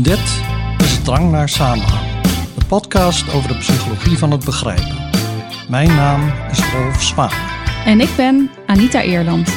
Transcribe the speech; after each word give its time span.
Dit 0.00 0.42
is 0.78 1.02
Drang 1.02 1.30
naar 1.30 1.48
Samenhang, 1.48 2.22
de 2.58 2.64
podcast 2.68 3.32
over 3.32 3.48
de 3.48 3.58
psychologie 3.58 4.18
van 4.18 4.30
het 4.30 4.44
begrijpen. 4.44 4.96
Mijn 5.68 5.88
naam 5.88 6.32
is 6.50 6.72
Rolf 6.72 7.02
Zwaan. 7.02 7.30
En 7.84 8.00
ik 8.00 8.08
ben 8.16 8.50
Anita 8.66 9.02
Eerland. 9.02 9.54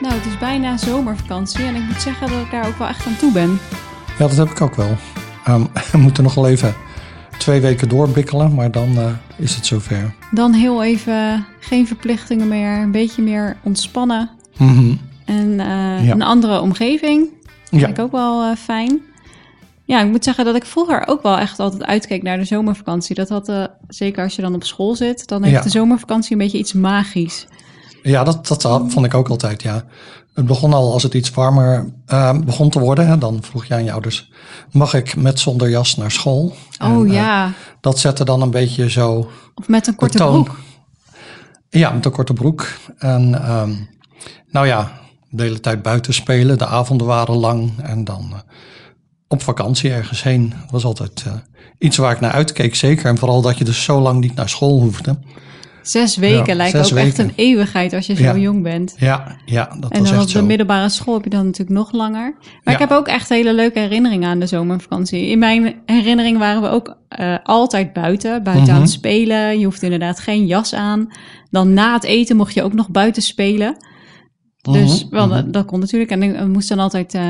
Nou, 0.00 0.14
het 0.14 0.26
is 0.26 0.38
bijna 0.38 0.76
zomervakantie 0.76 1.64
en 1.64 1.74
ik 1.74 1.82
moet 1.82 2.00
zeggen 2.00 2.28
dat 2.28 2.40
ik 2.40 2.50
daar 2.50 2.66
ook 2.66 2.78
wel 2.78 2.88
echt 2.88 3.06
aan 3.06 3.16
toe 3.16 3.32
ben. 3.32 3.58
Ja, 4.18 4.26
dat 4.26 4.36
heb 4.36 4.50
ik 4.50 4.60
ook 4.60 4.74
wel. 4.74 4.96
Um, 5.48 5.68
we 5.92 5.98
moeten 5.98 6.22
nog 6.22 6.34
wel 6.34 6.48
even 6.48 6.74
twee 7.38 7.60
weken 7.60 7.88
doorbikkelen, 7.88 8.54
maar 8.54 8.70
dan 8.70 8.98
uh, 8.98 9.06
is 9.36 9.54
het 9.54 9.66
zover. 9.66 10.14
Dan 10.30 10.52
heel 10.52 10.84
even 10.84 11.46
geen 11.60 11.86
verplichtingen 11.86 12.48
meer, 12.48 12.78
een 12.78 12.92
beetje 12.92 13.22
meer 13.22 13.56
ontspannen. 13.62 14.30
Mm 14.56 14.76
-hmm. 14.76 14.98
En 15.24 15.50
uh, 15.50 16.04
ja. 16.06 16.12
een 16.12 16.22
andere 16.22 16.60
omgeving. 16.60 17.28
Dat 17.74 17.80
Ja. 17.80 17.86
vind 17.86 17.98
ik 17.98 18.04
ook 18.04 18.12
wel 18.12 18.50
uh, 18.50 18.56
fijn. 18.56 19.00
Ja, 19.84 20.02
ik 20.02 20.10
moet 20.10 20.24
zeggen 20.24 20.44
dat 20.44 20.54
ik 20.54 20.64
vroeger 20.64 21.06
ook 21.06 21.22
wel 21.22 21.38
echt 21.38 21.58
altijd 21.58 21.84
uitkeek 21.84 22.22
naar 22.22 22.38
de 22.38 22.44
zomervakantie. 22.44 23.14
Dat 23.14 23.28
had, 23.28 23.48
uh, 23.48 23.64
zeker 23.88 24.22
als 24.22 24.36
je 24.36 24.42
dan 24.42 24.54
op 24.54 24.64
school 24.64 24.94
zit, 24.94 25.26
dan 25.28 25.42
heeft 25.42 25.56
Ja. 25.56 25.62
de 25.62 25.68
zomervakantie 25.68 26.32
een 26.32 26.38
beetje 26.38 26.58
iets 26.58 26.72
magisch. 26.72 27.46
Ja, 28.02 28.24
dat, 28.24 28.46
dat 28.46 28.62
vond 28.88 29.06
ik 29.06 29.14
ook 29.14 29.28
altijd, 29.28 29.62
ja. 29.62 29.84
Het 30.34 30.46
begon 30.46 30.72
al 30.72 30.92
als 30.92 31.02
het 31.02 31.14
iets 31.14 31.30
warmer 31.30 31.92
uh, 32.12 32.38
begon 32.38 32.70
te 32.70 32.78
worden. 32.78 33.06
Hè, 33.06 33.18
dan 33.18 33.42
vroeg 33.42 33.64
je 33.64 33.74
aan 33.74 33.84
je 33.84 33.92
ouders, 33.92 34.30
mag 34.72 34.94
ik 34.94 35.16
met 35.16 35.40
zonder 35.40 35.70
jas 35.70 35.96
naar 35.96 36.10
school? 36.10 36.54
Oh 36.82 36.88
En, 36.88 37.06
eh, 37.06 37.12
ja, 37.12 37.52
dat 37.80 37.98
zette 37.98 38.24
dan 38.24 38.42
een 38.42 38.50
beetje 38.50 38.90
zo 38.90 39.30
of 39.54 39.68
met 39.68 39.86
een 39.86 39.94
korte 39.94 40.16
broek. 40.16 40.58
Ja, 41.68 41.90
met 41.90 42.04
een 42.04 42.12
korte 42.12 42.32
broek. 42.32 42.66
En 42.98 43.50
um, 43.58 43.88
nou 44.50 44.66
ja, 44.66 44.92
de 45.36 45.42
hele 45.42 45.60
tijd 45.60 45.82
buiten 45.82 46.14
spelen. 46.14 46.58
De 46.58 46.66
avonden 46.66 47.06
waren 47.06 47.34
lang. 47.36 47.72
En 47.82 48.04
dan 48.04 48.28
uh, 48.32 48.38
op 49.28 49.42
vakantie 49.42 49.90
ergens 49.92 50.22
heen. 50.22 50.48
Dat 50.60 50.70
was 50.70 50.84
altijd 50.84 51.24
uh, 51.26 51.32
iets 51.78 51.96
waar 51.96 52.12
ik 52.12 52.20
naar 52.20 52.32
uitkeek, 52.32 52.74
zeker. 52.74 53.06
En 53.06 53.18
vooral 53.18 53.40
dat 53.42 53.58
je 53.58 53.64
dus 53.64 53.82
zo 53.84 54.00
lang 54.00 54.20
niet 54.20 54.34
naar 54.34 54.48
school 54.48 54.80
hoefde. 54.80 55.18
Zes 55.82 56.16
weken 56.16 56.46
Ja, 56.46 56.54
lijkt 56.54 56.76
zes 56.76 56.92
ook 56.92 56.98
echt 56.98 57.18
een 57.18 57.32
eeuwigheid 57.36 57.92
als 57.92 58.06
je 58.06 58.14
zo 58.14 58.22
Ja. 58.22 58.36
jong 58.36 58.62
bent. 58.62 58.94
Ja, 58.98 59.36
ja 59.44 59.64
dat 59.80 59.90
En 59.92 59.98
was 60.00 60.08
dan 60.08 60.18
echt 60.18 60.26
op 60.26 60.32
de 60.32 60.38
zo. 60.38 60.44
middelbare 60.44 60.88
school 60.88 61.14
heb 61.14 61.24
je 61.24 61.30
dan 61.30 61.44
natuurlijk 61.44 61.78
nog 61.78 61.92
langer. 61.92 62.34
Maar 62.40 62.50
Ja. 62.64 62.72
ik 62.72 62.78
heb 62.78 62.90
ook 62.90 63.06
echt 63.08 63.28
hele 63.28 63.54
leuke 63.54 63.78
herinneringen 63.78 64.28
aan 64.28 64.38
de 64.38 64.46
zomervakantie. 64.46 65.26
In 65.26 65.38
mijn 65.38 65.74
herinnering 65.86 66.38
waren 66.38 66.62
we 66.62 66.68
ook 66.68 66.96
uh, 67.20 67.36
altijd 67.42 67.92
buiten, 67.92 68.42
buiten 68.42 68.64
Mhm. 68.66 68.74
aan 68.74 68.80
het 68.80 68.90
spelen. 68.90 69.58
Je 69.58 69.64
hoeft 69.64 69.82
inderdaad 69.82 70.18
geen 70.20 70.46
jas 70.46 70.74
aan. 70.74 71.08
Dan 71.50 71.72
na 71.74 71.92
het 71.94 72.04
eten 72.04 72.36
mocht 72.36 72.54
je 72.54 72.62
ook 72.62 72.72
nog 72.74 72.88
buiten 72.88 73.22
spelen. 73.22 73.76
Dus 74.72 75.02
Mhm, 75.04 75.14
wel, 75.14 75.26
mhm. 75.26 75.34
dat, 75.34 75.52
dat 75.52 75.64
kon 75.64 75.80
natuurlijk. 75.80 76.10
En 76.10 76.20
we 76.20 76.46
moesten 76.46 76.76
dan 76.76 76.84
altijd 76.84 77.14
uh, 77.14 77.22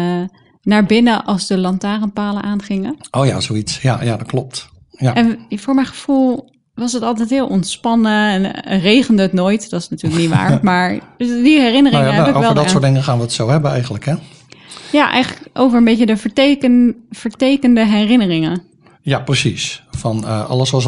naar 0.63 0.85
binnen 0.85 1.25
als 1.25 1.47
de 1.47 1.59
lantaarnpalen 1.59 2.43
aangingen. 2.43 2.97
Oh 3.11 3.27
ja, 3.27 3.41
zoiets. 3.41 3.83
Ja, 3.83 4.03
ja 4.03 4.17
dat 4.17 4.27
klopt. 4.27 4.69
Ja. 4.91 5.15
En 5.15 5.39
voor 5.51 5.75
mijn 5.75 5.87
gevoel 5.87 6.53
was 6.75 6.93
het 6.93 7.03
altijd 7.03 7.31
heel 7.31 7.47
ontspannen 7.47 8.29
en 8.29 8.73
uh, 8.73 8.83
regende 8.83 9.23
het 9.23 9.33
nooit. 9.33 9.71
Dat 9.71 9.81
is 9.81 9.89
natuurlijk 9.89 10.23
niet 10.23 10.31
waar. 10.31 10.59
maar 10.63 10.99
dus 11.19 11.29
die 11.29 11.61
herinneringen 11.61 12.07
Nou 12.07 12.15
ja, 12.15 12.21
heb 12.21 12.29
ik 12.29 12.29
over 12.29 12.41
wel 12.41 12.55
dat 12.55 12.65
aan. 12.65 12.71
soort 12.71 12.83
dingen 12.83 13.03
gaan 13.03 13.17
we 13.17 13.23
het 13.23 13.33
zo 13.33 13.49
hebben 13.49 13.71
eigenlijk, 13.71 14.05
hè? 14.05 14.15
Ja, 14.93 15.11
eigenlijk 15.11 15.49
over 15.53 15.79
een 15.79 15.85
beetje 15.85 16.07
de 16.07 16.17
verteken, 16.17 16.97
vertekende 17.11 17.87
herinneringen. 17.87 18.63
Ja, 19.03 19.21
precies. 19.21 19.83
Van 19.91 20.25
uh, 20.25 20.49
alles 20.51 20.71
was 20.71 20.87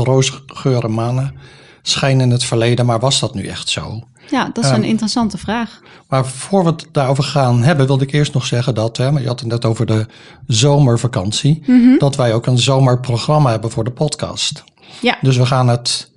en 0.85 0.93
manen. 0.93 1.35
Schijn 1.83 2.21
in 2.21 2.31
het 2.31 2.45
verleden, 2.45 2.87
maar 2.87 3.01
was 3.01 3.21
dat 3.21 3.35
nu 3.35 3.47
echt 3.47 3.69
zo? 3.69 4.03
Ja, 4.31 4.51
dat 4.53 4.65
is 4.65 4.71
Ehm, 4.71 4.81
een 4.81 4.87
interessante 4.89 5.39
vraag. 5.39 5.81
Maar 6.09 6.27
voor 6.27 6.65
we 6.65 6.71
het 6.71 6.87
daarover 6.93 7.25
gaan 7.25 7.63
hebben, 7.63 7.87
wilde 7.87 8.05
ik 8.05 8.13
eerst 8.13 8.35
nog 8.35 8.47
zeggen 8.47 8.75
dat, 8.75 8.97
hè, 8.97 9.13
maar 9.13 9.23
je 9.23 9.29
had 9.29 9.41
het 9.41 9.49
net 9.49 9.65
over 9.65 9.87
de 9.87 10.07
zomervakantie, 10.47 11.63
Mhm. 11.67 11.99
dat 11.99 12.17
wij 12.17 12.35
ook 12.35 12.47
een 12.47 12.59
zomerprogramma 12.59 13.51
hebben 13.51 13.71
voor 13.71 13.85
de 13.85 13.91
podcast. 13.91 14.65
Ja, 15.01 15.19
Dus 15.21 15.37
we 15.37 15.47
gaan 15.47 15.69
het 15.69 16.13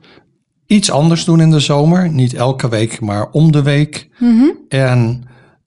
iets 0.66 0.92
anders 0.92 1.26
doen 1.26 1.42
in 1.42 1.52
de 1.52 1.60
zomer. 1.60 2.10
Niet 2.10 2.34
elke 2.34 2.70
week, 2.70 3.00
maar 3.02 3.28
om 3.32 3.52
de 3.52 3.62
week. 3.64 4.10
Mhm. 4.20 4.46
En 4.70 5.24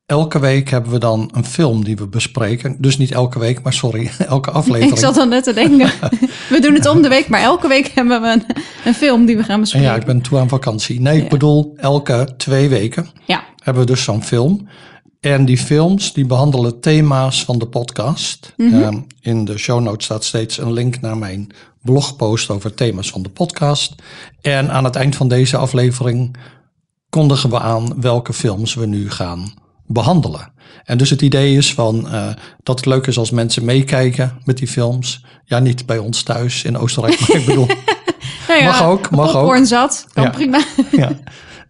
elke 0.07 0.39
week 0.39 0.71
hebben 0.71 0.93
we 0.93 0.99
dan 0.99 1.31
een 1.33 1.45
film 1.45 1.85
die 1.85 1.97
we 1.97 2.07
bespreken. 2.07 2.77
Dus 2.79 2.99
niet 2.99 3.13
elke 3.13 3.39
week, 3.39 3.63
maar 3.63 3.73
sorry, 3.73 4.11
elke 4.29 4.51
aflevering. 4.51 4.93
ik 4.93 4.99
zat 4.99 5.15
dan 5.15 5.29
net 5.29 5.45
te 5.45 5.53
denken. 5.53 5.91
we 6.49 6.59
doen 6.61 6.75
het 6.75 6.87
om 6.87 7.03
de 7.03 7.09
week, 7.09 7.29
maar 7.29 7.41
elke 7.41 7.69
week 7.69 7.87
hebben 7.89 8.21
we 8.23 8.29
een, 8.29 8.45
een 8.85 8.95
film 8.95 9.25
die 9.27 9.37
we 9.37 9.43
gaan 9.43 9.55
En 9.55 9.61
bespreken. 9.61 9.89
ja, 9.89 9.95
ik 9.97 10.05
ben 10.05 10.21
toe 10.21 10.39
aan 10.39 10.49
vakantie. 10.49 11.01
Nee, 11.01 11.23
ik 11.23 11.29
bedoel, 11.29 11.73
elke 11.77 12.29
twee 12.37 12.69
weken 12.69 13.07
Ja, 13.27 13.45
hebben 13.63 13.83
we 13.83 13.91
dus 13.91 14.03
zo'n 14.03 14.23
film. 14.23 14.69
En 15.21 15.45
die 15.45 15.59
films 15.59 16.13
die 16.13 16.27
behandelen 16.27 16.81
thema's 16.81 17.45
van 17.45 17.59
de 17.59 17.67
podcast. 17.67 18.53
Mhm. 18.57 18.83
Ehm, 18.83 18.99
in 19.21 19.45
de 19.45 19.59
show 19.59 19.81
notes 19.81 20.05
staat 20.05 20.25
steeds 20.25 20.59
een 20.59 20.73
link 20.73 21.01
naar 21.01 21.17
mijn 21.17 21.47
blogpost 21.83 22.51
over 22.51 22.75
thema's 22.75 23.11
van 23.11 23.23
de 23.23 23.29
podcast. 23.29 23.95
En 24.41 24.71
aan 24.71 24.85
het 24.85 24.97
eind 24.97 25.17
van 25.17 25.29
deze 25.29 25.57
aflevering 25.57 26.37
kondigen 27.11 27.51
we 27.51 27.59
aan 27.61 28.01
welke 28.01 28.33
films 28.33 28.75
we 28.75 28.87
nu 28.87 29.11
gaan 29.11 29.53
behandelen. 29.93 30.53
En 30.85 30.99
dus 30.99 31.11
het 31.11 31.23
idee 31.23 31.57
is 31.57 31.75
van 31.75 32.07
uh, 32.07 32.27
dat 32.63 32.77
het 32.77 32.87
leuk 32.87 33.07
is 33.07 33.19
als 33.19 33.31
mensen 33.31 33.65
meekijken 33.65 34.39
met 34.45 34.57
die 34.59 34.69
films. 34.69 35.25
Ja, 35.45 35.59
niet 35.59 35.87
bij 35.87 35.99
ons 35.99 36.23
thuis 36.23 36.65
in 36.65 36.79
Oostenrijk, 36.79 37.21
maar 37.21 37.37
ik 37.37 37.47
bedoel, 37.47 37.67
nou 38.49 38.61
ja, 38.61 38.65
Mag 38.67 38.83
ook, 38.83 39.11
mag 39.11 39.33
popcorn 39.33 39.61
ook. 39.61 39.67
zat, 39.67 40.07
kan 40.13 40.25
Ja. 40.25 40.31
prima. 40.31 40.65
ja. 40.93 41.11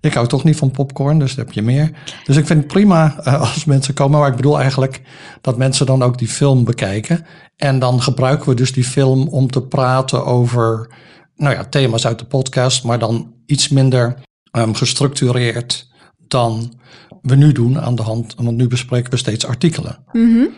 Ik 0.01 0.15
hou 0.15 0.27
toch 0.27 0.45
niet 0.45 0.57
van 0.57 0.71
popcorn, 0.71 1.19
dus 1.19 1.35
daar 1.35 1.45
heb 1.45 1.55
je 1.55 1.63
meer. 1.63 1.91
Dus 2.25 2.37
ik 2.37 2.47
vind 2.47 2.59
het 2.59 2.73
prima 2.73 3.17
uh, 3.27 3.41
als 3.41 3.65
mensen 3.65 3.95
komen. 3.95 4.19
Maar 4.21 4.29
ik 4.31 4.37
bedoel 4.37 4.59
eigenlijk 4.61 5.03
dat 5.41 5.57
mensen 5.57 5.87
dan 5.87 6.03
ook 6.03 6.19
die 6.19 6.29
film 6.29 6.65
bekijken. 6.65 7.27
En 7.57 7.79
dan 7.79 8.03
gebruiken 8.03 8.49
we 8.49 8.55
dus 8.55 8.73
die 8.73 8.85
film 8.85 9.29
om 9.29 9.51
te 9.51 9.63
praten 9.63 10.25
over 10.27 10.91
nou 11.37 11.55
ja, 11.55 11.65
thema's 11.65 12.07
uit 12.07 12.19
de 12.19 12.25
podcast. 12.25 12.85
Maar 12.85 12.99
dan 12.99 13.33
iets 13.47 13.69
minder 13.69 14.17
um, 14.57 14.75
gestructureerd 14.75 15.89
dan 16.29 16.73
we 17.23 17.35
nu 17.35 17.53
doen 17.53 17.81
aan 17.81 17.95
de 17.95 18.03
hand. 18.03 18.35
Want 18.37 18.57
nu 18.57 18.67
bespreken 18.67 19.11
we 19.11 19.17
steeds 19.17 19.47
artikelen. 19.47 19.99
Mm 20.13 20.35
-hmm. 20.35 20.49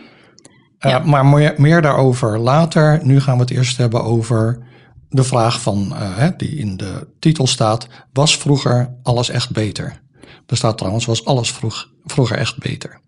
uh, 0.79 0.91
ja. 0.91 0.99
Maar 0.99 1.25
meer, 1.25 1.53
meer 1.57 1.81
daarover 1.81 2.39
later. 2.39 2.99
Nu 3.03 3.21
gaan 3.21 3.35
we 3.35 3.41
het 3.41 3.51
eerst 3.51 3.77
hebben 3.77 4.03
over 4.03 4.65
de 5.09 5.23
vraag 5.23 5.61
van, 5.61 5.93
uh, 5.93 6.27
die 6.37 6.57
in 6.57 6.77
de 6.77 7.07
titel 7.19 7.47
staat, 7.47 7.87
was 8.13 8.37
vroeger 8.37 8.95
alles 9.03 9.29
echt 9.29 9.51
beter? 9.51 10.01
Er 10.47 10.57
staat 10.57 10.77
trouwens, 10.77 11.05
was 11.05 11.25
alles 11.25 11.51
vroeg, 11.51 11.89
vroeger 12.05 12.37
echt 12.37 12.57
beter? 12.57 12.99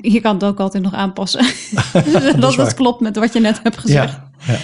Je 0.00 0.20
kan 0.20 0.34
het 0.34 0.44
ook 0.44 0.60
altijd 0.60 0.82
nog 0.82 0.94
aanpassen. 0.94 1.44
dat, 2.12 2.40
dat, 2.40 2.54
dat 2.54 2.74
klopt 2.74 3.00
met 3.00 3.16
wat 3.16 3.32
je 3.32 3.40
net 3.40 3.60
hebt 3.62 3.78
gezegd. 3.78 4.12
Ja, 4.12 4.52
ja. 4.52 4.58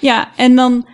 ja 0.00 0.30
en 0.36 0.54
dan, 0.54 0.86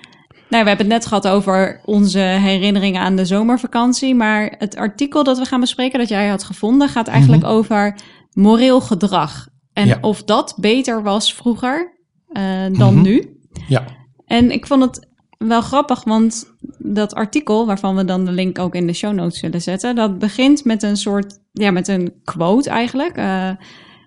nou, 0.52 0.64
we 0.64 0.68
hebben 0.68 0.86
het 0.86 0.96
net 0.96 1.06
gehad 1.06 1.28
over 1.28 1.80
onze 1.84 2.18
herinneringen 2.18 3.00
aan 3.00 3.16
de 3.16 3.24
zomervakantie, 3.24 4.14
maar 4.14 4.54
het 4.58 4.76
artikel 4.76 5.24
dat 5.24 5.38
we 5.38 5.44
gaan 5.44 5.60
bespreken, 5.60 5.98
dat 5.98 6.08
jij 6.08 6.28
had 6.28 6.44
gevonden, 6.44 6.88
gaat 6.88 7.08
eigenlijk 7.08 7.42
mm 7.42 7.48
-hmm. 7.48 7.58
over 7.58 7.96
moreel 8.32 8.80
gedrag. 8.80 9.48
En 9.72 9.86
ja. 9.86 9.98
of 10.00 10.22
dat 10.22 10.54
beter 10.56 11.02
was 11.02 11.34
vroeger 11.34 11.98
uh, 12.28 12.42
dan 12.62 12.72
mm 12.72 12.78
-hmm. 12.78 13.02
nu. 13.02 13.38
Ja. 13.68 13.84
En 14.26 14.50
ik 14.50 14.66
vond 14.66 14.82
het 14.82 15.08
wel 15.38 15.60
grappig, 15.60 16.04
want 16.04 16.54
dat 16.78 17.14
artikel, 17.14 17.66
waarvan 17.66 17.96
we 17.96 18.04
dan 18.04 18.24
de 18.24 18.32
link 18.32 18.58
ook 18.58 18.74
in 18.74 18.86
de 18.86 18.92
show 18.92 19.12
notes 19.12 19.38
zullen 19.38 19.62
zetten, 19.62 19.94
dat 19.94 20.18
begint 20.18 20.64
met 20.64 20.82
een 20.82 20.96
soort, 20.96 21.38
ja, 21.52 21.70
met 21.70 21.88
een 21.88 22.12
quote 22.24 22.70
eigenlijk. 22.70 23.18
Uh, 23.18 23.50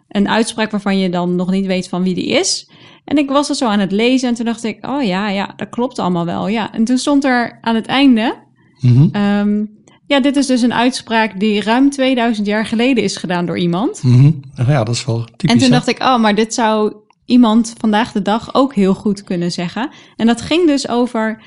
een 0.07 0.29
uitspraak 0.29 0.71
waarvan 0.71 0.97
je 0.97 1.09
dan 1.09 1.35
nog 1.35 1.51
niet 1.51 1.65
weet 1.65 1.89
van 1.89 2.03
wie 2.03 2.15
die 2.15 2.27
is. 2.27 2.69
En 3.05 3.17
ik 3.17 3.29
was 3.29 3.49
er 3.49 3.55
zo 3.55 3.67
aan 3.67 3.79
het 3.79 3.91
lezen 3.91 4.29
en 4.29 4.35
toen 4.35 4.45
dacht 4.45 4.63
ik, 4.63 4.85
oh 4.85 5.03
ja, 5.03 5.29
ja, 5.29 5.53
dat 5.55 5.69
klopt 5.69 5.99
allemaal 5.99 6.25
wel. 6.25 6.47
Ja. 6.47 6.73
En 6.73 6.83
toen 6.83 6.97
stond 6.97 7.23
er 7.23 7.57
aan 7.61 7.75
het 7.75 7.85
einde, 7.85 8.35
mm 8.79 8.95
-hmm. 8.95 9.21
um, 9.21 9.75
ja, 10.07 10.19
dit 10.19 10.35
is 10.35 10.47
dus 10.47 10.61
een 10.61 10.73
uitspraak 10.73 11.39
die 11.39 11.61
ruim 11.61 11.89
2000 11.89 12.47
jaar 12.47 12.65
geleden 12.65 13.03
is 13.03 13.17
gedaan 13.17 13.45
door 13.45 13.57
iemand. 13.57 14.03
Mm 14.03 14.13
-hmm. 14.13 14.39
Ja, 14.67 14.83
dat 14.83 14.95
is 14.95 15.05
wel 15.05 15.23
typisch. 15.23 15.51
En 15.51 15.57
toen 15.57 15.67
hè? 15.67 15.73
dacht 15.73 15.87
ik, 15.87 15.99
oh, 15.99 16.19
maar 16.19 16.35
dit 16.35 16.53
zou 16.53 16.93
iemand 17.25 17.73
vandaag 17.77 18.11
de 18.11 18.21
dag 18.21 18.53
ook 18.53 18.75
heel 18.75 18.93
goed 18.93 19.23
kunnen 19.23 19.51
zeggen. 19.51 19.89
En 20.15 20.27
dat 20.27 20.41
ging 20.41 20.67
dus 20.67 20.89
over 20.89 21.43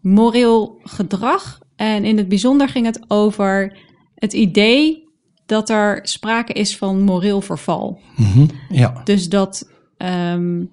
moreel 0.00 0.80
gedrag. 0.82 1.58
En 1.76 2.04
in 2.04 2.16
het 2.16 2.28
bijzonder 2.28 2.68
ging 2.68 2.86
het 2.86 3.04
over 3.08 3.78
het 4.14 4.32
idee 4.32 5.08
dat 5.46 5.70
er 5.70 5.98
sprake 6.02 6.52
is 6.52 6.76
van 6.76 7.02
moreel 7.02 7.40
verval. 7.40 8.00
Mm 8.16 8.26
-hmm. 8.32 8.48
Ja. 8.68 9.00
Dus 9.04 9.28
dat, 9.28 9.70
um, 9.98 10.70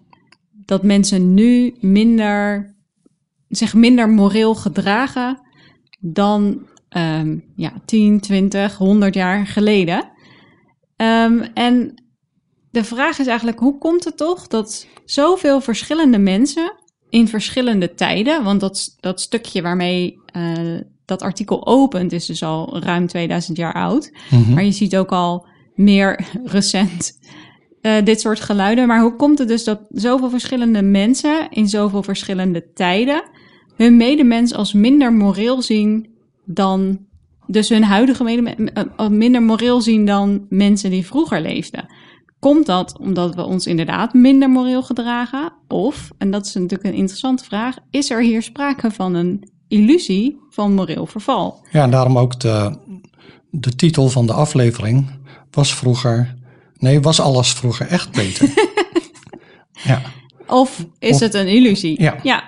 dat 0.66 0.84
mensen 0.84 1.34
nu 1.34 1.76
minder, 1.80 2.74
zich 3.48 3.74
minder 3.74 4.10
moreel 4.10 4.56
gedragen 4.56 5.42
dan 6.00 6.68
um, 6.98 7.44
ja, 7.56 7.74
10, 7.86 8.20
20, 8.20 8.78
100 8.78 9.14
jaar 9.14 9.48
geleden. 9.48 10.10
Um, 10.98 11.42
en 11.42 12.04
de 12.72 12.84
vraag 12.84 13.20
is 13.20 13.28
eigenlijk, 13.28 13.60
hoe 13.60 13.78
komt 13.78 14.04
het 14.04 14.18
toch 14.18 14.48
dat 14.48 14.88
zoveel 15.06 15.62
verschillende 15.62 16.18
mensen 16.18 16.74
in 17.10 17.28
verschillende 17.28 17.94
tijden, 17.94 18.44
want 18.44 18.60
dat, 18.60 18.96
dat 19.00 19.22
stukje 19.22 19.62
waarmee 19.62 20.20
uh, 20.36 20.80
dat 21.06 21.22
artikel 21.22 21.66
opent 21.66 22.12
is 22.12 22.26
dus 22.26 22.44
al 22.44 22.80
ruim 22.80 23.08
2000 23.08 23.58
jaar 23.58 23.74
oud, 23.74 24.12
Mhm. 24.30 24.54
maar 24.54 24.64
je 24.64 24.72
ziet 24.72 24.98
ook 24.98 25.12
al 25.12 25.46
meer 25.76 26.26
recent 26.46 27.20
eh, 27.82 28.04
dit 28.04 28.22
soort 28.22 28.40
geluiden. 28.40 28.88
Maar 28.88 29.02
hoe 29.02 29.16
komt 29.16 29.40
het 29.40 29.48
dus 29.48 29.64
dat 29.64 29.80
zoveel 29.90 30.30
verschillende 30.30 30.82
mensen 30.82 31.48
in 31.50 31.70
zoveel 31.70 32.04
verschillende 32.04 32.74
tijden 32.74 33.24
hun 33.76 33.98
medemens 33.98 34.54
als 34.54 34.74
minder 34.74 35.14
moreel 35.14 35.62
zien 35.62 36.08
dan, 36.46 37.00
dus 37.48 37.70
hun 37.70 37.84
huidige 37.84 38.24
medemens 38.24 38.72
uh, 38.98 39.08
minder 39.08 39.44
moreel 39.44 39.82
zien 39.82 40.06
dan 40.06 40.46
mensen 40.50 40.90
die 40.90 41.06
vroeger 41.06 41.42
leefden? 41.42 41.86
Komt 42.40 42.66
dat 42.66 43.00
omdat 43.00 43.36
we 43.36 43.44
ons 43.44 43.68
inderdaad 43.68 44.14
minder 44.14 44.50
moreel 44.50 44.84
gedragen? 44.84 45.54
Of, 45.68 46.12
en 46.18 46.32
dat 46.32 46.46
is 46.46 46.54
natuurlijk 46.54 46.84
een 46.84 47.00
interessante 47.00 47.44
vraag, 47.44 47.76
is 47.90 48.10
er 48.10 48.22
hier 48.22 48.42
sprake 48.42 48.92
van 48.92 49.14
een 49.14 49.50
illusie 49.68 50.40
van 50.50 50.74
moreel 50.74 51.06
verval? 51.06 51.66
Ja, 51.72 51.84
en 51.84 51.92
daarom 51.92 52.18
ook 52.18 52.40
de, 52.40 52.78
de 53.50 53.76
titel 53.76 54.10
van 54.10 54.26
de 54.26 54.34
aflevering 54.34 55.10
was 55.52 55.76
vroeger. 55.76 56.36
Nee, 56.82 57.02
was 57.02 57.20
alles 57.20 57.54
vroeger 57.54 57.88
echt 57.88 58.12
beter? 58.12 58.50
ja. 59.92 60.02
Of 60.48 60.86
is 61.00 61.20
het 61.20 61.34
een 61.34 61.48
illusie? 61.48 62.02
Ja. 62.02 62.16
ja. 62.24 62.44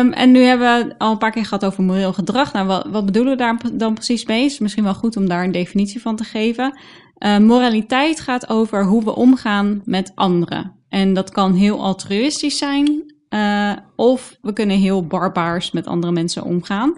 Um, 0.00 0.12
en 0.12 0.30
nu 0.30 0.42
hebben 0.42 0.88
we 0.88 0.94
al 0.98 1.10
een 1.10 1.18
paar 1.18 1.30
keer 1.30 1.44
gehad 1.44 1.64
over 1.64 1.82
moreel 1.82 2.12
gedrag. 2.12 2.52
Nou, 2.52 2.66
wat, 2.66 2.86
wat 2.90 3.06
bedoelen 3.06 3.32
we 3.32 3.38
daar 3.38 3.60
dan 3.72 3.94
precies 3.94 4.24
mee? 4.24 4.44
Is 4.44 4.58
misschien 4.58 4.84
wel 4.84 4.94
goed 4.94 5.16
om 5.16 5.28
daar 5.28 5.44
een 5.44 5.52
definitie 5.52 6.00
van 6.00 6.16
te 6.16 6.24
geven. 6.24 6.78
Uh, 7.18 7.38
moraliteit 7.38 8.20
gaat 8.20 8.48
over 8.48 8.84
hoe 8.84 9.04
we 9.04 9.14
omgaan 9.14 9.82
met 9.84 10.12
anderen. 10.14 10.72
En 10.88 11.14
dat 11.14 11.30
kan 11.30 11.54
heel 11.54 11.82
altruïstisch 11.82 12.58
zijn, 12.58 13.14
uh, 13.30 13.72
of 13.96 14.36
we 14.40 14.52
kunnen 14.52 14.78
heel 14.78 15.06
barbaars 15.06 15.70
met 15.70 15.86
andere 15.86 16.12
mensen 16.12 16.42
omgaan. 16.42 16.92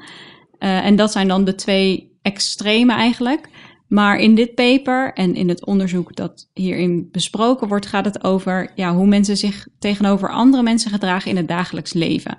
Uh, 0.59 0.85
en 0.85 0.97
dat 0.97 1.13
zijn 1.13 1.29
dan 1.29 1.45
de 1.45 1.55
twee 1.55 2.19
extreme 2.23 2.93
eigenlijk. 2.93 3.49
Maar 3.89 4.19
in 4.19 4.35
dit 4.35 4.55
paper 4.55 5.13
en 5.13 5.35
in 5.35 5.49
het 5.49 5.65
onderzoek 5.65 6.17
dat 6.17 6.49
hierin 6.53 7.09
besproken 7.13 7.69
wordt, 7.69 7.87
gaat 7.87 8.05
het 8.05 8.25
over 8.25 8.71
ja, 8.75 8.95
hoe 8.95 9.07
mensen 9.07 9.37
zich 9.37 9.67
tegenover 9.79 10.31
andere 10.31 10.63
mensen 10.63 10.91
gedragen 10.91 11.31
in 11.31 11.37
het 11.37 11.49
dagelijks 11.49 11.93
leven. 11.93 12.39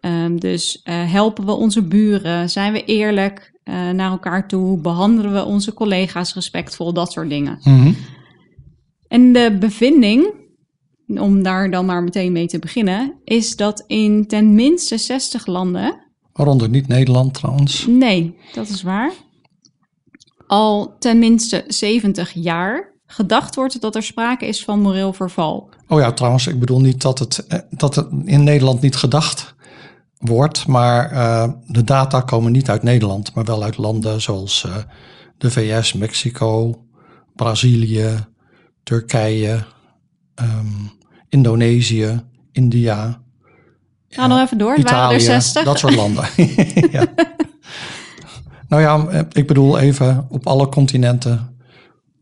Um, 0.00 0.40
dus 0.40 0.80
uh, 0.84 1.12
helpen 1.12 1.46
we 1.46 1.52
onze 1.52 1.82
buren? 1.82 2.50
Zijn 2.50 2.72
we 2.72 2.84
eerlijk 2.84 3.58
uh, 3.64 3.90
naar 3.90 4.10
elkaar 4.10 4.48
toe? 4.48 4.78
Behandelen 4.78 5.32
we 5.32 5.44
onze 5.44 5.72
collega's 5.72 6.34
respectvol? 6.34 6.92
Dat 6.92 7.12
soort 7.12 7.28
dingen. 7.28 7.58
Mm 7.62 7.80
-hmm. 7.80 7.96
En 9.08 9.32
de 9.32 9.56
bevinding, 9.60 10.34
om 11.06 11.42
daar 11.42 11.70
dan 11.70 11.86
maar 11.86 12.02
meteen 12.02 12.32
mee 12.32 12.46
te 12.46 12.58
beginnen, 12.58 13.14
is 13.24 13.56
dat 13.56 13.84
in 13.86 14.26
ten 14.26 14.54
minste 14.54 14.98
60 14.98 15.46
landen. 15.46 16.02
Waaronder 16.32 16.68
niet 16.68 16.88
Nederland 16.88 17.34
trouwens. 17.34 17.86
Nee, 17.86 18.36
dat 18.52 18.68
is 18.68 18.82
waar 18.82 19.12
al 20.46 20.96
tenminste 20.98 21.64
70 21.66 22.32
jaar 22.32 22.92
gedacht 23.06 23.54
wordt 23.54 23.80
dat 23.80 23.94
er 23.94 24.02
sprake 24.02 24.46
is 24.46 24.64
van 24.64 24.80
moreel 24.80 25.12
verval. 25.12 25.68
Oh 25.88 26.00
ja, 26.00 26.12
trouwens, 26.12 26.46
ik 26.46 26.60
bedoel 26.60 26.80
niet 26.80 27.02
dat 27.02 27.18
het, 27.18 27.46
eh, 27.46 27.58
dat 27.70 27.94
het 27.94 28.06
in 28.24 28.44
Nederland 28.44 28.80
niet 28.80 28.96
gedacht 28.96 29.54
wordt, 30.18 30.66
maar 30.66 31.12
uh, 31.12 31.48
de 31.66 31.84
data 31.84 32.20
komen 32.20 32.52
niet 32.52 32.70
uit 32.70 32.82
Nederland, 32.82 33.34
maar 33.34 33.44
wel 33.44 33.62
uit 33.62 33.76
landen 33.76 34.20
zoals 34.20 34.64
uh, 34.66 34.76
de 35.38 35.50
VS, 35.50 35.92
Mexico, 35.92 36.82
Brazilië, 37.34 38.26
Turkije, 38.82 39.64
um, 40.34 40.90
Indonesië, 41.28 42.22
India. 42.52 43.20
Ga 44.08 44.26
nog 44.26 44.40
even 44.40 44.58
door, 44.58 44.76
Italië, 44.76 44.94
waren 44.94 45.14
er 45.14 45.20
60. 45.20 45.64
Dat 45.64 45.78
soort 45.78 45.94
landen. 45.94 46.28
ja. 46.90 47.06
Nou 48.68 48.82
ja, 48.82 49.24
ik 49.32 49.46
bedoel 49.46 49.78
even, 49.78 50.26
op 50.28 50.46
alle 50.46 50.68
continenten 50.68 51.56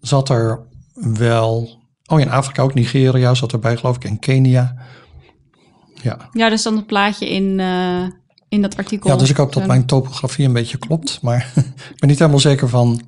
zat 0.01 0.29
er 0.29 0.61
wel... 0.95 1.81
Oh, 2.07 2.21
in 2.21 2.31
Afrika 2.31 2.63
ook, 2.63 2.75
Nigeria 2.75 3.35
zat 3.35 3.53
erbij 3.53 3.77
geloof 3.77 3.97
ik, 3.97 4.05
en 4.05 4.19
Kenia. 4.19 4.75
Ja, 6.03 6.17
ja 6.33 6.51
er 6.51 6.59
stond 6.59 6.77
een 6.77 6.87
plaatje 6.87 7.31
in, 7.31 7.59
uh, 7.59 8.05
in 8.49 8.63
dat 8.63 8.77
artikel. 8.77 9.11
Ja, 9.11 9.17
dus 9.17 9.31
ik 9.31 9.37
hoop 9.37 9.53
dat 9.53 9.67
mijn 9.67 9.87
topografie 9.87 10.47
een 10.47 10.53
beetje 10.53 10.79
klopt. 10.79 11.19
Maar 11.23 11.53
ik 11.93 11.99
ben 11.99 12.09
niet 12.09 12.19
helemaal 12.19 12.41
zeker 12.41 12.69
van 12.69 13.01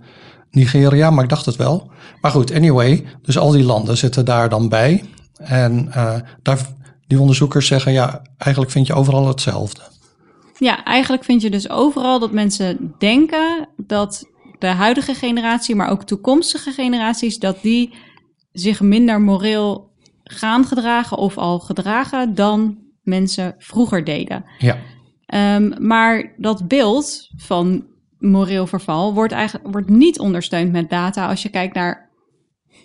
Nigeria, 0.50 1.10
maar 1.10 1.24
ik 1.24 1.30
dacht 1.30 1.46
het 1.46 1.56
wel. 1.56 1.90
Maar 2.20 2.30
goed, 2.30 2.52
anyway, 2.52 3.04
dus 3.22 3.38
al 3.38 3.50
die 3.50 3.64
landen 3.64 3.96
zitten 3.96 4.24
daar 4.24 4.48
dan 4.48 4.68
bij. 4.68 5.04
En 5.36 5.86
uh, 5.88 6.14
daar, 6.42 6.58
die 7.06 7.20
onderzoekers 7.20 7.66
zeggen, 7.66 7.92
ja, 7.92 8.22
eigenlijk 8.36 8.72
vind 8.72 8.86
je 8.86 8.94
overal 8.94 9.28
hetzelfde. 9.28 9.80
Ja, 10.58 10.84
eigenlijk 10.84 11.24
vind 11.24 11.42
je 11.42 11.50
dus 11.50 11.70
overal 11.70 12.18
dat 12.18 12.32
mensen 12.32 12.94
denken 12.98 13.68
dat 13.76 14.30
de 14.58 14.66
huidige 14.66 15.14
generatie, 15.14 15.74
maar 15.74 15.90
ook 15.90 16.02
toekomstige 16.02 16.70
generaties, 16.70 17.38
dat 17.38 17.62
die 17.62 17.94
zich 18.52 18.80
minder 18.80 19.20
moreel 19.20 19.92
gaan 20.24 20.64
gedragen 20.64 21.16
of 21.16 21.38
al 21.38 21.58
gedragen 21.58 22.34
dan 22.34 22.78
mensen 23.02 23.54
vroeger 23.58 24.04
deden. 24.04 24.44
Ja. 24.58 24.78
Um, 25.56 25.74
maar 25.78 26.34
dat 26.36 26.68
beeld 26.68 27.30
van 27.36 27.86
moreel 28.18 28.66
verval 28.66 29.14
wordt 29.14 29.32
eigenlijk 29.32 29.72
wordt 29.72 29.88
niet 29.88 30.18
ondersteund 30.18 30.72
met 30.72 30.90
data 30.90 31.28
als 31.28 31.42
je 31.42 31.48
kijkt 31.48 31.74
naar 31.74 32.10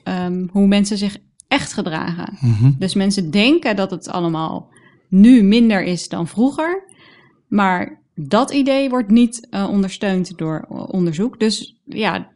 um, 0.04 0.50
hoe 0.52 0.68
mensen 0.68 0.98
zich 0.98 1.18
echt 1.48 1.74
gedragen. 1.74 2.38
Mm 2.40 2.54
-hmm. 2.54 2.76
Dus 2.80 2.94
mensen 2.94 3.32
denken 3.32 3.76
dat 3.76 3.92
het 3.92 4.10
allemaal 4.10 4.70
nu 5.10 5.44
minder 5.44 5.84
is 5.84 6.08
dan 6.08 6.28
vroeger. 6.28 6.84
Maar 7.50 8.02
dat 8.16 8.52
idee 8.52 8.90
wordt 8.90 9.10
niet 9.10 9.48
uh, 9.52 9.70
ondersteund 9.70 10.38
door 10.38 10.66
onderzoek. 10.70 11.40
Dus 11.40 11.80
ja, 11.86 12.28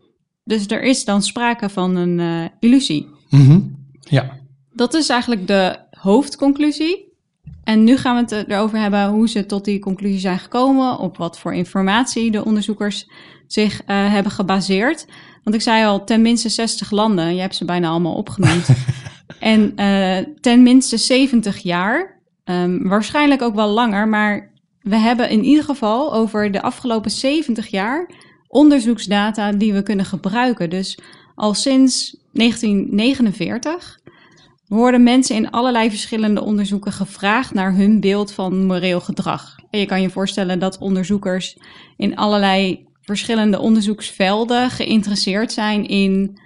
dus 0.43 0.67
er 0.67 0.81
is 0.81 1.05
dan 1.05 1.21
sprake 1.21 1.69
van 1.69 1.95
een 1.95 2.19
uh, 2.19 2.45
illusie. 2.59 3.07
Mm 3.29 3.45
-hmm. 3.45 3.75
Ja. 3.99 4.39
Dat 4.73 4.93
is 4.93 5.09
eigenlijk 5.09 5.47
de 5.47 5.79
hoofdconclusie. 5.89 7.11
En 7.63 7.83
nu 7.83 7.97
gaan 7.97 8.15
we 8.15 8.35
het 8.35 8.49
erover 8.49 8.79
hebben 8.79 9.09
hoe 9.09 9.29
ze 9.29 9.45
tot 9.45 9.65
die 9.65 9.79
conclusie 9.79 10.19
zijn 10.19 10.39
gekomen, 10.39 10.97
op 10.99 11.17
wat 11.17 11.39
voor 11.39 11.53
informatie 11.53 12.31
de 12.31 12.45
onderzoekers 12.45 13.09
zich 13.47 13.81
uh, 13.81 14.11
hebben 14.11 14.31
gebaseerd. 14.31 15.07
Want 15.43 15.55
ik 15.55 15.61
zei 15.61 15.85
al, 15.85 16.03
ten 16.03 16.21
minste 16.21 16.49
60 16.49 16.91
landen, 16.91 17.35
je 17.35 17.41
hebt 17.41 17.55
ze 17.55 17.65
bijna 17.65 17.89
allemaal 17.89 18.15
opgenoemd. 18.15 18.67
en 19.39 19.75
ten 20.41 20.63
minste 20.63 20.97
70 20.97 21.57
jaar, 21.57 22.21
um, 22.43 22.87
waarschijnlijk 22.87 23.41
ook 23.41 23.55
wel 23.55 23.69
langer, 23.69 24.07
maar 24.07 24.52
we 24.83 24.95
hebben 24.95 25.29
in 25.29 25.43
ieder 25.43 25.63
geval 25.63 26.13
over 26.13 26.51
de 26.51 26.61
afgelopen 26.61 27.11
70 27.11 27.67
jaar 27.67 28.09
onderzoeksdata 28.47 29.51
die 29.51 29.73
we 29.73 29.83
kunnen 29.83 30.05
gebruiken. 30.05 30.69
Dus 30.69 30.97
al 31.35 31.53
sinds 31.53 32.17
1949 32.31 33.99
worden 34.67 35.03
mensen 35.03 35.35
in 35.35 35.51
allerlei 35.51 35.89
verschillende 35.89 36.43
onderzoeken 36.43 36.91
gevraagd 36.91 37.53
naar 37.53 37.75
hun 37.75 37.99
beeld 37.99 38.31
van 38.31 38.65
moreel 38.65 38.99
gedrag. 38.99 39.55
En 39.69 39.79
je 39.79 39.85
kan 39.85 40.01
je 40.01 40.09
voorstellen 40.09 40.59
dat 40.59 40.77
onderzoekers 40.77 41.57
in 41.97 42.15
allerlei 42.15 42.85
verschillende 43.01 43.59
onderzoeksvelden 43.59 44.69
geïnteresseerd 44.69 45.51
zijn 45.51 45.87
in 45.87 46.39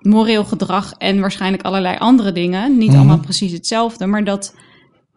moreel 0.00 0.44
gedrag 0.44 0.92
en 0.92 1.20
waarschijnlijk 1.20 1.62
allerlei 1.62 1.96
andere 1.98 2.32
dingen. 2.32 2.70
Niet 2.70 2.80
mm-hmm. 2.80 2.96
allemaal 2.96 3.20
precies 3.20 3.52
hetzelfde, 3.52 4.06
maar 4.06 4.24
dat 4.24 4.54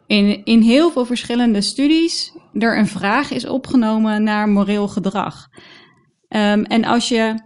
in, 0.08 0.46
in 0.46 0.62
heel 0.62 0.92
veel 0.92 1.06
verschillende 1.06 1.62
studies 1.62 2.34
er 2.54 2.78
een 2.78 2.88
vraag 2.88 3.32
is 3.32 3.48
opgenomen 3.48 4.24
naar 4.24 4.50
moreel 4.50 4.88
gedrag. 4.88 5.48
Um, 6.30 6.64
en 6.64 6.86
als 6.86 7.10
je 7.10 7.40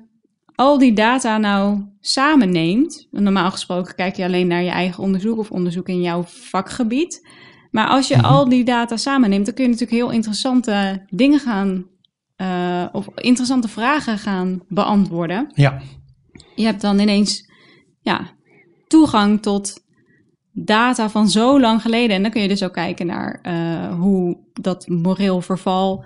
al 0.55 0.77
die 0.77 0.93
data 0.93 1.37
nou 1.37 1.85
samenneemt, 1.99 3.07
normaal 3.11 3.51
gesproken 3.51 3.95
kijk 3.95 4.15
je 4.15 4.23
alleen 4.23 4.47
naar 4.47 4.63
je 4.63 4.69
eigen 4.69 5.03
onderzoek 5.03 5.37
of 5.37 5.51
onderzoek 5.51 5.87
in 5.87 6.01
jouw 6.01 6.23
vakgebied. 6.27 7.27
Maar 7.71 7.87
als 7.87 8.07
je 8.07 8.15
Mhm. 8.15 8.25
al 8.25 8.49
die 8.49 8.63
data 8.63 8.97
samenneemt, 8.97 9.45
dan 9.45 9.53
kun 9.53 9.63
je 9.63 9.69
natuurlijk 9.69 9.97
heel 9.97 10.11
interessante 10.11 11.05
dingen 11.09 11.39
gaan, 11.39 11.85
uh, 12.37 12.85
of 12.91 13.07
interessante 13.15 13.67
vragen 13.67 14.17
gaan 14.17 14.61
beantwoorden. 14.67 15.51
Ja, 15.53 15.81
Je 16.55 16.65
hebt 16.65 16.81
dan 16.81 16.99
ineens 16.99 17.51
ja, 18.01 18.29
toegang 18.87 19.41
tot 19.41 19.83
data 20.51 21.09
van 21.09 21.27
zo 21.29 21.59
lang 21.59 21.81
geleden. 21.81 22.15
En 22.15 22.21
dan 22.21 22.31
kun 22.31 22.41
je 22.41 22.47
dus 22.47 22.63
ook 22.63 22.73
kijken 22.73 23.05
naar 23.05 23.39
uh, 23.43 23.99
hoe 23.99 24.37
dat 24.53 24.87
moreel 24.87 25.41
verval 25.41 26.05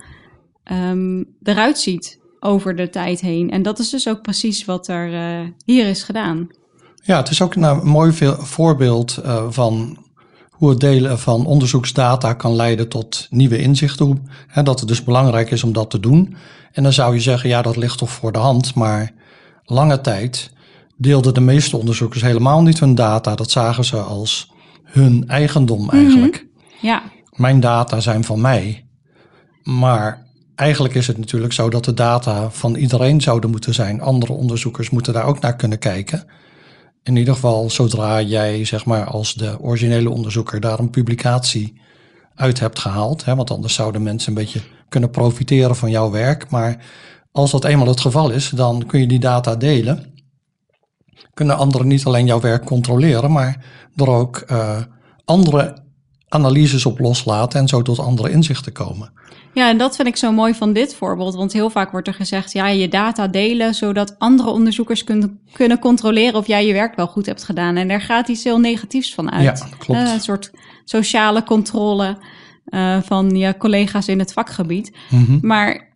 um, 0.72 1.26
eruit 1.44 1.80
ziet 1.80 2.20
over 2.40 2.76
de 2.76 2.90
tijd 2.90 3.22
heen. 3.22 3.52
En 3.52 3.62
dat 3.62 3.80
is 3.80 3.90
dus 3.90 4.08
ook 4.10 4.22
precies 4.22 4.66
wat 4.66 4.88
er 4.88 5.14
uh, 5.14 5.48
hier 5.66 5.88
is 5.88 6.04
gedaan. 6.04 6.48
ja 7.04 7.18
het 7.18 7.30
is 7.30 7.42
ook 7.42 7.56
een 7.56 7.88
mooi 7.88 8.12
veel- 8.12 8.36
voorbeeld 8.36 9.22
van 9.50 9.98
hoe 10.52 10.70
het 10.70 10.80
delen 10.80 11.20
van 11.20 11.46
onderzoeksdata 11.46 12.34
kan 12.34 12.56
leiden 12.56 12.90
tot 12.90 13.28
nieuwe 13.30 13.58
inzichten. 13.58 14.28
Hè, 14.48 14.64
dat 14.64 14.80
het 14.80 14.90
dus 14.90 15.04
belangrijk 15.04 15.52
is 15.52 15.64
om 15.64 15.74
dat 15.74 15.90
te 15.90 16.00
doen. 16.00 16.36
En 16.72 16.84
dan 16.84 16.94
zou 16.94 17.14
je 17.14 17.20
zeggen, 17.20 17.50
ja, 17.50 17.62
dat 17.62 17.76
ligt 17.76 17.98
toch 17.98 18.10
voor 18.10 18.32
de 18.32 18.40
hand. 18.40 18.76
Maar 18.76 19.12
lange 19.64 20.02
tijd 20.02 20.52
deelden 20.98 21.34
de 21.34 21.42
meeste 21.42 21.78
onderzoekers 21.78 22.22
helemaal 22.22 22.62
niet 22.62 22.80
hun 22.80 22.96
data. 22.96 23.36
Dat 23.36 23.52
zagen 23.52 23.86
ze 23.86 23.98
als 23.98 24.52
hun 24.84 25.28
eigendom 25.28 25.90
eigenlijk. 25.90 26.48
Ja, 26.82 27.04
Mijn 27.36 27.60
data 27.60 28.00
zijn 28.00 28.24
van 28.24 28.42
mij. 28.42 28.86
Maar 29.64 30.28
eigenlijk 30.56 30.96
is 30.96 31.08
het 31.08 31.18
natuurlijk 31.18 31.54
zo 31.54 31.70
dat 31.70 31.86
de 31.86 31.94
data 31.94 32.50
van 32.50 32.76
iedereen 32.76 33.22
zouden 33.22 33.50
moeten 33.50 33.74
zijn. 33.74 34.02
Andere 34.02 34.34
onderzoekers 34.34 34.90
moeten 34.90 35.14
daar 35.14 35.26
ook 35.26 35.40
naar 35.40 35.56
kunnen 35.56 35.80
kijken. 35.80 36.26
in 37.04 37.16
ieder 37.16 37.34
geval 37.34 37.70
zodra 37.70 38.22
jij 38.22 38.66
zeg 38.66 38.86
maar 38.86 39.06
als 39.06 39.34
de 39.34 39.60
originele 39.60 40.10
onderzoeker 40.10 40.60
daar 40.60 40.80
een 40.80 40.90
publicatie 40.90 41.82
uit 42.36 42.60
hebt 42.60 42.80
gehaald. 42.80 43.26
Hè, 43.26 43.36
want 43.36 43.52
anders 43.52 43.74
zouden 43.74 44.04
mensen 44.04 44.30
een 44.30 44.44
beetje 44.44 44.62
kunnen 44.90 45.10
profiteren 45.10 45.76
van 45.76 45.92
jouw 45.92 46.12
werk. 46.12 46.50
Maar 46.50 46.86
als 47.32 47.52
dat 47.52 47.66
eenmaal 47.66 47.88
het 47.88 48.02
geval 48.02 48.30
is, 48.30 48.50
dan 48.50 48.86
kun 48.86 49.00
je 49.00 49.08
die 49.08 49.20
data 49.20 49.56
delen. 49.56 50.12
Kunnen 51.34 51.58
anderen 51.58 51.88
niet 51.88 52.05
alleen 52.05 52.25
jouw 52.25 52.39
werk 52.39 52.65
controleren, 52.65 53.32
maar 53.32 53.65
er 53.96 54.10
ook 54.10 54.43
uh, 54.51 54.77
andere 55.25 55.77
analyses 56.29 56.86
op 56.86 57.00
loslaten 57.00 57.60
en 57.60 57.67
zo 57.67 57.82
tot 57.82 58.00
andere 58.00 58.32
inzichten 58.32 58.72
komen. 58.72 59.12
Ja, 59.53 59.70
en 59.70 59.77
dat 59.77 59.96
vind 59.96 60.08
ik 60.08 60.15
zo 60.15 60.32
mooi 60.32 60.53
van 60.53 60.74
dit 60.74 60.96
voorbeeld. 60.96 61.36
Want 61.36 61.53
heel 61.53 61.70
vaak 61.70 61.91
wordt 61.91 62.08
er 62.08 62.13
gezegd, 62.13 62.53
ja, 62.53 62.67
je 62.67 62.88
data 62.88 63.27
delen 63.27 63.74
zodat 63.74 64.20
andere 64.20 64.50
onderzoekers 64.50 65.03
kunnen, 65.03 65.39
kunnen 65.51 65.79
controleren 65.79 66.36
of 66.36 66.48
jij 66.48 66.65
je 66.67 66.74
werk 66.74 66.96
wel 66.96 67.08
goed 67.08 67.25
hebt 67.25 67.43
gedaan. 67.43 67.75
En 67.75 67.88
daar 67.88 68.01
gaat 68.01 68.27
iets 68.27 68.43
heel 68.43 68.60
negatiefs 68.60 69.13
van 69.13 69.32
uit. 69.32 69.60
Ja, 69.60 69.67
klopt. 69.77 70.01
Uh, 70.01 70.13
een 70.13 70.20
soort 70.20 70.51
sociale 70.84 71.43
controle 71.43 72.17
uh, 72.65 73.01
van 73.01 73.29
je 73.29 73.58
collega's 73.58 74.08
in 74.08 74.20
het 74.20 74.34
vakgebied. 74.34 74.96
Mm 75.10 75.25
-hmm. 75.25 75.39
Maar 75.41 75.93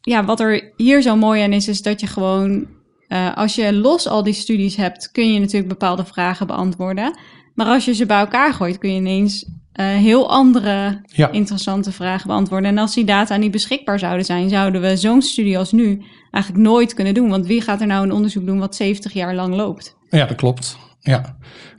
ja, 0.00 0.24
wat 0.24 0.40
er 0.40 0.72
hier 0.76 1.02
zo 1.02 1.16
mooi 1.16 1.42
aan 1.42 1.52
is, 1.52 1.68
is 1.68 1.82
dat 1.82 2.00
je 2.00 2.06
gewoon, 2.06 2.66
uh, 3.12 3.36
als 3.36 3.54
je 3.54 3.72
los 3.72 4.08
al 4.08 4.22
die 4.22 4.32
studies 4.32 4.76
hebt, 4.76 5.10
kun 5.10 5.32
je 5.32 5.40
natuurlijk 5.40 5.68
bepaalde 5.68 6.04
vragen 6.04 6.46
beantwoorden. 6.46 7.18
Maar 7.54 7.66
als 7.66 7.84
je 7.84 7.94
ze 7.94 8.06
bij 8.06 8.18
elkaar 8.18 8.54
gooit, 8.54 8.78
kun 8.78 8.90
je 8.90 9.00
ineens 9.00 9.44
uh, 9.44 9.86
heel 9.86 10.30
andere 10.30 11.02
ja. 11.06 11.30
interessante 11.30 11.92
vragen 11.92 12.26
beantwoorden. 12.26 12.70
En 12.70 12.78
als 12.78 12.94
die 12.94 13.04
data 13.04 13.36
niet 13.36 13.50
beschikbaar 13.50 13.98
zouden 13.98 14.24
zijn, 14.24 14.48
zouden 14.48 14.80
we 14.80 14.96
zo'n 14.96 15.22
studie 15.22 15.58
als 15.58 15.72
nu 15.72 16.02
eigenlijk 16.30 16.64
nooit 16.64 16.94
kunnen 16.94 17.14
doen. 17.14 17.28
Want 17.28 17.46
wie 17.46 17.60
gaat 17.60 17.80
er 17.80 17.86
nou 17.86 18.04
een 18.04 18.12
onderzoek 18.12 18.46
doen 18.46 18.58
wat 18.58 18.76
70 18.76 19.12
jaar 19.12 19.34
lang 19.34 19.54
loopt? 19.54 19.96
Ja, 20.08 20.26
dat 20.26 20.36
klopt. 20.36 20.76
Ja. 21.00 21.36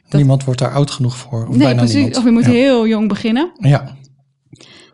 Dat... 0.10 0.20
Niemand 0.20 0.44
wordt 0.44 0.60
daar 0.60 0.74
oud 0.74 0.92
genoeg 0.92 1.18
voor. 1.18 1.42
Of 1.42 1.50
nee, 1.50 1.58
bijna 1.58 1.76
precies. 1.76 1.96
Niemand. 1.96 2.18
Of 2.18 2.24
je 2.24 2.32
moet 2.32 2.46
ja. 2.46 2.52
heel 2.52 2.88
jong 2.88 3.08
beginnen. 3.08 3.52
Ja. 3.58 3.96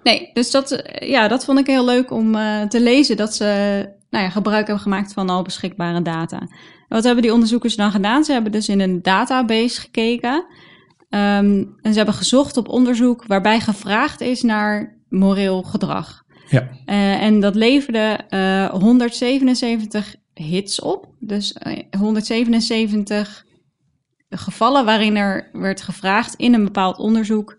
Nee, 0.03 0.29
dus 0.34 0.51
dat, 0.51 0.84
ja, 1.00 1.27
dat 1.27 1.46
vond 1.46 1.60
ik 1.60 1.67
heel 1.67 1.86
leuk 1.86 2.12
om 2.12 2.36
uh, 2.36 2.62
te 2.62 2.82
lezen. 2.82 3.17
Dat 3.17 3.36
ze 3.36 3.89
nou 4.10 4.24
ja, 4.24 4.30
gebruik 4.30 4.66
hebben 4.66 4.84
gemaakt 4.84 5.14
van 5.14 5.30
al 5.30 5.42
beschikbare 5.42 6.02
data. 6.02 6.48
Wat 6.88 7.04
hebben 7.04 7.24
die 7.24 7.34
onderzoekers 7.34 7.76
dan 7.76 7.92
gedaan? 7.92 8.24
Ze 8.24 8.32
hebben 8.32 8.52
dus 8.52 8.70
in 8.70 8.80
een 8.80 9.02
database 9.02 9.82
gekeken. 9.82 10.46
Um, 11.10 11.76
en 11.82 11.92
ze 11.92 11.98
hebben 11.98 12.14
gezocht 12.14 12.58
op 12.58 12.68
onderzoek 12.70 13.26
waarbij 13.26 13.60
gevraagd 13.60 14.22
is 14.22 14.42
naar 14.42 14.98
moreel 15.10 15.64
gedrag. 15.64 16.24
Ja. 16.50 16.62
Uh, 16.86 17.22
en 17.24 17.40
dat 17.40 17.56
leverde 17.56 18.20
uh, 18.30 18.70
177 18.70 20.16
hits 20.34 20.82
op. 20.82 21.08
Dus 21.20 21.56
uh, 21.68 21.78
177 22.00 23.46
gevallen 24.30 24.86
waarin 24.86 25.16
er 25.16 25.50
werd 25.52 25.82
gevraagd 25.82 26.34
in 26.36 26.54
een 26.54 26.64
bepaald 26.64 26.98
onderzoek 26.98 27.58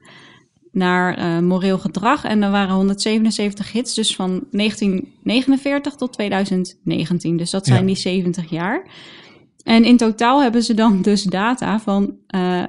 naar 0.79 1.19
uh, 1.19 1.39
moreel 1.39 1.79
gedrag. 1.79 2.25
En 2.25 2.43
er 2.43 2.51
waren 2.51 2.75
177 2.75 3.73
hits, 3.73 3.95
dus 3.95 4.15
van 4.17 4.45
1949 4.51 5.95
tot 5.95 6.13
2019. 6.13 7.37
Dus 7.37 7.51
dat 7.51 7.67
zijn 7.67 7.81
Ja. 7.81 7.87
die 7.87 7.97
70 7.97 8.51
jaar. 8.51 8.87
En 9.63 9.85
in 9.85 9.97
totaal 9.97 10.43
hebben 10.43 10.63
ze 10.63 10.75
dan 10.75 11.03
dus 11.03 11.23
data 11.23 11.81
van 11.81 12.17
uh, 12.35 12.63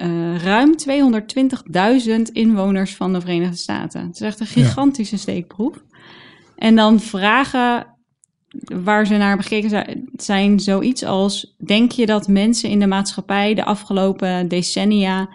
uh, 0.00 0.42
ruim 0.42 0.74
220.000 2.08 2.22
inwoners 2.32 2.94
van 2.96 3.12
de 3.12 3.20
Verenigde 3.20 3.56
Staten. 3.56 4.06
Het 4.06 4.14
is 4.14 4.20
echt 4.20 4.40
een 4.40 4.46
gigantische 4.46 5.18
steekproef. 5.18 5.84
En 6.56 6.76
dan 6.76 7.00
vragen 7.00 7.86
waar 8.82 9.06
ze 9.06 9.16
naar 9.16 9.36
bekeken 9.36 9.68
zijn, 9.68 10.08
zijn 10.16 10.60
zoiets 10.60 11.04
als: 11.04 11.54
denk 11.66 11.92
je 11.92 12.06
dat 12.06 12.28
mensen 12.28 12.70
in 12.70 12.78
de 12.78 12.86
maatschappij 12.86 13.54
de 13.54 13.64
afgelopen 13.64 14.48
decennia 14.48 15.28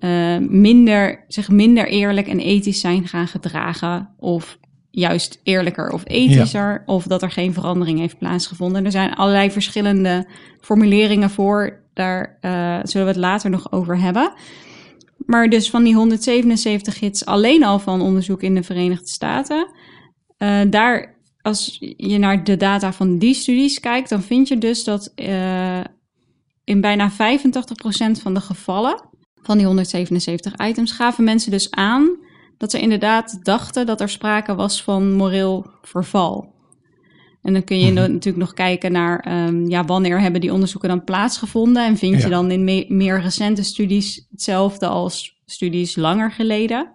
uh, 0.00 0.38
minder, 0.38 1.24
zich 1.28 1.48
minder 1.48 1.88
eerlijk 1.88 2.26
en 2.26 2.38
ethisch 2.38 2.80
zijn 2.80 3.08
gaan 3.08 3.28
gedragen? 3.28 4.14
Of 4.18 4.58
juist 4.90 5.40
eerlijker 5.42 5.90
of 5.90 6.02
ethischer? 6.04 6.72
Ja. 6.72 6.82
Of 6.86 7.04
dat 7.04 7.22
er 7.22 7.30
geen 7.30 7.52
verandering 7.52 7.98
heeft 7.98 8.18
plaatsgevonden? 8.18 8.84
Er 8.84 8.90
zijn 8.90 9.14
allerlei 9.14 9.50
verschillende 9.50 10.26
formuleringen 10.60 11.30
voor. 11.30 11.84
Daar 11.94 12.38
uh, 12.40 12.78
zullen 12.82 13.06
we 13.06 13.12
het 13.12 13.20
later 13.22 13.50
nog 13.50 13.72
over 13.72 13.98
hebben. 13.98 14.32
Maar 15.16 15.48
dus 15.48 15.70
van 15.70 15.84
die 15.84 15.94
177 15.94 17.00
hits 17.00 17.24
alleen 17.24 17.64
al 17.64 17.78
van 17.78 18.00
onderzoek 18.00 18.42
in 18.42 18.54
de 18.54 18.62
Verenigde 18.62 19.08
Staten. 19.08 19.68
Uh, 20.38 20.60
daar, 20.70 21.18
als 21.42 21.76
je 21.96 22.18
naar 22.18 22.44
de 22.44 22.56
data 22.56 22.92
van 22.92 23.18
die 23.18 23.34
studies 23.34 23.80
kijkt, 23.80 24.08
dan 24.08 24.22
vind 24.22 24.48
je 24.48 24.58
dus 24.58 24.84
dat 24.84 25.12
uh, 25.16 25.80
in 26.64 26.80
bijna 26.80 27.12
85% 27.12 27.14
van 28.22 28.34
de 28.34 28.40
gevallen 28.40 29.00
van 29.46 29.56
die 29.56 29.66
177 29.66 30.56
items 30.56 30.92
gaven 30.92 31.24
mensen 31.24 31.50
dus 31.50 31.70
aan 31.70 32.08
dat 32.58 32.70
ze 32.70 32.80
inderdaad 32.80 33.44
dachten 33.44 33.86
dat 33.86 34.00
er 34.00 34.08
sprake 34.08 34.54
was 34.54 34.82
van 34.82 35.12
moreel 35.12 35.66
verval. 35.82 36.54
En 37.42 37.52
dan 37.52 37.64
kun 37.64 37.78
je 37.78 37.90
mm-hmm. 37.90 38.12
natuurlijk 38.12 38.36
nog 38.36 38.54
kijken 38.54 38.92
naar 38.92 39.46
um, 39.46 39.68
ja, 39.68 39.84
wanneer 39.84 40.20
hebben 40.20 40.40
die 40.40 40.52
onderzoeken 40.52 40.88
dan 40.88 41.04
plaatsgevonden. 41.04 41.84
En 41.84 41.96
vind 41.96 42.16
ja. 42.16 42.24
je 42.24 42.28
dan 42.28 42.50
in 42.50 42.64
me 42.64 42.84
meer 42.88 43.20
recente 43.20 43.62
studies 43.62 44.26
hetzelfde 44.30 44.86
als 44.86 45.40
studies 45.44 45.96
langer 45.96 46.32
geleden. 46.32 46.90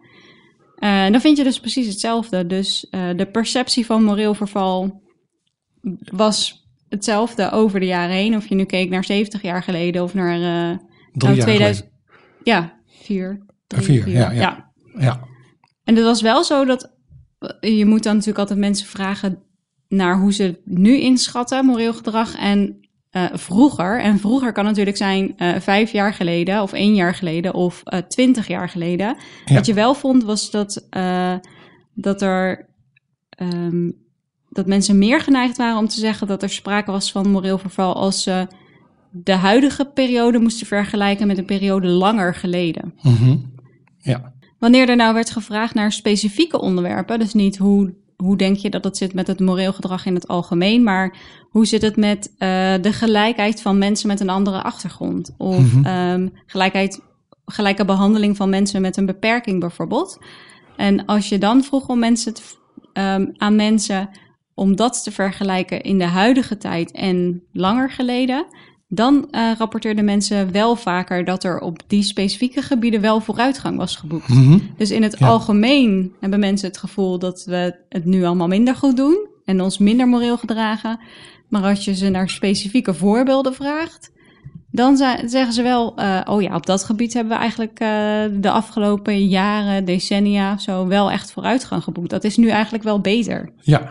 Uh, 0.80 1.10
dan 1.10 1.22
vind 1.22 1.38
je 1.38 1.44
dus 1.44 1.60
precies 1.60 1.88
hetzelfde. 1.88 2.48
Dus 2.48 2.88
uh, 2.92 3.10
de 3.16 3.26
perceptie 3.26 3.86
van 3.86 4.04
moreel 4.04 4.34
verval 4.34 5.02
was 6.12 6.68
hetzelfde 6.90 7.52
over 7.52 7.80
de 7.80 7.86
jaren 7.86 8.16
heen. 8.16 8.36
Of 8.36 8.48
je 8.48 8.56
nu 8.56 8.64
keek 8.64 8.90
naar 8.90 9.04
70 9.04 9.42
jaar 9.42 9.64
geleden 9.64 10.04
of 10.04 10.14
naar, 10.14 10.38
uh, 10.38 10.78
jaar 11.12 11.38
2000. 11.38 11.91
Ja, 12.44 12.80
vier. 12.88 13.46
Drie, 13.68 13.84
vier, 13.84 14.04
vier. 14.04 14.14
Ja, 14.14 14.32
ja. 14.32 14.42
ja. 14.42 14.72
ja. 15.00 15.20
En 15.84 15.96
het 15.96 16.04
was 16.06 16.22
wel 16.22 16.44
zo 16.44 16.66
dat 16.66 16.92
je 17.60 17.86
moet 17.86 18.04
dan 18.04 18.14
natuurlijk 18.14 18.40
altijd 18.40 18.60
mensen 18.60 18.88
vragen 18.88 19.44
naar 19.88 20.20
hoe 20.20 20.34
ze 20.34 20.62
nu 20.66 21.00
inschatten, 21.00 21.66
moreel 21.66 21.94
gedrag, 21.94 22.36
en 22.36 22.80
uh, 23.12 23.26
vroeger. 23.34 24.02
En 24.02 24.20
vroeger 24.20 24.52
kan 24.52 24.66
natuurlijk 24.66 24.98
zijn 24.98 25.34
uh, 25.38 25.56
vijf 25.60 25.92
jaar 25.92 26.14
geleden, 26.14 26.62
of 26.62 26.74
één 26.74 26.96
jaar 26.96 27.16
geleden, 27.16 27.54
of 27.54 27.82
uh, 27.86 28.00
twintig 28.00 28.48
jaar 28.48 28.70
geleden. 28.70 29.18
Ja. 29.46 29.56
Wat 29.56 29.66
je 29.66 29.74
wel 29.74 29.94
vond, 29.94 30.24
was 30.24 30.52
dat, 30.52 30.88
dat 31.94 32.22
er. 32.22 32.70
Um, 33.42 34.00
dat 34.52 34.68
mensen 34.68 34.98
meer 34.98 35.22
geneigd 35.22 35.58
waren 35.58 35.78
om 35.78 35.88
te 35.88 36.00
zeggen 36.00 36.28
dat 36.28 36.44
er 36.44 36.50
sprake 36.50 36.92
was 36.92 37.12
van 37.12 37.30
moreel 37.30 37.58
verval 37.58 37.96
als 37.96 38.24
ze 38.24 38.48
de 39.12 39.36
huidige 39.36 39.86
periode 39.86 40.40
moesten 40.40 40.68
vergelijken 40.68 41.28
met 41.28 41.38
een 41.38 41.46
periode 41.46 41.88
langer 41.88 42.36
geleden. 42.36 42.94
Mm 43.02 43.16
-hmm. 43.16 43.52
Ja. 43.98 44.34
Wanneer 44.60 44.90
er 44.90 44.96
nou 44.96 45.14
werd 45.14 45.30
gevraagd 45.30 45.74
naar 45.74 45.92
specifieke 45.92 46.62
onderwerpen, 46.62 47.20
dus 47.20 47.34
niet 47.34 47.58
hoe 47.58 47.94
hoe 48.22 48.38
denk 48.38 48.58
je 48.58 48.70
dat 48.70 48.84
het 48.84 48.98
zit 48.98 49.14
met 49.14 49.28
het 49.28 49.40
moreel 49.40 49.74
gedrag 49.74 50.06
in 50.06 50.14
het 50.14 50.28
algemeen, 50.28 50.84
maar 50.84 51.18
hoe 51.50 51.66
zit 51.66 51.82
het 51.82 51.96
met 51.96 52.28
uh, 52.28 52.38
de 52.82 52.94
gelijkheid 52.94 53.62
van 53.62 53.78
mensen 53.78 54.08
met 54.08 54.20
een 54.20 54.30
andere 54.30 54.62
achtergrond? 54.62 55.34
Of 55.38 55.74
mm 55.74 55.84
-hmm. 55.84 56.12
um, 56.12 56.34
gelijkheid, 56.46 57.02
gelijke 57.46 57.86
behandeling 57.86 58.38
van 58.38 58.50
mensen 58.50 58.82
met 58.82 58.98
een 58.98 59.06
beperking 59.06 59.60
bijvoorbeeld. 59.60 60.20
En 60.76 61.06
als 61.06 61.30
je 61.30 61.38
dan 61.38 61.64
vroeg 61.64 61.88
om 61.88 62.00
mensen 62.00 62.34
te, 62.34 62.42
um, 62.94 63.32
aan 63.38 63.56
mensen 63.56 64.10
om 64.54 64.76
dat 64.76 65.04
te 65.04 65.12
vergelijken 65.12 65.82
in 65.82 65.98
de 65.98 66.06
huidige 66.06 66.58
tijd 66.58 66.92
en 66.92 67.44
langer 67.52 67.92
geleden, 67.92 68.46
dan 68.94 69.28
uh, 69.32 69.52
rapporteerden 69.58 70.06
mensen 70.06 70.52
wel 70.52 70.76
vaker 70.76 71.26
dat 71.26 71.44
er 71.44 71.60
op 71.60 71.82
die 71.88 72.04
specifieke 72.04 72.62
gebieden 72.62 73.02
wel 73.02 73.22
vooruitgang 73.22 73.78
was 73.78 73.96
geboekt. 73.96 74.28
Mm 74.28 74.44
-hmm. 74.44 74.62
Dus 74.78 74.92
in 74.92 75.04
het 75.04 75.16
ja. 75.20 75.28
algemeen 75.28 76.14
hebben 76.20 76.40
mensen 76.40 76.68
het 76.68 76.78
gevoel 76.78 77.20
dat 77.20 77.44
we 77.46 77.76
het 77.90 78.06
nu 78.06 78.24
allemaal 78.24 78.48
minder 78.48 78.76
goed 78.76 78.98
doen 78.98 79.28
en 79.46 79.62
ons 79.62 79.78
minder 79.78 80.08
moreel 80.08 80.38
gedragen. 80.38 81.00
Maar 81.48 81.64
als 81.64 81.86
je 81.86 81.96
ze 81.96 82.10
naar 82.10 82.30
specifieke 82.30 82.94
voorbeelden 82.94 83.54
vraagt, 83.54 84.12
dan 84.72 84.98
zeggen 85.26 85.54
ze 85.54 85.62
wel: 85.62 86.00
uh, 86.00 86.22
oh 86.26 86.42
ja, 86.42 86.56
op 86.56 86.66
dat 86.66 86.84
gebied 86.84 87.14
hebben 87.14 87.34
we 87.34 87.40
eigenlijk 87.40 87.80
uh, 87.80 87.88
de 88.42 88.52
afgelopen 88.52 89.28
jaren, 89.28 89.86
decennia 89.86 90.58
zo 90.58 90.88
wel 90.88 91.12
echt 91.12 91.32
vooruitgang 91.32 91.84
geboekt. 91.84 92.10
Dat 92.10 92.24
is 92.24 92.38
nu 92.38 92.50
eigenlijk 92.50 92.84
wel 92.84 93.00
beter. 93.00 93.52
Ja, 93.62 93.90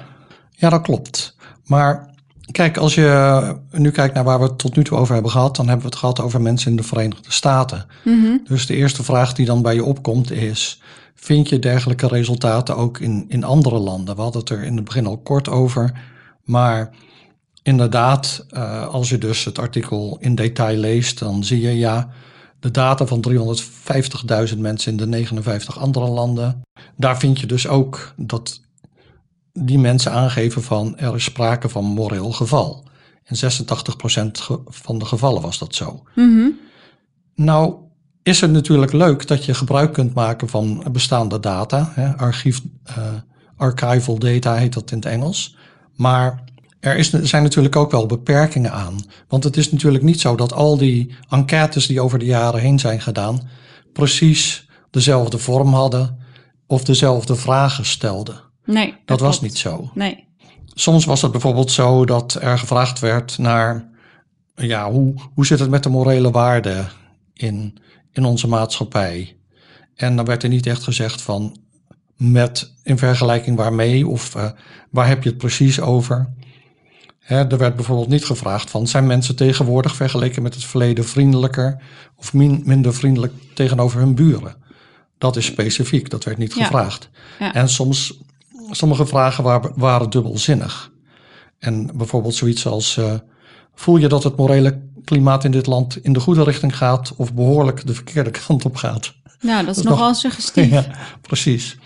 ja 0.51 0.69
dat 0.69 0.83
klopt. 0.83 1.37
Maar 1.67 2.10
Kijk, 2.53 2.77
als 2.77 2.95
je 2.95 3.57
nu 3.71 3.91
kijkt 3.91 4.15
naar 4.15 4.25
waar 4.25 4.39
we 4.39 4.45
het 4.45 4.59
tot 4.59 4.77
nu 4.77 4.85
toe 4.85 4.99
over 4.99 5.13
hebben 5.13 5.33
gehad, 5.33 5.57
dan 5.57 5.67
hebben 5.67 5.85
we 5.85 5.91
het 5.91 6.01
gehad 6.01 6.21
over 6.21 6.41
mensen 6.41 6.71
in 6.71 6.77
de 6.77 6.83
Verenigde 6.83 7.33
Staten. 7.33 7.87
Mm 8.05 8.23
-hmm. 8.23 8.41
Dus 8.45 8.67
de 8.67 8.75
eerste 8.75 9.03
vraag 9.03 9.33
die 9.33 9.47
dan 9.47 9.63
bij 9.63 9.75
je 9.75 9.85
opkomt 9.85 10.31
is: 10.31 10.81
vind 11.15 11.49
je 11.49 11.59
dergelijke 11.59 12.07
resultaten 12.07 12.77
ook 12.77 12.99
in, 12.99 13.25
in 13.29 13.45
andere 13.45 13.79
landen? 13.79 14.17
We 14.17 14.23
hadden 14.23 14.41
het 14.41 14.51
er 14.51 14.63
in 14.63 14.77
het 14.77 14.85
begin 14.85 15.07
al 15.07 15.19
kort 15.19 15.49
over, 15.49 15.93
maar 16.45 16.91
inderdaad, 17.63 18.47
uh, 18.51 18.87
als 18.87 19.09
je 19.09 19.19
dus 19.19 19.45
het 19.45 19.59
artikel 19.59 20.17
in 20.21 20.35
detail 20.35 20.77
leest, 20.77 21.19
dan 21.19 21.45
zie 21.45 21.61
je 21.61 21.79
ja. 21.79 22.09
De 22.61 22.71
data 22.71 23.07
van 23.07 23.25
350.000 24.53 24.59
mensen 24.59 24.91
in 24.91 24.97
de 24.97 25.07
59 25.07 25.79
andere 25.79 26.09
landen. 26.09 26.63
Daar 26.97 27.19
vind 27.19 27.41
je 27.41 27.47
dus 27.47 27.69
ook 27.69 28.15
dat 28.17 28.61
die 29.53 29.79
mensen 29.79 30.13
aangeven 30.13 30.63
van 30.63 30.99
er 30.99 31.15
is 31.15 31.25
sprake 31.25 31.69
van 31.69 31.85
moreel 31.85 32.33
geval. 32.33 32.89
In 33.25 33.37
86% 33.37 34.41
ge- 34.41 34.61
van 34.67 34.99
de 34.99 35.05
gevallen 35.05 35.43
was 35.43 35.59
dat 35.59 35.75
zo. 35.75 36.03
Mhm. 36.15 36.49
Nou 37.35 37.75
is 38.23 38.41
het 38.41 38.51
natuurlijk 38.51 38.93
leuk 38.93 39.27
dat 39.27 39.45
je 39.45 39.55
gebruik 39.55 39.93
kunt 39.93 40.15
maken 40.15 40.49
van 40.49 40.85
bestaande 40.93 41.41
data. 41.41 41.93
Hè, 41.95 42.17
archief, 42.17 42.61
eh, 42.85 42.97
archival 43.57 44.19
data 44.19 44.55
heet 44.55 44.73
dat 44.73 44.91
in 44.91 44.97
het 44.97 45.07
Engels. 45.07 45.57
Maar 45.97 46.45
er, 46.81 46.97
is, 46.97 47.13
er 47.13 47.27
zijn 47.27 47.43
natuurlijk 47.43 47.77
ook 47.77 47.91
wel 47.91 48.07
beperkingen 48.07 48.73
aan. 48.73 48.97
Want 49.29 49.45
het 49.45 49.57
is 49.57 49.73
natuurlijk 49.73 50.05
niet 50.05 50.21
zo 50.21 50.35
dat 50.35 50.53
al 50.53 50.77
die 50.77 51.15
enquêtes 51.29 51.87
die 51.87 52.01
over 52.01 52.19
de 52.19 52.25
jaren 52.25 52.61
heen 52.61 52.79
zijn 52.79 53.01
gedaan... 53.01 53.49
precies 53.93 54.69
dezelfde 54.91 55.39
vorm 55.39 55.73
hadden 55.75 56.19
of 56.67 56.85
dezelfde 56.85 57.35
vragen 57.37 57.85
stelden. 57.87 58.41
Nee. 58.73 58.95
Dat 59.05 59.21
was 59.21 59.39
klopt. 59.39 59.43
niet 59.53 59.59
zo. 59.61 59.91
Nee. 59.95 60.29
Soms 60.75 61.05
was 61.05 61.23
het 61.23 61.33
bijvoorbeeld 61.33 61.71
zo 61.73 62.05
dat 62.05 62.35
er 62.41 62.59
gevraagd 62.59 62.99
werd 62.99 63.39
naar 63.39 63.89
ja, 64.55 64.91
hoe, 64.91 65.15
hoe 65.35 65.47
zit 65.47 65.59
het 65.59 65.71
met 65.71 65.83
de 65.83 65.89
morele 65.89 66.31
waarden 66.31 66.89
in, 67.35 67.79
in 68.13 68.25
onze 68.25 68.49
maatschappij? 68.49 69.37
En 69.95 70.17
dan 70.17 70.25
werd 70.25 70.43
er 70.43 70.49
niet 70.49 70.67
echt 70.67 70.83
gezegd 70.83 71.23
van 71.23 71.57
met 72.17 72.75
in 72.83 72.99
vergelijking 72.99 73.57
waarmee 73.57 74.07
of 74.07 74.35
eh, 74.35 74.51
waar 74.91 75.09
heb 75.09 75.23
je 75.23 75.29
het 75.29 75.39
precies 75.39 75.81
over? 75.81 76.33
Hè, 77.19 77.45
er 77.49 77.59
werd 77.59 77.77
bijvoorbeeld 77.77 78.09
niet 78.09 78.25
gevraagd 78.25 78.71
van 78.71 78.87
zijn 78.87 79.07
mensen 79.07 79.37
tegenwoordig 79.37 79.97
vergeleken 79.97 80.43
met 80.43 80.55
het 80.55 80.65
verleden 80.65 81.05
vriendelijker 81.05 81.83
of 82.17 82.33
min- 82.33 82.63
minder 82.65 82.95
vriendelijk 82.95 83.33
tegenover 83.55 84.01
hun 84.01 84.15
buren? 84.15 84.57
Dat 85.19 85.37
is 85.37 85.45
specifiek, 85.45 86.11
dat 86.11 86.25
werd 86.25 86.39
niet 86.39 86.55
Ja. 86.55 86.65
gevraagd. 86.65 87.11
Ja. 87.39 87.55
En 87.55 87.69
soms, 87.69 88.21
sommige 88.71 89.07
vragen 89.07 89.73
waren, 89.77 90.11
dubbelzinnig. 90.11 90.93
En 91.59 91.91
bijvoorbeeld 91.97 92.35
zoiets 92.35 92.67
als, 92.67 92.97
eh, 92.97 93.15
voel 93.75 93.97
je 93.97 94.09
dat 94.09 94.23
het 94.25 94.37
morele 94.37 94.83
klimaat 95.05 95.45
in 95.45 95.51
dit 95.51 95.67
land 95.67 95.97
in 96.05 96.13
de 96.13 96.21
goede 96.21 96.43
richting 96.45 96.77
gaat 96.77 97.13
of 97.17 97.35
behoorlijk 97.35 97.87
de 97.87 97.95
verkeerde 97.95 98.31
kant 98.47 98.65
op 98.65 98.77
gaat? 98.77 99.15
Nou, 99.41 99.65
dat 99.65 99.77
is 99.77 99.83
is 99.83 99.89
nogal 99.89 100.09
nog- 100.09 100.17
suggestief. 100.17 100.71
ja. 100.71 100.81
ja, 100.89 100.97
precies. 101.21 101.79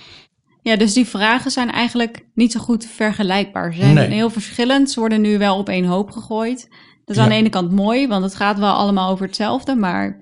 dus 0.63 0.93
die 0.93 1.07
vragen 1.07 1.51
zijn 1.51 1.71
eigenlijk 1.71 2.27
niet 2.35 2.53
zo 2.53 2.61
goed 2.61 2.87
vergelijkbaar. 2.87 3.73
Ze 3.75 3.81
zijn 3.81 3.95
Nee. 3.95 4.09
heel 4.09 4.31
verschillend. 4.31 4.91
Ze 4.91 5.01
worden 5.01 5.21
nu 5.21 5.39
wel 5.39 5.59
op 5.59 5.69
één 5.69 5.85
hoop 5.85 6.11
gegooid. 6.11 6.69
Dat 7.05 7.17
is 7.17 7.23
aan 7.23 7.29
Ja. 7.29 7.35
de 7.35 7.39
ene 7.39 7.49
kant 7.49 7.71
mooi, 7.71 8.09
want 8.09 8.25
het 8.25 8.35
gaat 8.35 8.59
wel 8.59 8.73
allemaal 8.73 9.11
over 9.11 9.27
hetzelfde. 9.27 9.75
Maar 9.75 10.21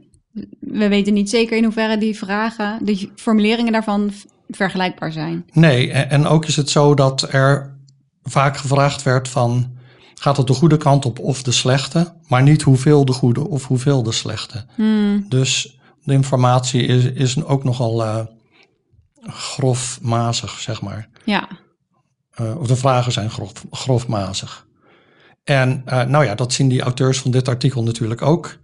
we 0.61 0.89
weten 0.89 1.13
niet 1.15 1.31
zeker 1.31 1.57
in 1.57 1.65
hoeverre 1.65 1.99
die 1.99 2.17
vragen, 2.19 2.85
die 2.85 3.13
formuleringen 3.15 3.73
daarvan 3.73 4.13
vergelijkbaar 4.57 5.13
zijn. 5.13 5.47
Nee, 5.53 5.93
en, 5.93 6.27
ook 6.27 6.47
is 6.47 6.57
het 6.57 6.71
zo 6.71 6.95
dat 6.95 7.33
er 7.33 7.77
vaak 8.23 8.57
gevraagd 8.57 9.03
werd 9.03 9.29
van, 9.29 9.77
gaat 10.15 10.37
het 10.37 10.47
de 10.47 10.53
goede 10.53 10.77
kant 10.77 11.05
op 11.05 11.19
of 11.19 11.43
de 11.43 11.53
slechte? 11.53 12.13
Maar 12.29 12.43
niet 12.43 12.63
hoeveel 12.63 13.05
de 13.05 13.13
goede 13.13 13.49
of 13.49 13.67
hoeveel 13.67 14.03
de 14.03 14.13
slechte. 14.13 14.67
Hmm, 14.75 15.27
Dus 15.29 15.79
de 16.05 16.13
informatie 16.13 16.83
is, 16.87 17.05
is 17.05 17.45
ook 17.45 17.65
nogal 17.65 18.05
eh 18.05 18.21
grofmazig, 19.27 20.59
zeg 20.59 20.83
maar. 20.83 21.09
ja, 21.25 21.49
Eh, 22.33 22.59
of 22.61 22.67
de 22.67 22.77
vragen 22.77 23.13
zijn 23.13 23.31
grof, 23.31 23.53
grofmazig. 23.71 24.67
En 25.45 25.83
eh, 25.85 26.05
nou 26.05 26.25
ja, 26.25 26.35
dat 26.35 26.53
zien 26.53 26.69
die 26.69 26.83
auteurs 26.83 27.19
van 27.19 27.31
dit 27.31 27.49
artikel 27.49 27.83
natuurlijk 27.83 28.23
ook. 28.23 28.57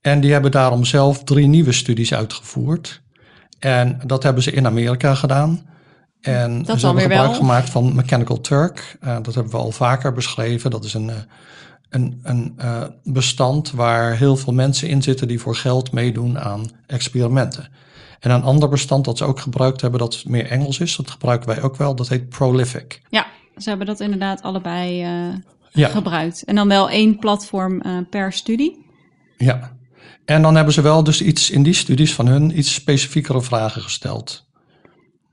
En 0.00 0.20
die 0.20 0.32
hebben 0.32 0.50
daarom 0.50 0.84
zelf 0.84 1.24
drie 1.24 1.46
nieuwe 1.46 1.72
studies 1.72 2.14
uitgevoerd. 2.14 3.02
En 3.64 4.00
dat 4.06 4.22
hebben 4.22 4.42
ze 4.42 4.50
in 4.52 4.66
Amerika 4.66 5.14
gedaan. 5.14 5.66
En 6.20 6.62
Dat 6.62 6.80
ze 6.80 6.86
hebben 6.86 7.02
gebruik 7.02 7.28
wel. 7.30 7.38
gemaakt 7.38 7.70
van 7.70 7.94
Mechanical 7.94 8.40
Turk. 8.40 8.96
Eh, 9.00 9.16
dat 9.22 9.34
hebben 9.34 9.52
we 9.52 9.58
al 9.58 9.70
vaker 9.70 10.12
beschreven. 10.12 10.70
Dat 10.70 10.84
is 10.84 10.94
een, 10.94 11.10
eh, 11.10 11.16
een, 11.90 12.20
een 12.22 12.54
eh, 12.56 12.82
bestand 13.04 13.70
waar 13.70 14.16
heel 14.16 14.36
veel 14.36 14.52
mensen 14.52 14.88
in 14.88 15.02
zitten 15.02 15.28
die 15.28 15.40
voor 15.40 15.56
geld 15.56 15.92
meedoen 15.92 16.38
aan 16.38 16.70
experimenten. 16.86 17.68
En 18.20 18.30
een 18.30 18.42
ander 18.42 18.68
bestand 18.68 19.04
dat 19.04 19.18
ze 19.18 19.24
ook 19.24 19.40
gebruikt 19.40 19.80
hebben, 19.80 20.00
dat 20.00 20.22
meer 20.26 20.46
Engels 20.46 20.78
is, 20.80 20.96
dat 20.96 21.10
gebruiken 21.10 21.48
wij 21.48 21.62
ook 21.62 21.76
wel, 21.76 21.94
dat 21.94 22.08
heet 22.08 22.28
Prolific. 22.28 23.00
ja, 23.08 23.26
ze 23.56 23.68
hebben 23.68 23.86
dat 23.86 24.00
inderdaad 24.00 24.42
allebei 24.42 24.96
Ja, 25.70 25.88
gebruikt. 25.88 26.44
En 26.44 26.54
dan 26.54 26.68
wel 26.68 26.90
één 26.90 27.18
platform 27.18 27.82
per 28.10 28.32
studie. 28.32 28.86
ja. 29.36 29.72
En 30.24 30.42
dan 30.42 30.54
hebben 30.54 30.74
ze 30.74 30.82
wel 30.82 31.04
dus 31.04 31.22
iets 31.22 31.50
in 31.50 31.62
die 31.62 31.74
studies 31.74 32.14
van 32.14 32.26
hun 32.26 32.58
iets 32.58 32.74
specifiekere 32.74 33.42
vragen 33.42 33.82
gesteld. 33.82 34.46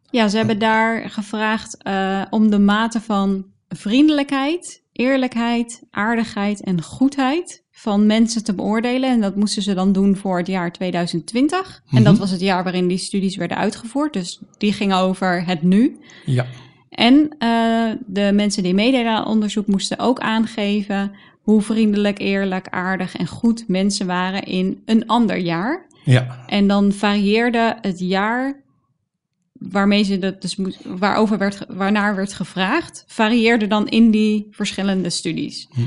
Ja, 0.10 0.28
ze 0.28 0.38
hebben 0.38 0.60
daar 0.60 1.10
gevraagd 1.10 1.84
eh, 1.84 2.22
om 2.30 2.50
de 2.50 2.60
mate 2.60 3.02
van 3.02 3.46
vriendelijkheid, 3.70 4.84
eerlijkheid, 4.92 5.82
aardigheid 5.92 6.64
en 6.64 6.82
goedheid 6.82 7.64
van 7.72 8.06
mensen 8.06 8.44
te 8.44 8.54
beoordelen. 8.54 9.10
En 9.10 9.22
dat 9.22 9.36
moesten 9.36 9.62
ze 9.62 9.74
dan 9.74 9.92
doen 9.92 10.16
voor 10.18 10.38
het 10.38 10.48
jaar 10.48 10.72
2020. 10.72 11.82
En 11.92 12.04
dat 12.04 12.12
Mhm. 12.14 12.22
was 12.22 12.32
het 12.32 12.40
jaar 12.40 12.64
waarin 12.64 12.88
die 12.88 12.98
studies 12.98 13.36
werden 13.36 13.58
uitgevoerd. 13.58 14.14
Dus 14.14 14.40
die 14.58 14.74
gingen 14.74 14.98
over 14.98 15.46
het 15.46 15.62
nu. 15.62 15.98
Ja, 16.26 16.46
En 16.90 17.36
eh, 17.38 17.92
de 18.08 18.32
mensen 18.34 18.64
die 18.64 18.74
meededen 18.74 19.12
aan 19.12 19.26
onderzoek 19.26 19.68
moesten 19.68 20.00
ook 20.00 20.20
aangeven 20.20 21.12
hoe 21.42 21.62
vriendelijk, 21.62 22.20
eerlijk, 22.20 22.68
aardig 22.68 23.16
en 23.16 23.28
goed 23.28 23.68
mensen 23.68 24.08
waren 24.08 24.44
in 24.44 24.82
een 24.86 25.08
ander 25.08 25.38
jaar. 25.38 25.88
ja, 26.04 26.44
En 26.48 26.68
dan 26.68 26.92
varieerde 26.92 27.78
het 27.82 28.00
jaar 28.00 28.64
waarmee 29.54 30.04
ze 30.04 30.20
dat 30.20 30.42
dus 30.42 30.58
waarover 30.84 31.38
werd, 31.38 31.66
waarnaar 31.68 32.16
werd 32.16 32.34
gevraagd, 32.34 33.04
varieerde 33.08 33.68
dan 33.68 33.88
in 33.88 34.12
die 34.12 34.48
verschillende 34.52 35.10
studies. 35.10 35.68
Hm. 35.72 35.82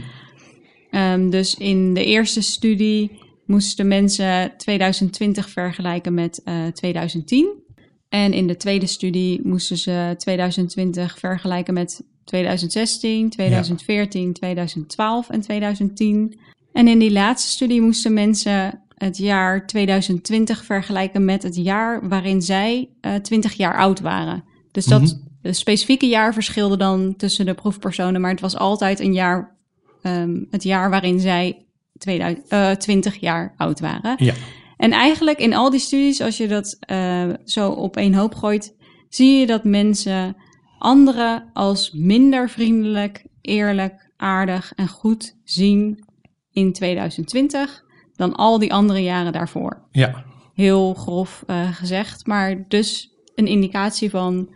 Ehm, 0.91 1.31
dus 1.31 1.55
in 1.55 1.95
de 1.95 2.05
eerste 2.05 2.41
studie 2.43 3.19
moesten 3.47 3.89
mensen 3.89 4.53
2020 4.57 5.51
vergelijken 5.51 6.15
met 6.15 6.43
eh, 6.45 6.67
2010. 6.67 7.63
En 8.09 8.33
in 8.33 8.47
de 8.47 8.57
tweede 8.57 8.87
studie 8.87 9.41
moesten 9.43 9.77
ze 9.77 10.15
2020 10.19 11.19
vergelijken 11.19 11.75
met 11.75 12.03
2016, 12.25 13.31
2014, 13.31 14.33
2012 14.33 15.31
en 15.31 15.41
2010. 15.41 16.39
En 16.73 16.89
in 16.89 16.99
die 16.99 17.13
laatste 17.13 17.51
studie 17.51 17.81
moesten 17.81 18.13
mensen 18.15 18.83
het 18.95 19.17
jaar 19.17 19.67
2020 19.67 20.65
vergelijken 20.65 21.25
met 21.25 21.43
het 21.43 21.57
jaar 21.57 22.09
waarin 22.09 22.43
zij 22.43 22.89
eh 23.01 23.15
20 23.15 23.53
jaar 23.53 23.77
oud 23.77 24.01
waren. 24.01 24.45
Dus 24.73 24.85
dat 24.85 25.01
Mhm. 25.43 25.53
specifieke 25.53 26.07
jaar 26.07 26.33
verschilde 26.33 26.77
dan 26.77 27.17
tussen 27.17 27.47
de 27.47 27.55
proefpersonen, 27.55 28.21
maar 28.21 28.31
het 28.31 28.41
was 28.41 28.57
altijd 28.57 29.01
een 29.01 29.13
jaar, 29.13 29.57
ehm, 30.03 30.37
het 30.51 30.63
jaar 30.63 30.91
waarin 30.91 31.21
zij 31.21 31.67
2000, 31.99 32.49
eh, 32.49 32.71
20 32.71 33.17
jaar 33.17 33.55
oud 33.57 33.81
waren. 33.81 34.15
ja. 34.19 34.35
En 34.77 34.93
eigenlijk 34.93 35.39
in 35.39 35.55
al 35.55 35.71
die 35.71 35.81
studies, 35.81 36.21
als 36.21 36.37
je 36.37 36.49
dat 36.49 36.77
eh, 36.81 37.29
zo 37.45 37.71
op 37.71 37.97
één 37.97 38.15
hoop 38.15 38.35
gooit, 38.35 38.75
zie 39.09 39.39
je 39.39 39.47
dat 39.47 39.65
mensen 39.65 40.37
anderen 40.79 41.51
als 41.53 41.93
minder 41.93 42.51
vriendelijk, 42.51 43.27
eerlijk, 43.41 44.11
aardig 44.17 44.73
en 44.75 44.89
goed 44.89 45.37
zien 45.45 46.05
in 46.51 46.73
2020 46.73 47.85
dan 48.17 48.35
al 48.35 48.59
die 48.59 48.73
andere 48.73 49.03
jaren 49.03 49.33
daarvoor. 49.33 49.83
ja. 49.91 50.25
Heel 50.55 50.95
grof 50.95 51.45
eh, 51.47 51.73
gezegd, 51.73 52.27
maar 52.27 52.69
dus 52.69 53.11
een 53.35 53.47
indicatie 53.47 54.11
van 54.11 54.49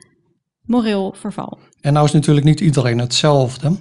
moreel 0.62 1.14
verval. 1.16 1.58
En 1.80 1.92
nou 1.92 2.06
is 2.06 2.12
natuurlijk 2.12 2.46
niet 2.46 2.60
iedereen 2.60 2.98
hetzelfde. 2.98 3.76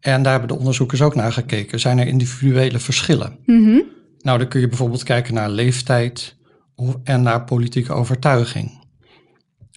En 0.00 0.22
daar 0.22 0.30
hebben 0.30 0.48
de 0.48 0.58
onderzoekers 0.58 1.02
ook 1.02 1.14
naar 1.14 1.32
gekeken. 1.32 1.80
Zijn 1.80 1.98
er 1.98 2.06
individuele 2.06 2.78
verschillen? 2.78 3.38
Mhm. 3.44 3.80
Nou, 4.18 4.38
dan 4.38 4.48
kun 4.48 4.60
je 4.60 4.68
bijvoorbeeld 4.68 5.02
kijken 5.02 5.34
naar 5.34 5.50
leeftijd 5.50 6.36
en 7.04 7.22
naar 7.22 7.44
politieke 7.44 7.92
overtuiging. 7.92 8.83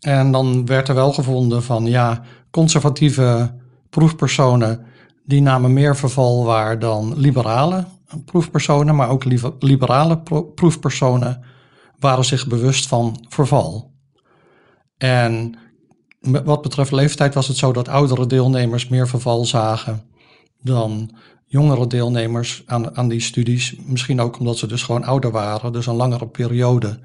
En 0.08 0.32
dan 0.32 0.66
werd 0.66 0.88
er 0.88 0.96
wel 0.96 1.14
gevonden 1.14 1.64
van 1.64 1.86
ja, 1.86 2.22
conservatieve 2.52 3.54
proefpersonen 3.90 4.86
die 5.26 5.42
namen 5.42 5.74
meer 5.74 5.96
verval 5.96 6.44
waar 6.44 6.80
dan 6.80 7.18
liberale 7.18 7.86
proefpersonen, 8.26 8.96
maar 8.96 9.10
ook 9.10 9.24
liberale 9.60 10.20
pro- 10.20 10.44
proefpersonen 10.44 11.44
waren 12.00 12.26
zich 12.26 12.48
bewust 12.48 12.88
van 12.88 13.26
verval. 13.30 13.92
En 14.98 15.58
wat 16.22 16.62
betreft 16.62 16.92
leeftijd 16.92 17.34
was 17.34 17.48
het 17.48 17.58
zo 17.58 17.74
dat 17.74 17.88
oudere 17.88 18.26
deelnemers 18.26 18.88
meer 18.88 19.08
verval 19.08 19.46
zagen 19.46 20.02
dan 20.62 21.12
jongere 21.46 21.88
deelnemers 21.88 22.64
aan, 22.66 22.98
aan 22.98 23.08
die 23.08 23.22
studies. 23.22 23.76
Misschien 23.86 24.20
ook 24.20 24.40
omdat 24.40 24.58
ze 24.58 24.68
dus 24.68 24.84
gewoon 24.84 25.04
ouder 25.04 25.32
waren, 25.32 25.74
dus 25.74 25.86
een 25.86 25.96
langere 25.96 26.28
periode 26.28 27.00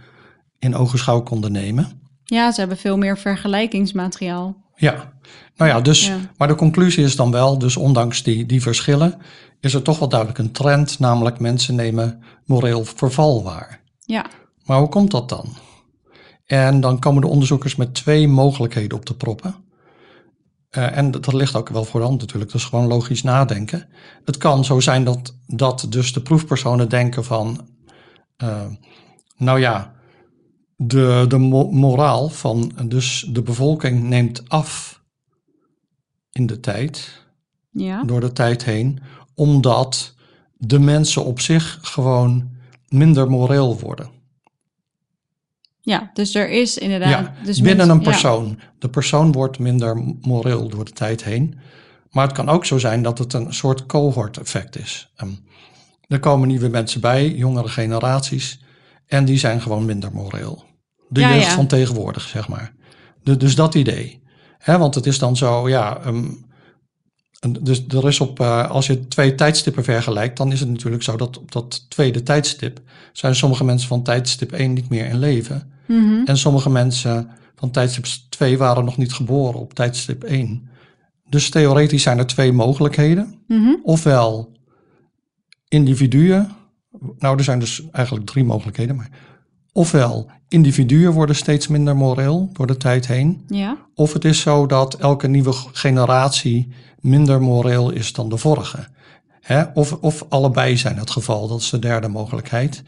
in 0.58 0.76
ogenschouw 0.76 1.22
konden 1.22 1.52
nemen. 1.52 2.01
Ja, 2.32 2.52
ze 2.52 2.60
hebben 2.60 2.78
veel 2.78 2.96
meer 2.96 3.18
vergelijkingsmateriaal. 3.18 4.56
Ja, 4.76 5.12
nou 5.56 5.70
ja, 5.70 5.80
dus, 5.80 6.06
Ja. 6.06 6.16
maar 6.36 6.48
de 6.48 6.54
conclusie 6.54 7.04
is 7.04 7.16
dan 7.16 7.30
wel, 7.30 7.58
dus 7.58 7.76
ondanks 7.76 8.22
die, 8.22 8.46
die 8.46 8.62
verschillen, 8.62 9.18
is 9.60 9.74
er 9.74 9.82
toch 9.82 9.98
wel 9.98 10.08
duidelijk 10.08 10.38
een 10.38 10.52
trend, 10.52 10.98
namelijk 10.98 11.38
mensen 11.38 11.74
nemen 11.74 12.22
moreel 12.44 12.84
verval 12.84 13.42
waar. 13.42 13.80
Ja, 13.98 14.26
Maar 14.64 14.78
hoe 14.78 14.88
komt 14.88 15.10
dat 15.10 15.28
dan? 15.28 15.46
En 16.46 16.80
dan 16.80 16.98
komen 16.98 17.20
de 17.20 17.26
onderzoekers 17.28 17.76
met 17.76 17.94
twee 17.94 18.28
mogelijkheden 18.28 18.98
op 18.98 19.04
te 19.04 19.16
proppen. 19.16 19.54
eh, 20.70 20.96
en 20.96 21.10
dat, 21.10 21.24
dat 21.24 21.34
ligt 21.34 21.54
ook 21.56 21.68
wel 21.68 21.84
voor 21.84 22.00
de 22.00 22.06
hand 22.06 22.20
natuurlijk, 22.20 22.52
dat 22.52 22.60
is 22.60 22.66
gewoon 22.66 22.86
logisch 22.86 23.22
nadenken. 23.22 23.88
Het 24.24 24.36
kan 24.36 24.64
zo 24.64 24.80
zijn 24.80 25.04
dat, 25.04 25.36
dat 25.46 25.86
dus 25.88 26.12
de 26.12 26.20
proefpersonen 26.20 26.88
denken 26.88 27.24
van, 27.24 27.68
eh, 28.36 28.66
nou 29.36 29.60
ja, 29.60 29.92
de, 30.76 31.24
de 31.28 31.38
mo- 31.38 31.70
moraal 31.70 32.28
van 32.28 32.72
dus 32.84 33.26
de 33.30 33.42
bevolking 33.42 34.02
neemt 34.02 34.48
af 34.48 35.00
in 36.32 36.46
de 36.46 36.60
tijd, 36.60 37.24
Ja. 37.70 38.02
door 38.04 38.20
de 38.20 38.32
tijd 38.32 38.64
heen, 38.64 39.00
omdat 39.34 40.14
de 40.56 40.78
mensen 40.78 41.24
op 41.24 41.40
zich 41.40 41.78
gewoon 41.82 42.50
minder 42.88 43.30
moreel 43.30 43.78
worden. 43.78 44.10
ja, 45.80 46.10
dus 46.14 46.34
er 46.34 46.50
is 46.50 46.78
inderdaad... 46.78 47.10
Ja, 47.10 47.34
dus 47.44 47.60
binnen 47.60 47.88
een 47.88 47.96
ja. 47.96 48.02
persoon. 48.02 48.58
De 48.78 48.88
persoon 48.88 49.32
wordt 49.32 49.58
minder 49.58 50.16
moreel 50.20 50.68
door 50.68 50.84
de 50.84 50.92
tijd 50.92 51.24
heen. 51.24 51.58
Maar 52.10 52.26
het 52.26 52.36
kan 52.36 52.48
ook 52.48 52.64
zo 52.64 52.78
zijn 52.78 53.02
dat 53.02 53.18
het 53.18 53.32
een 53.32 53.54
soort 53.54 53.86
cohort-effect 53.86 54.78
is. 54.78 55.10
Ehm, 55.16 55.30
er 56.08 56.20
komen 56.20 56.48
nieuwe 56.48 56.68
mensen 56.68 57.00
bij, 57.00 57.30
jongere 57.30 57.68
generaties, 57.68 58.60
en 59.12 59.24
die 59.24 59.38
zijn 59.38 59.60
gewoon 59.60 59.84
minder 59.84 60.12
moreel. 60.12 60.64
De 61.08 61.20
Ja, 61.20 61.34
jeugd 61.34 61.46
ja. 61.46 61.54
van 61.54 61.66
tegenwoordig, 61.66 62.22
zeg 62.22 62.48
maar. 62.48 62.74
De- 63.22 63.36
dus 63.36 63.54
dat 63.54 63.74
idee. 63.74 64.22
Hè, 64.58 64.78
want 64.78 64.94
het 64.94 65.06
is 65.06 65.18
dan 65.18 65.36
zo, 65.36 65.68
ja. 65.68 66.00
ehm, 66.04 66.24
dus 67.62 67.84
er 67.88 68.08
is 68.08 68.20
op, 68.20 68.40
eh, 68.40 68.70
als 68.70 68.86
je 68.86 69.08
twee 69.08 69.34
tijdstippen 69.34 69.84
vergelijkt, 69.84 70.36
dan 70.36 70.52
is 70.52 70.60
het 70.60 70.68
natuurlijk 70.68 71.02
zo 71.02 71.16
dat 71.16 71.38
op 71.38 71.52
dat 71.52 71.86
tweede 71.90 72.22
tijdstip 72.22 72.80
zijn 73.12 73.34
sommige 73.34 73.64
mensen 73.64 73.88
van 73.88 74.02
tijdstip 74.02 74.52
1 74.52 74.72
niet 74.72 74.88
meer 74.88 75.06
in 75.06 75.18
leven. 75.18 75.72
Mhm. 75.86 76.24
En 76.24 76.38
sommige 76.38 76.70
mensen 76.70 77.30
van 77.54 77.70
tijdstip 77.70 78.04
2 78.28 78.58
waren 78.58 78.84
nog 78.84 78.96
niet 78.96 79.12
geboren 79.12 79.60
op 79.60 79.74
tijdstip 79.74 80.22
1. 80.24 80.68
Dus 81.28 81.50
theoretisch 81.50 82.02
zijn 82.02 82.18
er 82.18 82.26
twee 82.26 82.52
mogelijkheden. 82.52 83.42
Mhm. 83.48 83.74
Ofwel 83.82 84.52
individuen, 85.68 86.50
nou 87.18 87.36
er 87.36 87.44
zijn 87.44 87.58
dus 87.58 87.82
eigenlijk 87.90 88.26
drie 88.26 88.44
mogelijkheden, 88.44 88.96
maar 88.96 89.10
ofwel 89.72 90.30
individuen 90.48 91.12
worden 91.12 91.36
steeds 91.36 91.68
minder 91.68 91.96
moreel 91.96 92.50
door 92.52 92.66
de 92.66 92.76
tijd 92.76 93.06
heen. 93.06 93.44
Ja. 93.46 93.78
Of 93.94 94.12
het 94.12 94.24
is 94.24 94.40
zo 94.40 94.66
dat 94.66 94.94
elke 94.94 95.28
nieuwe 95.28 95.52
generatie 95.72 96.72
minder 97.00 97.42
moreel 97.42 97.90
is 97.90 98.12
dan 98.12 98.28
de 98.28 98.36
vorige. 98.36 98.86
Hè? 99.40 99.64
Of, 99.74 99.92
of 99.92 100.24
allebei 100.28 100.76
zijn 100.76 100.98
het 100.98 101.10
geval, 101.10 101.48
dat 101.48 101.60
is 101.60 101.70
de 101.70 101.78
derde 101.78 102.08
mogelijkheid. 102.08 102.82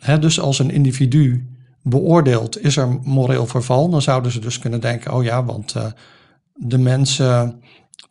Hè, 0.00 0.18
dus 0.18 0.40
als 0.40 0.58
een 0.58 0.70
individu 0.70 1.46
beoordeelt, 1.82 2.62
is 2.62 2.76
er 2.76 2.98
moreel 3.02 3.46
verval, 3.46 3.88
dan 3.88 4.02
zouden 4.02 4.32
ze 4.32 4.40
dus 4.40 4.58
kunnen 4.58 4.80
denken, 4.80 5.14
oh 5.14 5.24
ja, 5.24 5.44
want 5.44 5.74
eh, 5.74 5.84
de 6.54 6.78
mensen 6.78 7.60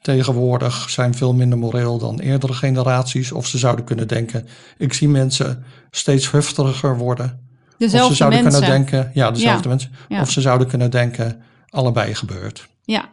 tegenwoordig 0.06 0.90
zijn 0.90 1.14
veel 1.14 1.34
minder 1.34 1.58
moreel 1.58 1.98
dan 1.98 2.20
eerdere 2.20 2.54
generaties. 2.54 3.32
Of 3.32 3.48
ze 3.48 3.58
zouden 3.58 3.86
kunnen 3.86 4.08
denken, 4.08 4.48
ik 4.78 4.94
zie 4.94 5.08
mensen 5.10 5.64
steeds 5.92 6.32
heftiger 6.32 6.98
worden. 6.98 7.26
of 7.26 7.76
Dezelfde 7.78 8.10
ze 8.10 8.16
zouden 8.16 8.44
mensen. 8.44 8.62
kunnen 8.62 8.78
denken, 8.78 9.12
ja, 9.14 9.32
dezelfde 9.32 9.64
Ja, 9.64 9.70
mensen. 9.70 9.92
ja. 10.08 10.22
Of 10.22 10.32
ze 10.32 10.42
zouden 10.42 10.68
kunnen 10.68 10.92
denken, 10.92 11.42
allebei 11.70 12.16
gebeurt. 12.16 12.68
Ja, 12.84 13.10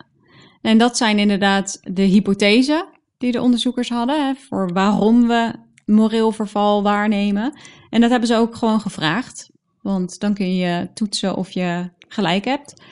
en 0.63 0.79
dat 0.79 0.97
zijn 0.97 1.19
inderdaad 1.19 1.79
de 1.83 2.03
hypothesen 2.03 2.87
die 3.19 3.33
de 3.33 3.41
onderzoekers 3.41 3.89
hadden 3.89 4.27
hè, 4.27 4.33
voor 4.49 4.73
waarom 4.73 5.29
we 5.29 5.53
moreel 5.87 6.33
verval 6.33 6.83
waarnemen. 6.83 7.59
En 7.91 8.01
dat 8.01 8.11
hebben 8.11 8.29
ze 8.29 8.37
ook 8.37 8.57
gewoon 8.57 8.81
gevraagd, 8.81 9.51
want 9.83 10.21
dan 10.21 10.35
kun 10.35 10.55
je 10.57 10.89
toetsen 10.95 11.37
of 11.37 11.51
je 11.51 11.91
gelijk 12.09 12.45
hebt. 12.45 12.83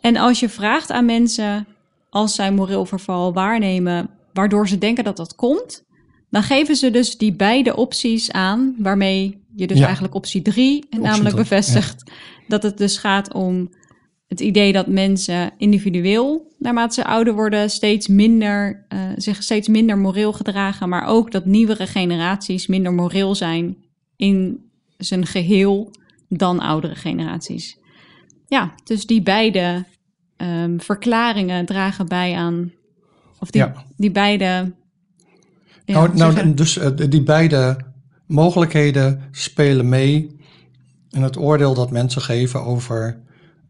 En 0.00 0.16
als 0.16 0.40
je 0.40 0.48
vraagt 0.48 0.90
aan 0.90 1.04
mensen 1.04 1.66
als 2.12 2.34
zij 2.34 2.52
moreel 2.52 2.84
verval 2.86 3.32
waarnemen, 3.32 4.10
waardoor 4.32 4.68
ze 4.68 4.78
denken 4.78 5.04
dat 5.04 5.16
dat 5.16 5.34
komt, 5.34 5.84
dan 6.30 6.42
geven 6.42 6.76
ze 6.76 6.90
dus 6.90 7.16
die 7.16 7.32
beide 7.32 7.76
opties 7.76 8.32
aan, 8.32 8.74
waarmee 8.78 9.44
je 9.56 9.66
dus 9.66 9.78
Ja. 9.78 9.84
eigenlijk 9.84 10.14
optie 10.14 10.42
3 10.42 10.84
namelijk 10.90 11.22
drie, 11.28 11.34
bevestigt 11.34 12.10
dat 12.48 12.62
het 12.62 12.78
dus 12.78 12.98
gaat 12.98 13.32
om 13.32 13.70
het 14.26 14.40
idee 14.40 14.72
dat 14.72 14.86
mensen 14.86 15.52
individueel, 15.58 16.54
naarmate 16.58 16.94
ze 16.94 17.04
ouder 17.04 17.34
worden, 17.34 17.70
steeds 17.70 18.08
minder, 18.08 18.84
eh, 18.88 18.98
zich 19.16 19.42
steeds 19.42 19.68
minder 19.68 19.98
moreel 19.98 20.32
gedragen, 20.32 20.88
maar 20.88 21.06
ook 21.06 21.30
dat 21.30 21.44
nieuwere 21.44 21.86
generaties 21.86 22.66
minder 22.66 22.92
moreel 22.92 23.34
zijn 23.34 23.76
in 24.16 24.70
zijn 24.96 25.26
geheel 25.26 25.90
dan 26.28 26.60
oudere 26.60 26.94
generaties. 26.94 27.78
Ja, 28.46 28.74
dus 28.84 29.06
die 29.06 29.22
beide 29.22 29.84
ehm, 30.42 30.78
verklaringen 30.78 31.66
dragen 31.66 32.08
bij 32.08 32.34
aan, 32.34 32.72
of 33.38 33.50
die, 33.50 33.60
Ja. 33.60 33.84
die 33.96 34.10
beide. 34.10 34.72
ja, 35.84 36.06
nou, 36.06 36.34
nou, 36.34 36.54
dus 36.54 36.76
eh, 36.78 36.90
die 37.08 37.22
beide 37.22 37.76
mogelijkheden 38.26 39.22
spelen 39.30 39.88
mee 39.88 40.36
in 41.10 41.22
het 41.22 41.36
oordeel 41.36 41.74
dat 41.74 41.90
mensen 41.90 42.22
geven 42.22 42.62
over 42.64 43.20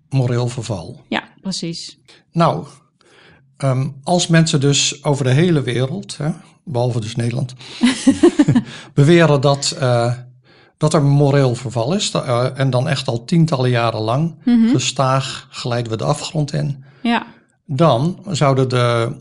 moreel 0.09 0.49
verval. 0.49 1.03
ja, 1.09 1.23
precies. 1.41 1.99
Nou, 2.33 2.67
ehm, 3.57 3.89
als 4.03 4.27
mensen 4.27 4.61
dus 4.61 5.05
over 5.05 5.25
de 5.25 5.31
hele 5.31 5.63
wereld, 5.63 6.17
hè, 6.17 6.31
behalve 6.65 7.01
dus 7.01 7.17
Nederland, 7.17 7.55
beweren 8.95 9.41
dat, 9.41 9.77
eh, 9.79 10.13
dat 10.83 10.95
er 10.95 11.03
moreel 11.03 11.55
verval 11.55 11.95
is, 11.95 12.11
eh, 12.11 12.47
en 12.59 12.71
dan 12.71 12.89
echt 12.89 13.09
al 13.09 13.25
tientallen 13.25 13.71
jaren 13.71 14.01
lang, 14.01 14.35
Mhm. 14.45 14.69
gestaag 14.69 15.47
glijden 15.51 15.91
we 15.93 15.99
de 15.99 16.05
afgrond 16.05 16.53
in, 16.53 16.85
Ja, 17.03 17.27
dan 17.67 18.19
zouden 18.29 18.69
de, 18.69 19.17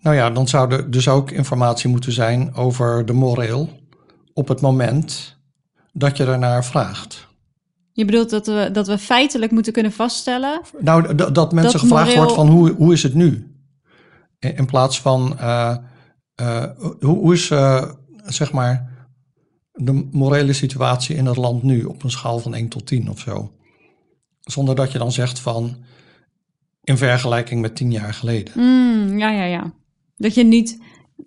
nou 0.00 0.16
ja, 0.16 0.30
dan 0.30 0.48
zou 0.48 0.72
er 0.72 0.90
dus 0.90 1.08
ook 1.08 1.30
informatie 1.30 1.90
moeten 1.90 2.12
zijn 2.12 2.54
over 2.54 3.06
de 3.06 3.12
moreel 3.12 3.70
op 4.34 4.48
het 4.48 4.60
moment 4.60 5.36
dat 5.92 6.16
je 6.16 6.24
ernaar 6.24 6.64
vraagt. 6.64 7.26
je 7.92 8.04
bedoelt 8.04 8.30
dat 8.30 8.46
we, 8.46 8.68
dat 8.72 8.86
we 8.86 8.98
feitelijk 8.98 9.52
moeten 9.52 9.72
kunnen 9.72 9.92
vaststellen. 9.92 10.60
Nou, 10.78 11.14
dat 11.32 11.52
mensen 11.52 11.72
Dat 11.72 11.80
gevraagd 11.80 12.04
moreel- 12.06 12.22
wordt 12.22 12.34
van 12.34 12.48
hoe, 12.48 12.70
hoe 12.72 12.92
is 12.92 13.02
het 13.02 13.14
nu? 13.14 13.54
In, 14.38 14.56
in 14.56 14.66
plaats 14.66 15.00
van 15.00 15.38
eh, 15.38 15.76
eh, 16.34 16.64
hoe, 17.00 17.16
hoe 17.16 17.32
is 17.34 17.46
zeg 18.24 18.52
maar 18.52 18.94
de 19.76 20.08
morele 20.12 20.52
situatie 20.52 21.16
in 21.16 21.26
het 21.26 21.36
land 21.36 21.62
nu 21.62 21.84
op 21.84 22.02
een 22.02 22.10
schaal 22.10 22.38
van 22.38 22.54
1 22.54 22.68
tot 22.68 22.86
10 22.86 23.10
of 23.10 23.18
zo. 23.18 23.52
Zonder 24.40 24.74
dat 24.74 24.92
je 24.92 24.98
dan 24.98 25.12
zegt 25.12 25.38
van 25.38 25.76
in 26.84 26.96
vergelijking 26.96 27.60
met 27.60 27.76
10 27.76 27.90
jaar 27.90 28.14
geleden. 28.14 28.52
Mm, 28.56 29.18
ja, 29.18 29.30
ja, 29.30 29.44
ja. 29.44 29.72
Dat 30.16 30.34
je 30.34 30.44
niet 30.44 30.78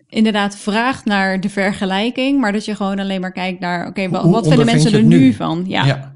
inderdaad 0.07 0.55
vraagt 0.55 1.05
naar 1.05 1.39
de 1.39 1.49
vergelijking, 1.49 2.39
maar 2.39 2.51
dat 2.51 2.65
je 2.65 2.75
gewoon 2.75 2.99
alleen 2.99 3.21
maar 3.21 3.31
kijkt 3.31 3.59
naar, 3.59 3.87
oké, 3.87 4.09
wat 4.09 4.47
vinden 4.47 4.65
mensen 4.65 4.93
er 4.93 5.03
nu 5.03 5.19
nu? 5.19 5.33
van? 5.33 5.63
Ja. 5.67 5.85
Ja. 5.85 6.13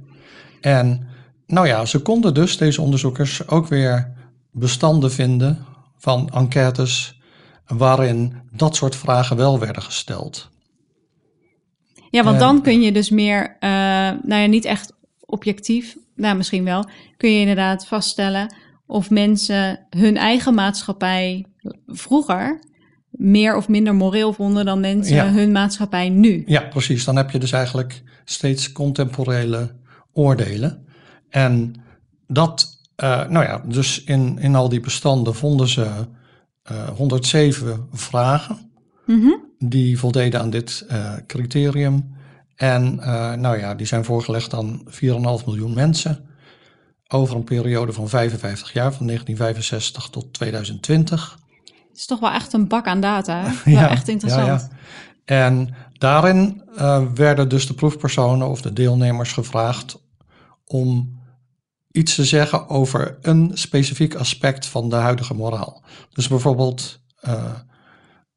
En 0.62 1.08
nou 1.48 1.67
ja, 1.67 1.86
ze 1.86 2.00
konden 2.00 2.34
dus, 2.34 2.58
deze 2.58 2.82
onderzoekers, 2.82 3.48
ook 3.48 3.67
weer 3.67 4.13
bestanden 4.52 5.12
vinden 5.12 5.65
van 5.98 6.30
enquêtes 6.30 7.19
waarin 7.67 8.34
dat 8.52 8.76
soort 8.76 8.96
vragen 8.96 9.38
wel 9.38 9.60
werden 9.60 9.84
gesteld. 9.84 10.52
Ja, 12.13 12.23
want 12.23 12.36
Eh, 12.36 12.41
dan 12.41 12.62
kun 12.62 12.82
je 12.82 12.91
dus 12.91 13.10
meer, 13.10 13.58
eh, 13.60 13.69
nou 14.23 14.41
ja, 14.41 14.45
niet 14.45 14.65
echt 14.65 14.93
objectief, 15.26 15.97
nou 16.15 16.38
misschien 16.38 16.63
wel, 16.63 16.86
kun 17.17 17.32
je 17.32 17.39
inderdaad 17.39 17.88
vaststellen 17.88 18.56
of 18.86 19.10
mensen 19.10 19.86
hun 19.89 20.17
eigen 20.17 20.54
maatschappij 20.54 21.45
vroeger 21.88 22.60
meer 23.10 23.56
of 23.56 23.67
minder 23.67 23.95
moreel 23.95 24.34
vonden 24.34 24.65
dan 24.65 24.80
mensen 24.80 25.15
Ja. 25.15 25.32
hun 25.32 25.52
maatschappij 25.52 26.10
nu. 26.10 26.43
Ja, 26.45 26.62
precies. 26.62 27.04
Dan 27.04 27.15
heb 27.15 27.30
je 27.32 27.39
dus 27.39 27.52
eigenlijk 27.52 28.04
steeds 28.26 28.71
contemporele 28.71 29.76
oordelen. 30.13 30.86
En 31.30 31.73
dat, 32.28 32.80
eh, 32.95 33.28
nou 33.28 33.45
ja, 33.45 33.63
dus 33.67 34.04
in, 34.04 34.38
in 34.39 34.56
al 34.56 34.69
die 34.69 34.80
bestanden 34.80 35.36
vonden 35.36 35.67
ze 35.67 35.88
eh 36.63 36.88
107 36.89 37.88
vragen 37.91 38.71
Mhm. 39.06 39.30
Die 39.69 39.99
voldeden 39.99 40.39
aan 40.39 40.49
dit 40.49 40.86
eh, 40.88 41.13
criterium. 41.28 42.15
En 42.56 42.99
eh, 42.99 43.34
nou 43.34 43.60
ja, 43.60 43.76
die 43.76 43.86
zijn 43.86 44.06
voorgelegd 44.06 44.54
aan 44.54 44.84
4,5 44.89 44.91
miljoen 45.45 45.73
mensen 45.73 46.26
over 47.08 47.36
een 47.36 47.43
periode 47.43 47.93
van 47.93 48.10
55 48.10 48.73
jaar, 48.73 48.93
van 48.93 49.06
1965 49.06 50.10
tot 50.10 50.34
2020. 50.34 51.38
Het 51.63 51.97
is 51.97 52.06
toch 52.06 52.19
wel 52.19 52.32
echt 52.32 52.54
een 52.54 52.67
bak 52.67 52.86
aan 52.86 53.02
data, 53.02 53.43
hè? 53.43 53.71
Wel 53.80 53.89
echt 53.89 54.08
interessant. 54.08 54.45
Ja, 54.45 54.54
ja. 54.54 54.69
En 55.26 55.76
daarin 55.93 56.63
eh, 56.76 57.04
werden 57.13 57.49
dus 57.49 57.67
de 57.67 57.73
proefpersonen 57.73 58.49
of 58.49 58.62
de 58.62 58.73
deelnemers 58.73 59.32
gevraagd 59.32 60.02
om 60.65 61.21
iets 61.91 62.15
te 62.15 62.26
zeggen 62.26 62.69
over 62.69 63.17
een 63.21 63.52
specifiek 63.54 64.15
aspect 64.15 64.65
van 64.65 64.89
de 64.89 64.95
huidige 64.95 65.34
moraal. 65.34 65.84
Dus 66.13 66.28
bijvoorbeeld, 66.28 67.02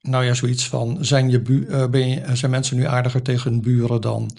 nou 0.06 0.24
ja, 0.24 0.34
zoiets 0.34 0.68
van, 0.68 0.96
zijn, 1.00 1.30
je 1.30 1.40
bu- 1.40 1.66
eh, 1.66 1.86
ben 1.88 2.08
je, 2.08 2.22
zijn 2.32 2.50
mensen 2.50 2.76
nu 2.76 2.86
aardiger 2.86 3.22
tegen 3.22 3.50
hun 3.50 3.60
buren 3.60 4.00
dan, 4.00 4.30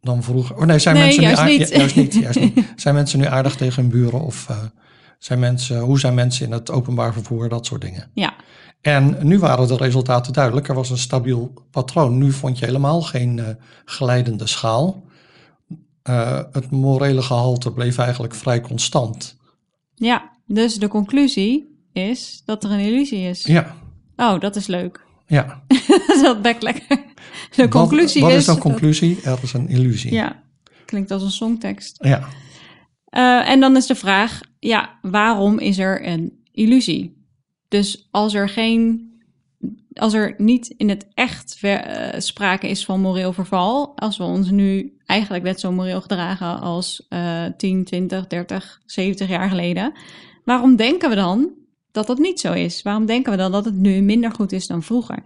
dan 0.00 0.22
vroeger? 0.22 0.56
Oh 0.56 0.64
nee, 0.64 0.78
zijn 0.78 0.94
Nee, 0.94 1.04
mensen 1.04 1.22
juist 1.22 1.42
nu 1.42 1.48
aard- 1.48 1.58
niet. 1.58 1.68
Ja, 1.68 1.76
juist 1.78 1.96
niet, 1.96 2.14
juist 2.14 2.40
niet. 2.40 2.72
Zijn 2.76 2.94
mensen 2.94 3.18
nu 3.18 3.26
aardig 3.26 3.56
tegen 3.56 3.82
hun 3.82 3.90
buren 3.90 4.20
of 4.20 4.48
eh, 4.48 4.56
Zijn 5.18 5.38
mensen, 5.38 5.80
hoe 5.80 5.98
zijn 5.98 6.14
mensen 6.14 6.46
in 6.46 6.52
het 6.52 6.70
openbaar 6.70 7.12
vervoer, 7.12 7.48
dat 7.48 7.66
soort 7.66 7.80
dingen. 7.80 8.10
Ja, 8.14 8.34
En 8.80 9.16
nu 9.22 9.38
waren 9.38 9.68
de 9.68 9.76
resultaten 9.76 10.32
duidelijk. 10.32 10.68
Er 10.68 10.74
was 10.74 10.90
een 10.90 10.98
stabiel 10.98 11.52
patroon. 11.70 12.18
Nu 12.18 12.32
vond 12.32 12.58
je 12.58 12.64
helemaal 12.64 13.02
geen 13.02 13.38
eh, 13.38 13.46
glijdende 13.84 14.46
schaal. 14.46 15.04
Het 16.52 16.70
morele 16.70 17.22
gehalte 17.22 17.72
bleef 17.72 17.98
eigenlijk 17.98 18.34
vrij 18.34 18.60
constant. 18.60 19.36
ja. 19.94 20.32
Dus 20.46 20.74
de 20.74 20.88
conclusie 20.88 21.78
is 21.92 22.42
dat 22.44 22.64
er 22.64 22.70
een 22.70 22.78
illusie 22.78 23.28
is. 23.28 23.42
Ja, 23.44 23.74
Oh, 24.16 24.40
dat 24.40 24.56
is 24.56 24.66
leuk. 24.66 25.04
ja. 25.26 25.62
dat 26.22 26.42
bek 26.42 26.62
lekker. 26.62 27.02
De 27.56 27.68
conclusie 27.68 28.20
wat, 28.20 28.30
wat 28.30 28.40
is 28.40 28.48
is... 28.48 28.54
de 28.54 28.60
conclusie? 28.60 29.20
Er 29.24 29.38
is 29.42 29.52
een 29.52 29.68
illusie. 29.68 30.12
Ja, 30.12 30.42
klinkt 30.84 31.10
als 31.10 31.22
een 31.22 31.30
songtekst. 31.30 31.96
ja. 32.04 32.28
Eh, 33.04 33.48
en 33.48 33.60
dan 33.60 33.76
is 33.76 33.86
de 33.86 33.94
vraag, 33.94 34.40
ja, 34.58 34.98
waarom 35.02 35.58
is 35.58 35.78
er 35.78 36.06
een 36.06 36.42
illusie? 36.52 37.22
Dus 37.68 38.08
als 38.10 38.34
er 38.34 38.48
geen, 38.48 39.12
als 39.92 40.12
er 40.14 40.34
niet 40.36 40.68
in 40.76 40.88
het 40.88 41.06
echt 41.14 41.56
ver- 41.58 41.80
eh, 41.84 42.20
sprake 42.20 42.68
is 42.68 42.84
van 42.84 43.00
moreel 43.00 43.32
verval, 43.32 43.96
als 43.96 44.16
we 44.16 44.24
ons 44.24 44.50
nu 44.50 44.96
eigenlijk 45.06 45.44
net 45.44 45.60
zo 45.60 45.72
moreel 45.72 46.00
gedragen 46.00 46.60
als 46.60 47.06
eh 47.08 47.44
10, 47.56 47.84
20, 47.84 48.26
30, 48.26 48.80
70 48.86 49.28
jaar 49.28 49.48
geleden, 49.48 49.92
waarom 50.44 50.76
denken 50.76 51.08
we 51.08 51.14
dan 51.14 51.50
dat 51.94 52.06
dat 52.06 52.18
niet 52.18 52.40
zo 52.40 52.52
is? 52.52 52.82
Waarom 52.82 53.06
denken 53.06 53.32
we 53.32 53.38
dan 53.38 53.52
dat 53.52 53.64
het 53.64 53.74
nu 53.74 54.00
minder 54.00 54.30
goed 54.32 54.52
is 54.52 54.66
dan 54.66 54.82
vroeger? 54.82 55.22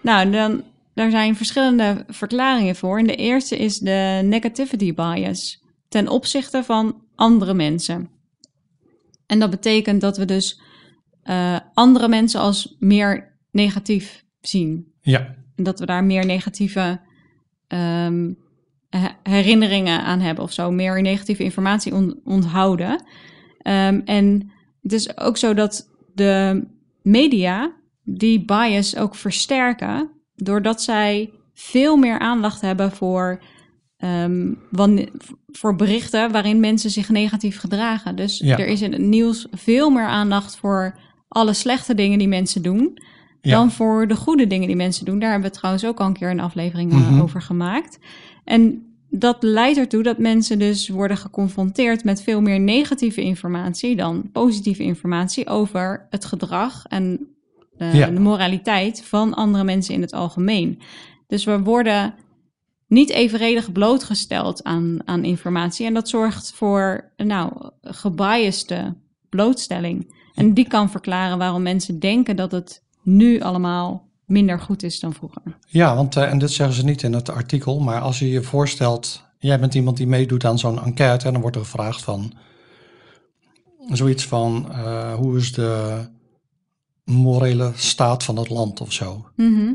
Nou, 0.00 0.30
dan, 0.30 0.62
daar 0.94 1.10
zijn 1.10 1.36
verschillende 1.36 2.04
verklaringen 2.08 2.76
voor. 2.76 2.98
En 2.98 3.06
de 3.06 3.16
eerste 3.16 3.58
is 3.58 3.78
de 3.78 4.20
negativity 4.24 4.94
bias 4.94 5.62
ten 5.88 6.08
opzichte 6.08 6.64
van 6.64 7.02
andere 7.14 7.54
mensen. 7.54 8.08
En 9.26 9.38
dat 9.38 9.50
betekent 9.50 10.00
dat 10.00 10.16
we 10.16 10.24
dus 10.24 10.60
eh, 11.22 11.58
andere 11.74 12.08
mensen 12.08 12.40
als 12.40 12.76
meer 12.78 13.36
negatief 13.50 14.24
zien. 14.40 14.92
ja. 15.00 15.34
En 15.56 15.64
dat 15.64 15.80
we 15.80 15.86
daar 15.86 16.04
meer 16.04 16.26
negatieve 16.26 17.00
ehm, 17.68 18.32
he- 18.88 19.16
herinneringen 19.22 20.02
aan 20.02 20.20
hebben 20.20 20.44
of 20.44 20.52
zo. 20.52 20.70
Meer 20.70 21.02
negatieve 21.02 21.42
informatie 21.42 21.94
on- 21.94 22.20
onthouden. 22.24 23.04
Ehm, 23.58 24.00
en 24.04 24.50
het 24.82 24.92
is 24.92 25.16
ook 25.18 25.36
zo 25.36 25.54
dat 25.54 25.90
de 26.14 26.64
media 27.02 27.72
die 28.04 28.44
bias 28.44 28.96
ook 28.96 29.14
versterken. 29.14 30.10
Doordat 30.34 30.82
zij 30.82 31.30
veel 31.54 31.96
meer 31.96 32.18
aandacht 32.18 32.60
hebben 32.60 32.92
voor, 32.92 33.42
ehm, 33.96 34.52
voor 35.52 35.76
berichten 35.76 36.32
waarin 36.32 36.60
mensen 36.60 36.90
zich 36.90 37.08
negatief 37.08 37.58
gedragen. 37.58 38.16
Dus 38.16 38.38
Ja. 38.38 38.58
er 38.58 38.66
is 38.66 38.82
in 38.82 38.92
het 38.92 39.00
nieuws 39.02 39.46
veel 39.50 39.90
meer 39.90 40.06
aandacht 40.06 40.56
voor 40.56 40.94
alle 41.28 41.52
slechte 41.52 41.94
dingen 41.94 42.18
die 42.18 42.28
mensen 42.28 42.62
doen 42.62 42.98
Ja. 43.40 43.50
dan 43.50 43.70
voor 43.70 44.08
de 44.08 44.16
goede 44.16 44.46
dingen 44.46 44.66
die 44.66 44.76
mensen 44.76 45.04
doen. 45.04 45.18
Daar 45.18 45.30
hebben 45.30 45.50
we 45.50 45.56
trouwens 45.56 45.84
ook 45.84 46.00
al 46.00 46.06
een 46.06 46.12
keer 46.12 46.30
een 46.30 46.40
aflevering 46.40 46.92
eh, 46.92 47.10
Mhm. 47.10 47.20
over 47.20 47.42
gemaakt. 47.42 47.98
En 48.44 48.86
dat 49.14 49.42
leidt 49.42 49.78
ertoe 49.78 50.02
dat 50.02 50.18
mensen 50.18 50.58
dus 50.58 50.88
worden 50.88 51.16
geconfronteerd 51.16 52.04
met 52.04 52.22
veel 52.22 52.40
meer 52.40 52.60
negatieve 52.60 53.22
informatie 53.22 53.96
dan 53.96 54.30
positieve 54.32 54.82
informatie 54.82 55.46
over 55.48 56.06
het 56.10 56.24
gedrag 56.24 56.84
en 56.88 57.34
eh, 57.76 57.94
Ja. 57.94 58.06
de 58.06 58.20
moraliteit 58.20 59.04
van 59.04 59.34
andere 59.34 59.64
mensen 59.64 59.94
in 59.94 60.00
het 60.00 60.12
algemeen. 60.12 60.78
Dus 61.26 61.44
we 61.44 61.62
worden 61.62 62.14
niet 62.88 63.10
evenredig 63.10 63.72
blootgesteld 63.72 64.64
aan, 64.64 64.98
aan 65.04 65.24
informatie. 65.24 65.86
En 65.86 65.94
dat 65.94 66.08
zorgt 66.08 66.52
voor 66.54 67.12
nou, 67.16 67.70
gebiasde 67.82 68.94
blootstelling. 69.28 70.14
En 70.34 70.54
die 70.54 70.68
kan 70.68 70.90
verklaren 70.90 71.38
waarom 71.38 71.62
mensen 71.62 71.98
denken 71.98 72.36
dat 72.36 72.52
het 72.52 72.82
nu 73.02 73.40
allemaal 73.40 74.10
minder 74.32 74.60
goed 74.60 74.82
is 74.82 75.00
dan 75.00 75.14
vroeger. 75.14 75.42
Ja, 75.66 75.94
want, 75.94 76.16
eh, 76.16 76.30
en 76.30 76.38
dit 76.38 76.50
zeggen 76.50 76.76
ze 76.76 76.84
niet 76.84 77.02
in 77.02 77.12
het 77.12 77.30
artikel, 77.30 77.80
maar 77.80 78.00
als 78.00 78.18
je 78.18 78.30
je 78.30 78.42
voorstelt, 78.42 79.24
jij 79.38 79.60
bent 79.60 79.74
iemand 79.74 79.96
die 79.96 80.06
meedoet 80.06 80.44
aan 80.44 80.58
zo'n 80.58 80.84
enquête 80.84 81.26
en 81.26 81.32
dan 81.32 81.40
wordt 81.40 81.56
er 81.56 81.62
gevraagd 81.62 82.02
van 82.02 82.32
zoiets 83.88 84.26
van 84.26 84.72
eh, 84.72 85.14
hoe 85.14 85.36
is 85.36 85.52
de 85.52 86.00
morele 87.04 87.72
staat 87.74 88.24
van 88.24 88.36
het 88.36 88.48
land 88.48 88.80
of 88.80 88.92
zo. 88.92 89.26
Mhm. 89.36 89.72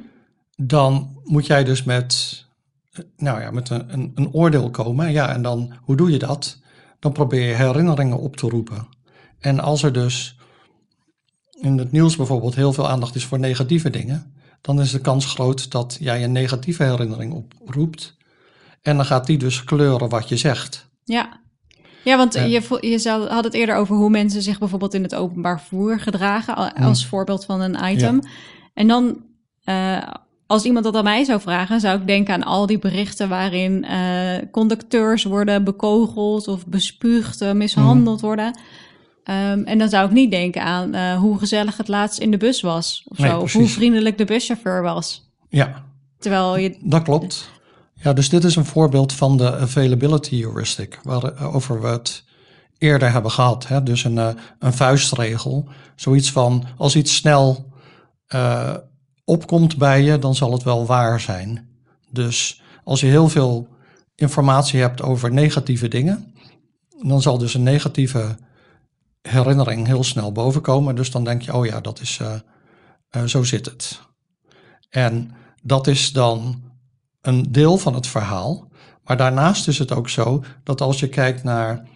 Dan 0.56 1.20
moet 1.24 1.46
jij 1.46 1.63
dus 1.63 1.84
met, 1.84 2.46
eh, 2.91 3.04
nou 3.17 3.41
ja, 3.41 3.52
met 3.52 3.70
een, 3.70 3.93
een, 3.93 4.12
een 4.15 4.34
oordeel 4.34 4.70
komen. 4.70 5.12
Ja, 5.12 5.34
en 5.34 5.41
dan, 5.41 5.74
hoe 5.82 5.96
doe 5.96 6.12
je 6.12 6.20
dat? 6.20 6.60
Dan 7.00 7.12
probeer 7.12 7.48
je 7.48 7.56
herinneringen 7.56 8.20
op 8.20 8.36
te 8.36 8.50
roepen. 8.50 8.88
En 9.39 9.60
als 9.60 9.84
er 9.84 9.93
dus 9.93 10.38
in 11.62 11.78
het 11.78 11.91
nieuws 11.91 12.15
bijvoorbeeld 12.15 12.56
heel 12.56 12.74
veel 12.74 12.89
aandacht 12.89 13.15
is 13.15 13.26
voor 13.26 13.39
negatieve 13.39 13.89
dingen, 13.89 14.34
dan 14.67 14.82
is 14.82 14.91
de 14.91 14.99
kans 15.01 15.25
groot 15.25 15.71
dat 15.71 15.97
jij 15.99 16.23
een 16.23 16.32
negatieve 16.32 16.84
herinnering 16.84 17.34
oproept. 17.34 18.15
En 18.82 18.95
dan 18.95 19.06
gaat 19.06 19.25
die 19.25 19.38
dus 19.38 19.63
kleuren 19.63 20.10
wat 20.10 20.30
je 20.30 20.38
zegt. 20.38 20.89
Ja. 21.03 21.39
Ja, 22.03 22.17
want 22.17 22.34
je, 22.34 22.62
vo- 22.62 22.77
je 22.88 22.97
zou- 22.99 23.27
had 23.27 23.43
het 23.43 23.53
eerder 23.53 23.75
over 23.75 23.95
hoe 23.95 24.10
mensen 24.10 24.41
zich 24.41 24.60
bijvoorbeeld 24.60 24.93
in 24.93 25.03
het 25.03 25.15
openbaar 25.15 25.60
vervoer 25.60 25.99
gedragen, 25.99 26.58
a- 26.58 26.73
als 26.86 27.06
voorbeeld 27.06 27.45
van 27.45 27.62
een 27.62 27.77
item. 27.91 28.19
En 28.73 28.88
dan, 28.88 29.23
eh, 29.63 29.97
als 30.47 30.63
iemand 30.65 30.86
dat 30.86 30.95
aan 30.95 31.03
mij 31.03 31.23
zou 31.23 31.41
vragen, 31.41 31.80
zou 31.80 31.99
ik 31.99 32.08
denken 32.08 32.34
aan 32.34 32.43
al 32.43 32.65
die 32.65 32.80
berichten 32.80 33.30
waarin 33.30 33.84
eh, 33.84 34.38
conducteurs 34.51 35.23
worden 35.23 35.63
bekogeld 35.63 36.47
of 36.47 36.65
bespuugd, 36.67 37.41
eh, 37.41 37.51
mishandeld 37.51 38.21
worden. 38.21 38.60
Ehm, 39.28 39.63
en 39.63 39.78
dan 39.78 39.90
zou 39.90 40.06
ik 40.06 40.12
niet 40.12 40.32
denken 40.32 40.63
aan 40.63 40.94
eh, 40.94 41.16
hoe 41.16 41.38
gezellig 41.38 41.78
het 41.78 41.88
laatst 41.88 42.20
in 42.20 42.32
de 42.32 42.38
bus 42.38 42.62
was. 42.62 43.04
Of, 43.08 43.18
Nee, 43.18 43.30
zo, 43.30 43.40
of 43.40 43.54
hoe 43.54 43.68
vriendelijk 43.68 44.18
de 44.18 44.26
buschauffeur 44.26 44.82
was. 44.82 45.32
Ja, 45.50 45.86
Terwijl 46.20 46.58
je. 46.58 46.78
dat 46.82 47.02
klopt. 47.02 47.50
Ja, 47.94 48.13
dus 48.13 48.30
dit 48.30 48.44
is 48.44 48.56
een 48.56 48.66
voorbeeld 48.66 49.13
van 49.13 49.38
de 49.38 49.58
availability 49.58 50.42
heuristic, 50.42 51.00
waarover 51.04 51.82
we 51.82 51.88
het 51.88 52.24
eerder 52.78 53.12
hebben 53.12 53.32
gehad. 53.32 53.68
Hè? 53.68 53.84
Dus 53.84 54.04
een, 54.04 54.18
eh, 54.18 54.30
een 54.60 54.74
vuistregel, 54.74 55.68
zoiets 55.96 56.32
van 56.32 56.63
als 56.78 56.96
iets 56.96 57.16
snel 57.16 57.72
eh, 58.28 58.74
opkomt 59.26 59.78
bij 59.78 60.02
je, 60.02 60.20
dan 60.20 60.36
zal 60.36 60.52
het 60.52 60.63
wel 60.63 60.86
waar 60.86 61.20
zijn. 61.20 61.70
Dus 62.12 62.62
als 62.84 63.00
je 63.00 63.08
heel 63.08 63.30
veel 63.30 63.68
informatie 64.16 64.80
hebt 64.80 65.02
over 65.02 65.32
negatieve 65.32 65.88
dingen, 65.88 66.34
dan 67.02 67.22
zal 67.22 67.38
dus 67.38 67.54
een 67.54 67.63
negatieve 67.63 68.38
herinnering 69.28 69.88
heel 69.88 70.04
snel 70.04 70.32
bovenkomen. 70.32 70.96
Dus 70.96 71.12
dan 71.12 71.24
denk 71.24 71.42
je, 71.42 71.54
oh 71.54 71.66
ja, 71.66 71.82
dat 71.82 72.00
is, 72.00 72.20
eh, 72.22 72.34
eh, 73.10 73.24
zo 73.24 73.44
zit 73.44 73.66
het. 73.66 74.02
En 74.90 75.32
dat 75.63 75.88
is 75.88 76.12
dan 76.12 76.62
een 77.22 77.52
deel 77.52 77.78
van 77.78 77.94
het 77.94 78.08
verhaal. 78.08 78.68
Maar 79.04 79.18
daarnaast 79.18 79.68
is 79.68 79.80
het 79.80 79.92
ook 79.92 80.10
zo 80.10 80.44
dat 80.63 80.82
als 80.82 81.00
je 81.00 81.10
kijkt 81.10 81.44
naar 81.44 81.88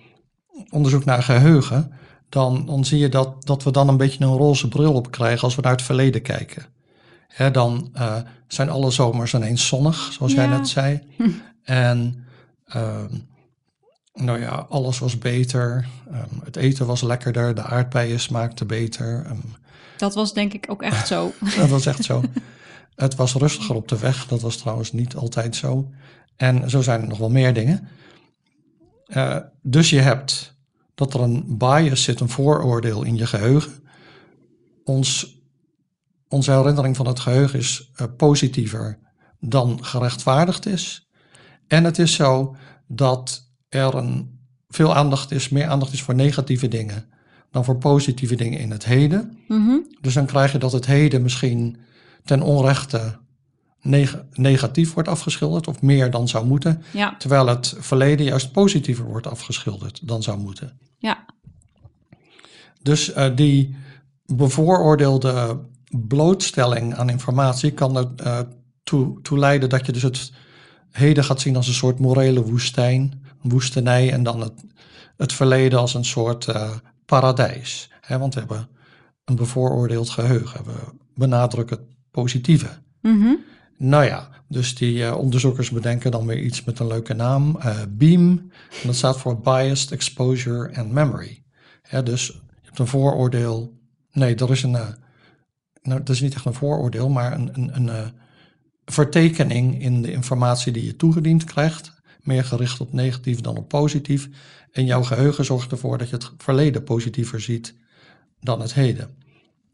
onderzoek 0.69 1.05
naar 1.05 1.23
geheugen, 1.23 1.91
dan, 2.29 2.65
dan 2.65 2.85
zie 2.85 2.99
je 2.99 3.09
dat, 3.09 3.45
dat 3.45 3.63
we 3.63 3.71
dan 3.71 3.87
een 3.87 3.97
beetje 3.97 4.25
een 4.25 4.37
roze 4.37 4.67
bril 4.67 4.93
op 4.93 5.11
krijgen 5.11 5.43
als 5.43 5.55
we 5.55 5.61
naar 5.61 5.71
het 5.71 5.81
verleden 5.81 6.21
kijken. 6.21 6.65
Hè, 7.27 7.51
dan 7.51 7.89
eh, 7.93 8.15
zijn 8.47 8.69
alle 8.69 8.91
zomers 8.91 9.33
ineens 9.33 9.67
zonnig, 9.67 10.09
zoals 10.13 10.33
jij 10.33 10.47
net 10.47 10.67
zei. 10.67 11.01
En 11.63 12.25
ehm, 12.65 13.15
nou 14.13 14.39
ja, 14.39 14.65
alles 14.69 14.99
was 14.99 15.17
beter. 15.17 15.87
Ehm, 16.11 16.39
het 16.43 16.55
eten 16.55 16.85
was 16.85 17.01
lekkerder, 17.01 17.55
de 17.55 17.63
aardbeien 17.63 18.19
smaakten 18.19 18.67
beter. 18.67 19.25
Ehm, 19.25 19.37
Dat 19.97 20.15
was 20.15 20.33
denk 20.33 20.53
ik 20.53 20.65
ook 20.69 20.81
echt 20.81 21.07
zo. 21.07 21.33
dat 21.57 21.69
was 21.69 21.85
echt 21.85 22.03
zo. 22.03 22.21
Het 22.95 23.15
was 23.15 23.33
rustiger 23.33 23.75
op 23.75 23.87
de 23.87 23.99
weg. 23.99 24.27
Dat 24.27 24.41
was 24.41 24.57
trouwens 24.57 24.91
niet 24.91 25.15
altijd 25.15 25.55
zo. 25.55 25.91
En 26.35 26.69
zo 26.69 26.81
zijn 26.81 27.01
er 27.01 27.07
nog 27.07 27.17
wel 27.17 27.29
meer 27.29 27.53
dingen. 27.53 27.87
Eh, 29.05 29.37
dus 29.61 29.89
je 29.89 29.99
hebt 29.99 30.55
dat 30.95 31.13
er 31.13 31.21
een 31.21 31.57
bias 31.57 32.03
zit, 32.03 32.19
een 32.19 32.29
vooroordeel 32.29 33.03
in 33.03 33.15
je 33.15 33.27
geheugen. 33.27 33.83
Ons, 34.83 35.37
onze 36.27 36.51
herinnering 36.51 36.95
van 36.95 37.07
het 37.07 37.19
geheugen 37.19 37.59
is 37.59 37.91
eh, 37.95 38.07
positiever 38.17 38.99
dan 39.39 39.85
gerechtvaardigd 39.85 40.65
is. 40.65 41.09
En 41.67 41.83
het 41.83 41.99
is 41.99 42.13
zo 42.13 42.55
dat 42.87 43.50
er 43.79 43.95
een, 43.95 44.39
veel 44.69 44.95
aandacht 44.95 45.31
is, 45.31 45.49
meer 45.49 45.67
aandacht 45.67 45.93
is 45.93 46.01
voor 46.01 46.15
negatieve 46.15 46.67
dingen 46.67 47.05
dan 47.51 47.65
voor 47.65 47.77
positieve 47.77 48.35
dingen 48.35 48.59
in 48.59 48.71
het 48.71 48.85
heden. 48.85 49.37
Mhm. 49.47 49.75
Dus 50.01 50.13
dan 50.13 50.25
krijg 50.25 50.51
je 50.51 50.57
dat 50.57 50.71
het 50.71 50.85
heden 50.85 51.21
misschien 51.21 51.77
ten 52.23 52.41
onrechte 52.41 53.17
neg- 53.81 54.23
negatief 54.31 54.93
wordt 54.93 55.09
afgeschilderd 55.09 55.67
of 55.67 55.81
meer 55.81 56.11
dan 56.11 56.27
zou 56.27 56.45
moeten, 56.45 56.83
Ja, 56.93 57.15
terwijl 57.17 57.47
het 57.47 57.75
verleden 57.79 58.25
juist 58.25 58.51
positiever 58.51 59.05
wordt 59.05 59.27
afgeschilderd 59.27 60.07
dan 60.07 60.23
zou 60.23 60.39
moeten. 60.39 60.77
ja, 60.97 61.25
Dus 62.81 63.13
eh, 63.13 63.35
die 63.35 63.75
bevooroordeelde 64.25 65.59
blootstelling 66.07 66.95
aan 66.95 67.09
informatie 67.09 67.71
kan 67.71 67.97
er 67.97 68.07
eh, 68.15 68.39
toe, 68.83 69.39
leiden 69.39 69.69
dat 69.69 69.85
je 69.85 69.91
dus 69.91 70.01
het 70.01 70.31
heden 70.91 71.23
gaat 71.23 71.41
zien 71.41 71.55
als 71.55 71.67
een 71.67 71.73
soort 71.73 71.99
morele 71.99 72.43
woestijn, 72.43 73.23
woestenij 73.41 74.11
en 74.11 74.23
dan 74.23 74.41
het, 74.41 74.53
het 75.17 75.33
verleden 75.33 75.79
als 75.79 75.93
een 75.93 76.05
soort 76.05 76.47
eh, 76.47 76.71
paradijs. 77.05 77.91
Hè, 78.01 78.17
want 78.17 78.33
we 78.33 78.39
hebben 78.39 78.67
een 79.25 79.35
bevooroordeeld 79.35 80.09
geheugen. 80.09 80.65
We 80.65 80.73
benadrukken 81.15 81.77
het 81.77 81.87
positieve. 82.11 82.67
Mhm. 83.01 83.33
Nou 83.77 84.05
ja, 84.05 84.29
dus 84.47 84.75
die 84.75 85.05
eh, 85.05 85.17
onderzoekers 85.17 85.69
bedenken 85.69 86.11
dan 86.11 86.25
weer 86.25 86.39
iets 86.39 86.63
met 86.63 86.79
een 86.79 86.87
leuke 86.87 87.13
naam. 87.13 87.57
eh, 87.59 87.79
BEAM. 87.89 88.29
En 88.81 88.85
dat 88.85 88.95
staat 88.95 89.17
voor 89.17 89.39
Biased 89.39 89.91
Exposure 89.91 90.75
and 90.75 90.91
Memory. 90.91 91.43
Dus 92.03 92.27
je 92.27 92.39
hebt 92.61 92.79
een 92.79 92.87
vooroordeel. 92.87 93.79
Nee, 94.11 94.35
dat 94.35 94.49
is 94.49 94.63
een. 94.63 94.71
nou, 95.81 95.99
dat 96.03 96.09
is 96.09 96.21
niet 96.21 96.33
echt 96.33 96.45
een 96.45 96.53
vooroordeel, 96.53 97.09
maar 97.09 97.33
een, 97.33 97.49
een, 97.53 97.87
een 97.87 98.11
vertekening 98.85 99.81
in 99.81 100.01
de 100.01 100.11
informatie 100.11 100.71
die 100.71 100.85
je 100.85 100.95
toegediend 100.95 101.43
krijgt. 101.43 102.00
Meer 102.21 102.43
gericht 102.43 102.79
op 102.79 102.93
negatief 102.93 103.41
dan 103.41 103.57
op 103.57 103.67
positief. 103.67 104.29
En 104.71 104.85
jouw 104.85 105.03
geheugen 105.03 105.45
zorgt 105.45 105.71
ervoor 105.71 105.97
dat 105.97 106.09
je 106.09 106.15
het 106.15 106.31
verleden 106.37 106.83
positiever 106.83 107.41
ziet 107.41 107.75
dan 108.39 108.61
het 108.61 108.73
heden. 108.73 109.15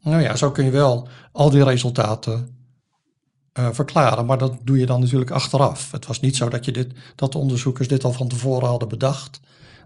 Nou 0.01 0.21
ja, 0.21 0.35
zo 0.35 0.51
kun 0.51 0.65
je 0.65 0.71
wel 0.71 1.07
al 1.31 1.49
die 1.49 1.63
resultaten 1.63 2.55
eh, 3.53 3.69
verklaren, 3.71 4.25
maar 4.25 4.37
dat 4.37 4.57
doe 4.63 4.77
je 4.77 4.85
dan 4.85 4.99
natuurlijk 4.99 5.31
achteraf. 5.31 5.91
Het 5.91 6.05
was 6.05 6.19
niet 6.19 6.35
zo 6.35 6.49
dat, 6.49 6.65
je 6.65 6.71
dit, 6.71 6.93
dat 7.15 7.31
de 7.31 7.37
onderzoekers 7.37 7.87
dit 7.87 8.03
al 8.03 8.13
van 8.13 8.27
tevoren 8.27 8.67
hadden 8.67 8.87
bedacht. 8.87 9.39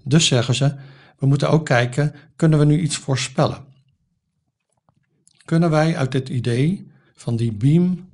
Dus 0.04 0.28
zeggen 0.28 0.56
ze, 0.56 0.76
we 1.18 1.26
moeten 1.26 1.50
ook 1.50 1.66
kijken, 1.66 2.16
kunnen 2.36 2.60
we 2.60 2.66
nu 2.66 2.80
iets 2.80 2.96
voorspellen? 2.96 3.58
Kunnen 5.46 5.70
wij 5.70 5.98
uit 5.98 6.12
dit 6.12 6.30
idee 6.30 6.92
van 7.14 7.36
die 7.36 7.52
beam 7.52 8.10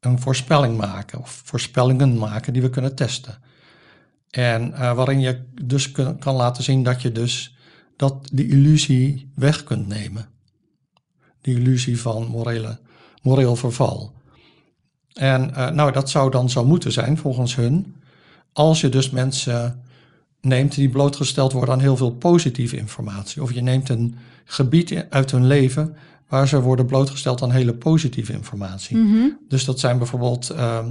een 0.00 0.20
voorspelling 0.20 0.76
maken 0.76 1.18
of 1.18 1.42
voorspellingen 1.44 2.18
maken 2.18 2.52
die 2.52 2.62
we 2.62 2.70
kunnen 2.70 2.94
testen? 2.94 3.38
En 4.30 4.72
eh, 4.74 4.94
waarin 4.94 5.20
je 5.20 5.40
dus 5.62 5.92
kun- 5.92 6.18
kan 6.18 6.34
laten 6.34 6.62
zien 6.62 6.82
dat 6.82 7.02
je 7.02 7.12
dus 7.12 7.56
dat 7.96 8.28
die 8.32 8.48
illusie 8.48 9.30
weg 9.34 9.64
kunt 9.64 9.88
nemen. 9.88 10.28
Die 11.40 11.56
illusie 11.56 12.00
van 12.00 12.26
morele, 12.26 12.78
moreel 13.22 13.56
verval. 13.56 14.12
En 15.12 15.54
eh, 15.54 15.70
nou, 15.70 15.92
dat 15.92 16.10
zou 16.10 16.30
dan 16.30 16.50
zo 16.50 16.64
moeten 16.64 16.92
zijn 16.92 17.18
volgens 17.18 17.56
hun. 17.56 17.94
Als 18.52 18.80
je 18.80 18.88
dus 18.88 19.10
mensen 19.10 19.82
neemt 20.40 20.74
die 20.74 20.88
blootgesteld 20.88 21.52
worden 21.52 21.74
aan 21.74 21.80
heel 21.80 21.96
veel 21.96 22.12
positieve 22.12 22.76
informatie. 22.76 23.42
Of 23.42 23.52
je 23.52 23.60
neemt 23.62 23.88
een 23.88 24.14
gebied 24.44 25.06
uit 25.10 25.30
hun 25.30 25.46
leven 25.46 25.96
waar 26.28 26.48
ze 26.48 26.60
worden 26.60 26.86
blootgesteld 26.86 27.42
aan 27.42 27.50
hele 27.50 27.74
positieve 27.74 28.32
informatie. 28.32 28.96
Mhm. 28.96 29.28
Dus 29.48 29.64
dat 29.64 29.80
zijn 29.80 29.98
bijvoorbeeld 29.98 30.50
ehm, 30.50 30.88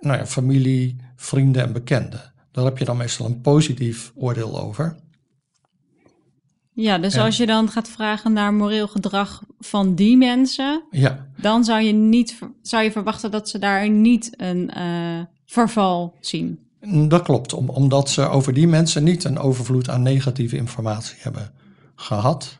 nou 0.00 0.18
ja, 0.18 0.26
familie, 0.26 0.96
vrienden 1.16 1.62
en 1.62 1.72
bekenden. 1.72 2.32
Daar 2.58 2.66
heb 2.66 2.78
je 2.78 2.84
dan 2.84 2.96
meestal 2.96 3.26
een 3.26 3.40
positief 3.40 4.12
oordeel 4.14 4.60
over. 4.60 4.96
Ja, 6.72 6.98
dus 6.98 7.14
En- 7.14 7.22
als 7.22 7.36
je 7.36 7.46
dan 7.46 7.68
gaat 7.68 7.88
vragen 7.88 8.32
naar 8.32 8.54
moreel 8.54 8.88
gedrag 8.88 9.42
van 9.58 9.94
die 9.94 10.16
mensen, 10.16 10.84
Ja, 10.90 11.26
dan 11.36 11.64
zou 11.64 11.80
je, 11.82 11.92
niet, 11.92 12.38
zou 12.62 12.82
je 12.82 12.92
verwachten 12.92 13.30
dat 13.30 13.48
ze 13.48 13.58
daar 13.58 13.90
niet 13.90 14.30
een 14.36 14.70
eh, 14.70 15.20
verval 15.46 16.14
zien. 16.20 16.58
dat 17.08 17.22
klopt. 17.22 17.52
Om, 17.52 17.68
omdat 17.68 18.10
ze 18.10 18.28
over 18.28 18.52
die 18.52 18.66
mensen 18.68 19.04
niet 19.04 19.24
een 19.24 19.38
overvloed 19.38 19.88
aan 19.88 20.02
negatieve 20.02 20.56
informatie 20.56 21.16
hebben 21.20 21.52
gehad. 21.94 22.58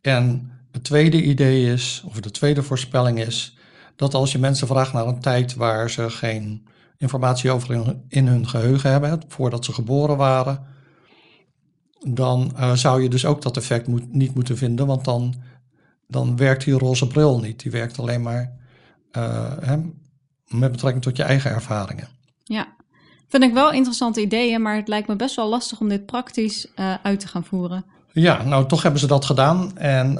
En 0.00 0.50
het 0.72 0.84
tweede 0.84 1.22
idee 1.22 1.72
is, 1.72 2.02
of 2.06 2.20
de 2.20 2.30
tweede 2.30 2.62
voorspelling 2.62 3.20
is, 3.20 3.56
dat 3.96 4.14
als 4.14 4.32
je 4.32 4.38
mensen 4.38 4.66
vraagt 4.66 4.92
naar 4.92 5.06
een 5.06 5.20
tijd 5.20 5.54
waar 5.54 5.90
ze 5.90 6.10
geen 6.10 6.66
informatie 6.98 7.50
over 7.50 7.74
in, 7.74 8.04
in 8.08 8.26
hun 8.26 8.48
geheugen 8.48 8.90
hebben, 8.90 9.22
voordat 9.28 9.64
ze 9.64 9.72
geboren 9.72 10.16
waren, 10.16 10.66
dan 12.06 12.52
eh, 12.56 12.72
zou 12.72 13.02
je 13.02 13.08
dus 13.08 13.26
ook 13.26 13.42
dat 13.42 13.56
effect 13.56 13.86
moet, 13.86 14.12
niet 14.12 14.34
moeten 14.34 14.56
vinden, 14.56 14.86
want 14.86 15.04
dan, 15.04 15.34
dan 16.08 16.36
werkt 16.36 16.64
die 16.64 16.78
roze 16.78 17.06
bril 17.06 17.40
niet. 17.40 17.62
Die 17.62 17.70
werkt 17.70 17.98
alleen 17.98 18.22
maar 18.22 18.52
eh, 19.10 19.52
hè, 19.60 19.76
met 20.46 20.72
betrekking 20.72 21.04
tot 21.04 21.16
je 21.16 21.22
eigen 21.22 21.50
ervaringen. 21.50 22.08
Ja, 22.44 22.74
vind 23.28 23.42
ik 23.42 23.52
wel 23.52 23.72
interessante 23.72 24.20
ideeën, 24.20 24.62
maar 24.62 24.76
het 24.76 24.88
lijkt 24.88 25.08
me 25.08 25.16
best 25.16 25.36
wel 25.36 25.48
lastig 25.48 25.80
om 25.80 25.88
dit 25.88 26.06
praktisch 26.06 26.72
eh, 26.74 26.94
uit 27.02 27.20
te 27.20 27.28
gaan 27.28 27.44
voeren. 27.44 27.84
Ja, 28.12 28.42
nou 28.42 28.66
toch 28.66 28.82
hebben 28.82 29.00
ze 29.00 29.06
dat 29.06 29.24
gedaan. 29.24 29.78
En 29.78 30.14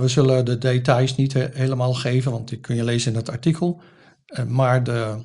we 0.00 0.08
zullen 0.08 0.44
de 0.44 0.58
details 0.58 1.16
niet 1.16 1.32
he- 1.32 1.48
helemaal 1.52 1.94
geven, 1.94 2.32
want 2.32 2.48
die 2.48 2.60
kun 2.60 2.76
je 2.76 2.84
lezen 2.84 3.12
in 3.12 3.18
het 3.18 3.30
artikel. 3.30 3.80
Maar 4.48 4.84
de, 4.84 5.24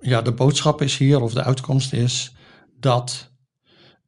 ja, 0.00 0.22
de 0.22 0.32
boodschap 0.32 0.82
is 0.82 0.96
hier, 0.96 1.20
of 1.20 1.32
de 1.32 1.44
uitkomst 1.44 1.92
is, 1.92 2.34
dat 2.80 3.30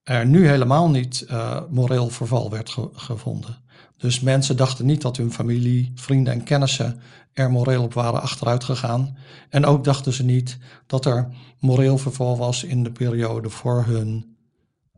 er 0.03 0.27
nu 0.27 0.47
helemaal 0.47 0.91
niet 0.91 1.25
eh, 1.29 1.61
moreel 1.71 2.09
verval 2.09 2.51
werd 2.51 2.71
ge- 2.71 2.91
gevonden. 2.93 3.57
Dus 3.97 4.21
mensen 4.21 4.57
dachten 4.57 4.87
niet 4.87 5.03
dat 5.03 5.17
hun 5.17 5.33
familie, 5.33 5.93
vrienden 5.95 6.33
en 6.33 6.43
kennissen 6.45 7.01
er 7.33 7.51
moreel 7.51 7.83
op 7.83 7.95
waren 7.95 8.23
achteruit 8.23 8.65
gegaan. 8.65 9.17
En 9.49 9.65
ook 9.67 9.85
dachten 9.85 10.13
ze 10.13 10.25
niet 10.25 10.59
dat 10.87 11.07
er 11.07 11.29
moreel 11.59 11.99
verval 11.99 12.37
was 12.37 12.65
in 12.65 12.83
de 12.83 12.93
periode 12.93 13.51
voor 13.51 13.85
hun 13.85 14.37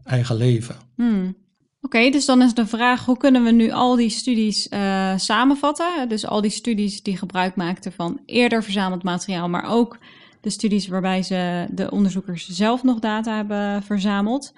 eigen 0.04 0.37
leven. 0.37 0.76
Hmm. 0.96 1.37
Oké, 1.80 2.11
dus 2.11 2.24
dan 2.26 2.42
is 2.42 2.54
de 2.54 2.66
vraag: 2.66 3.04
hoe 3.04 3.16
kunnen 3.16 3.44
we 3.44 3.50
nu 3.50 3.70
al 3.70 3.96
die 3.96 4.09
studies 4.11 4.68
eh, 4.68 5.12
samenvatten? 5.16 6.09
Dus 6.09 6.26
al 6.26 6.40
die 6.40 6.50
studies 6.50 7.02
die 7.02 7.16
gebruik 7.16 7.57
maakten 7.57 7.92
van 7.92 8.20
eerder 8.26 8.62
verzameld 8.62 9.02
materiaal, 9.02 9.48
maar 9.48 9.70
ook 9.70 9.98
de 10.44 10.50
studies 10.50 10.88
waarbij 10.88 11.22
ze 11.22 11.66
de 11.70 11.90
onderzoekers 11.90 12.48
zelf 12.48 12.83
nog 12.83 12.98
data 12.98 13.37
hebben 13.37 13.83
verzameld. 13.83 14.52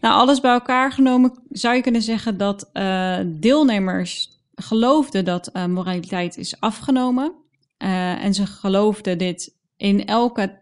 Nou, 0.00 0.14
alles 0.14 0.40
bij 0.40 0.52
elkaar 0.52 0.92
genomen 0.92 1.32
zou 1.50 1.74
je 1.74 1.82
kunnen 1.82 2.02
zeggen 2.02 2.36
dat 2.36 2.70
eh, 2.72 3.18
deelnemers 3.26 4.28
geloofden 4.54 5.24
dat 5.24 5.46
eh, 5.46 5.64
moraliteit 5.64 6.36
is 6.36 6.60
afgenomen. 6.60 7.32
Eh, 7.76 8.24
en 8.24 8.34
ze 8.34 8.46
geloofden 8.46 9.18
dit 9.18 9.54
in 9.76 10.06
elke 10.06 10.58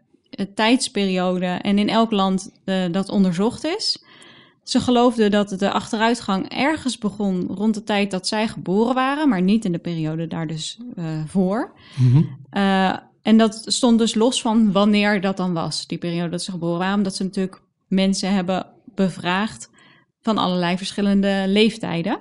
tijdsperiode 0.54 1.46
en 1.46 1.78
in 1.78 1.88
elk 1.88 2.10
land 2.10 2.50
dat 2.90 3.08
onderzocht 3.08 3.64
is. 3.64 4.04
Ze 4.62 4.80
geloofden 4.80 5.30
dat 5.30 5.48
de 5.48 5.70
achteruitgang 5.70 6.48
ergens 6.48 6.98
begon 6.98 7.46
rond 7.54 7.74
de 7.74 7.82
tijd 7.82 8.10
dat 8.10 8.26
zij 8.26 8.48
geboren 8.48 8.94
waren, 8.94 9.28
maar 9.28 9.42
niet 9.42 9.64
in 9.64 9.72
de 9.72 9.78
periode 9.78 10.26
daar 10.26 10.46
dus 10.46 10.78
voor. 11.26 11.72
Eh, 12.50 12.96
en 13.26 13.36
dat 13.36 13.62
stond 13.66 13.98
dus 13.98 14.14
los 14.14 14.40
van 14.40 14.72
wanneer 14.72 15.20
dat 15.20 15.36
dan 15.36 15.52
was, 15.52 15.86
die 15.86 15.98
periode 15.98 16.30
dat 16.30 16.42
ze 16.42 16.50
geboren 16.50 16.78
waren, 16.78 16.96
omdat 16.96 17.16
ze 17.16 17.22
natuurlijk 17.22 17.62
mensen 17.88 18.32
hebben 18.32 18.66
bevraagd 18.94 19.70
van 20.20 20.38
allerlei 20.38 20.76
verschillende 20.76 21.44
leeftijden. 21.46 22.18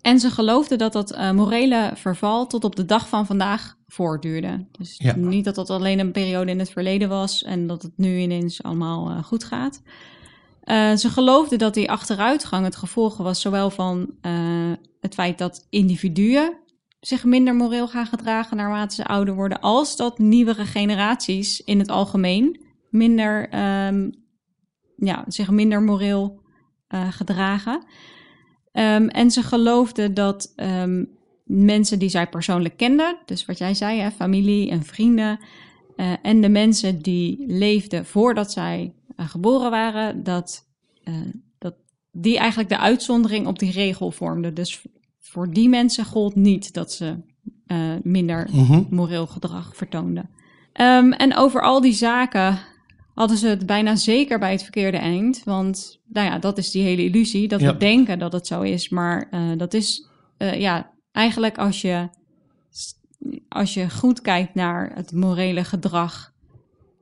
En 0.00 0.20
ze 0.20 0.30
geloofden 0.30 0.78
dat 0.78 0.92
dat 0.92 1.10
eh, 1.10 1.30
morele 1.30 1.90
verval 1.94 2.46
tot 2.46 2.64
op 2.64 2.76
de 2.76 2.84
dag 2.84 3.08
van 3.08 3.26
vandaag 3.26 3.76
voortduurde. 3.86 4.66
Dus 4.78 4.94
Ja. 4.98 5.16
niet 5.16 5.44
dat 5.44 5.54
dat 5.54 5.70
alleen 5.70 5.98
een 5.98 6.12
periode 6.12 6.50
in 6.50 6.58
het 6.58 6.70
verleden 6.70 7.08
was 7.08 7.42
en 7.42 7.66
dat 7.66 7.82
het 7.82 7.92
nu 7.96 8.18
ineens 8.18 8.62
allemaal 8.62 9.10
eh, 9.10 9.24
goed 9.24 9.44
gaat. 9.44 9.82
Eh, 10.62 10.94
ze 10.94 11.08
geloofden 11.08 11.58
dat 11.58 11.74
die 11.74 11.90
achteruitgang 11.90 12.64
het 12.64 12.76
gevolg 12.76 13.16
was 13.16 13.40
zowel 13.40 13.70
van 13.70 14.14
het 15.00 15.14
feit 15.14 15.38
dat 15.38 15.66
individuen 15.70 16.61
zich 17.06 17.24
minder 17.24 17.54
moreel 17.54 17.88
gaan 17.88 18.06
gedragen 18.06 18.56
naarmate 18.56 18.94
ze 18.94 19.04
ouder 19.04 19.34
worden, 19.34 19.60
als 19.60 19.96
dat 19.96 20.18
nieuwere 20.18 20.64
generaties 20.64 21.60
in 21.60 21.78
het 21.78 21.88
algemeen 21.88 22.60
minder, 22.90 23.48
ehm, 23.48 24.10
ja, 24.96 25.24
zich 25.26 25.50
minder 25.50 25.82
moreel 25.82 26.40
eh, 26.88 27.12
gedragen. 27.12 27.84
Ehm, 28.72 29.06
en 29.06 29.30
ze 29.30 29.42
geloofden 29.42 30.14
dat 30.14 30.52
ehm, 30.56 31.04
mensen 31.44 31.98
die 31.98 32.08
zij 32.08 32.28
persoonlijk 32.28 32.76
kenden, 32.76 33.16
dus 33.24 33.46
wat 33.46 33.58
jij 33.58 33.74
zei, 33.74 34.00
hè, 34.00 34.10
familie 34.10 34.70
en 34.70 34.82
vrienden, 34.82 35.40
eh, 35.96 36.12
en 36.22 36.40
de 36.40 36.48
mensen 36.48 36.98
die 36.98 37.44
leefden 37.46 38.06
voordat 38.06 38.52
zij 38.52 38.94
eh, 39.16 39.28
geboren 39.28 39.70
waren, 39.70 40.22
dat, 40.22 40.68
dat 41.58 41.74
die 42.12 42.38
eigenlijk 42.38 42.68
de 42.68 42.78
uitzondering 42.78 43.46
op 43.46 43.58
die 43.58 43.72
regel 43.72 44.10
vormden. 44.10 44.54
Dus 44.54 44.86
voor 45.32 45.50
die 45.50 45.68
mensen 45.68 46.04
gold 46.04 46.34
niet 46.34 46.74
dat 46.74 46.92
ze 46.92 47.16
eh, 47.66 47.78
minder 48.02 48.48
Mhm. 48.52 48.82
moreel 48.90 49.26
gedrag 49.26 49.76
vertoonden. 49.76 50.30
Ehm, 50.72 51.12
en 51.12 51.36
over 51.36 51.62
al 51.62 51.80
die 51.80 51.92
zaken 51.92 52.58
hadden 53.14 53.36
ze 53.36 53.46
het 53.48 53.66
bijna 53.66 53.96
zeker 53.96 54.38
bij 54.38 54.50
het 54.52 54.62
verkeerde 54.62 54.96
eind. 54.96 55.42
Want 55.44 56.00
nou 56.08 56.26
ja, 56.26 56.38
dat 56.38 56.58
is 56.58 56.70
die 56.70 56.82
hele 56.82 57.04
illusie, 57.04 57.48
dat 57.48 57.60
Ja. 57.60 57.72
we 57.72 57.78
denken 57.78 58.18
dat 58.18 58.32
het 58.32 58.46
zo 58.46 58.60
is. 58.62 58.88
Maar 58.88 59.28
eh, 59.30 59.50
dat 59.56 59.74
is 59.74 60.06
eh, 60.36 60.60
ja, 60.60 60.90
eigenlijk 61.12 61.58
als 61.58 61.80
je, 61.80 62.08
als 63.48 63.74
je 63.74 63.90
goed 63.90 64.20
kijkt 64.20 64.54
naar 64.54 64.92
het 64.94 65.12
morele 65.12 65.64
gedrag 65.64 66.32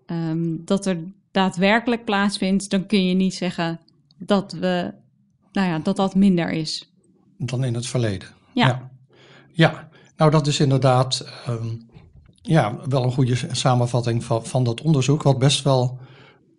ehm, 0.07 0.57
dat 0.65 0.87
er 0.87 0.99
daadwerkelijk 1.31 2.05
plaatsvindt, 2.05 2.71
dan 2.71 2.87
kun 2.87 3.07
je 3.07 3.15
niet 3.15 3.35
zeggen 3.35 3.81
dat 4.19 4.53
we, 4.53 4.95
nou 5.53 5.69
ja, 5.69 5.79
dat 5.79 5.97
dat 5.97 6.15
minder 6.15 6.51
is. 6.51 6.90
Dan 7.47 7.65
in 7.65 7.75
het 7.75 7.87
verleden. 7.87 8.29
Ja. 8.55 8.67
ja. 8.67 8.91
Ja. 9.53 9.89
nou 10.17 10.31
dat 10.31 10.47
is 10.47 10.61
inderdaad 10.61 11.25
ehm, 11.47 11.69
ja, 12.43 12.77
wel 12.89 13.05
een 13.05 13.13
goede 13.13 13.37
samenvatting 13.53 14.25
van, 14.25 14.47
van 14.47 14.65
dat 14.65 14.81
onderzoek, 14.81 15.23
wat 15.23 15.39
best 15.39 15.65
wel 15.65 15.99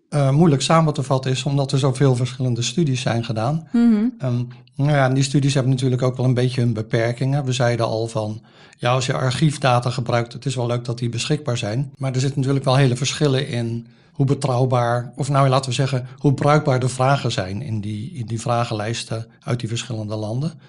eh, 0.10 0.32
moeilijk 0.32 0.62
samen 0.62 0.94
te 0.94 1.04
vatten 1.04 1.32
is, 1.32 1.44
omdat 1.44 1.72
er 1.72 1.80
zoveel 1.80 2.16
verschillende 2.16 2.62
studies 2.62 3.02
zijn 3.02 3.24
gedaan. 3.24 3.68
Mhm. 3.72 4.06
Ehm, 4.18 4.44
nou 4.76 4.92
ja, 4.92 5.06
en 5.06 5.14
die 5.14 5.24
studies 5.24 5.54
hebben 5.54 5.72
natuurlijk 5.72 6.02
ook 6.02 6.18
wel 6.18 6.26
een 6.26 6.34
beetje 6.34 6.62
hun 6.62 6.74
beperkingen. 6.74 7.46
We 7.46 7.52
zeiden 7.52 7.86
al 7.86 8.08
van, 8.08 8.42
ja, 8.78 8.92
als 8.92 9.06
je 9.06 9.14
archiefdata 9.14 9.90
gebruikt, 9.90 10.34
het 10.34 10.46
is 10.46 10.56
wel 10.56 10.68
leuk 10.68 10.86
dat 10.86 10.98
die 10.98 11.10
beschikbaar 11.10 11.58
zijn. 11.58 11.92
Maar 11.98 12.14
er 12.14 12.20
zitten 12.20 12.40
natuurlijk 12.40 12.66
wel 12.66 12.76
hele 12.76 12.96
verschillen 12.96 13.48
in 13.48 13.88
hoe 14.22 14.30
betrouwbaar, 14.30 15.12
of 15.16 15.30
nou 15.30 15.50
laten 15.50 15.70
we 15.70 15.76
zeggen, 15.76 16.08
hoe 16.18 16.34
bruikbaar 16.34 16.80
de 16.80 16.90
vragen 16.90 17.32
zijn 17.32 17.62
in 17.62 17.82
die, 17.82 18.12
in 18.14 18.26
die 18.26 18.42
vragenlijsten 18.42 19.28
uit 19.40 19.60
die 19.60 19.70
verschillende 19.70 20.16
landen. 20.16 20.60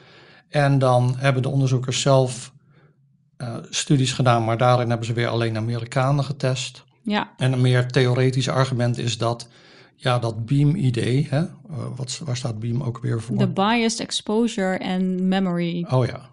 En 0.49 0.79
dan 0.79 1.15
hebben 1.19 1.43
de 1.43 1.49
onderzoekers 1.49 2.01
zelf 2.01 2.53
eh, 3.37 3.55
studies 3.71 4.13
gedaan, 4.13 4.45
maar 4.45 4.59
daarin 4.59 4.89
hebben 4.89 5.07
ze 5.07 5.13
weer 5.13 5.29
alleen 5.29 5.57
Amerikanen 5.57 6.25
getest. 6.25 6.85
Ja, 7.03 7.33
En 7.37 7.53
een 7.53 7.61
meer 7.61 7.87
theoretisch 7.87 8.49
argument 8.49 8.99
is 8.99 9.19
dat, 9.19 9.49
ja, 9.97 10.19
dat 10.19 10.47
beam-idee, 10.47 11.27
hè, 11.31 11.41
eh, 11.41 11.49
wat, 11.97 12.21
waar 12.25 12.37
staat 12.37 12.59
beam 12.59 12.83
ook 12.83 12.99
weer 12.99 13.23
voor? 13.23 13.39
de 13.39 13.49
biased 13.49 14.01
exposure 14.01 14.77
en 14.77 15.29
memory 15.29 15.87
Oh 15.91 16.07
ja, 16.07 16.31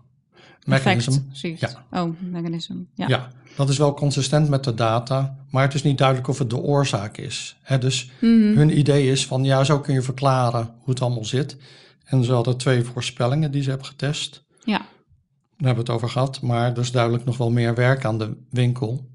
mechanism. 0.65 1.11
effect. 1.31 1.59
Ja. 1.91 2.01
Oh, 2.03 2.09
mechanism. 2.19 2.73
Ja. 2.93 3.07
Ja. 3.07 3.29
dat 3.55 3.69
is 3.69 3.77
wel 3.77 3.93
consistent 3.93 4.49
met 4.49 4.63
de 4.63 4.73
data, 4.73 5.37
maar 5.49 5.63
het 5.63 5.73
is 5.73 5.83
niet 5.83 5.97
duidelijk 5.97 6.27
of 6.27 6.37
het 6.39 6.49
de 6.49 6.57
oorzaak 6.57 7.17
is. 7.17 7.57
Hè, 7.61 7.77
dus 7.77 8.11
Mhm. 8.21 8.55
hun 8.57 8.77
idee 8.77 9.11
is 9.11 9.25
van, 9.25 9.43
ja, 9.43 9.63
zo 9.63 9.79
kun 9.79 9.93
je 9.93 10.01
verklaren 10.01 10.69
hoe 10.79 10.93
het 10.93 11.01
allemaal 11.01 11.25
zit. 11.25 11.57
En 12.05 12.23
ze 12.23 12.33
hadden 12.33 12.57
twee 12.57 12.83
voorspellingen 12.83 13.51
die 13.51 13.61
ze 13.63 13.69
hebben 13.69 13.87
getest. 13.87 14.43
ja. 14.63 14.77
Daar 15.57 15.67
hebben 15.67 15.85
we 15.85 15.91
het 15.91 16.01
over 16.01 16.09
gehad, 16.13 16.41
maar 16.41 16.71
er 16.71 16.77
is 16.77 16.91
duidelijk 16.91 17.25
nog 17.25 17.37
wel 17.37 17.51
meer 17.51 17.75
werk 17.75 18.05
aan 18.05 18.17
de 18.17 18.37
winkel. 18.49 19.09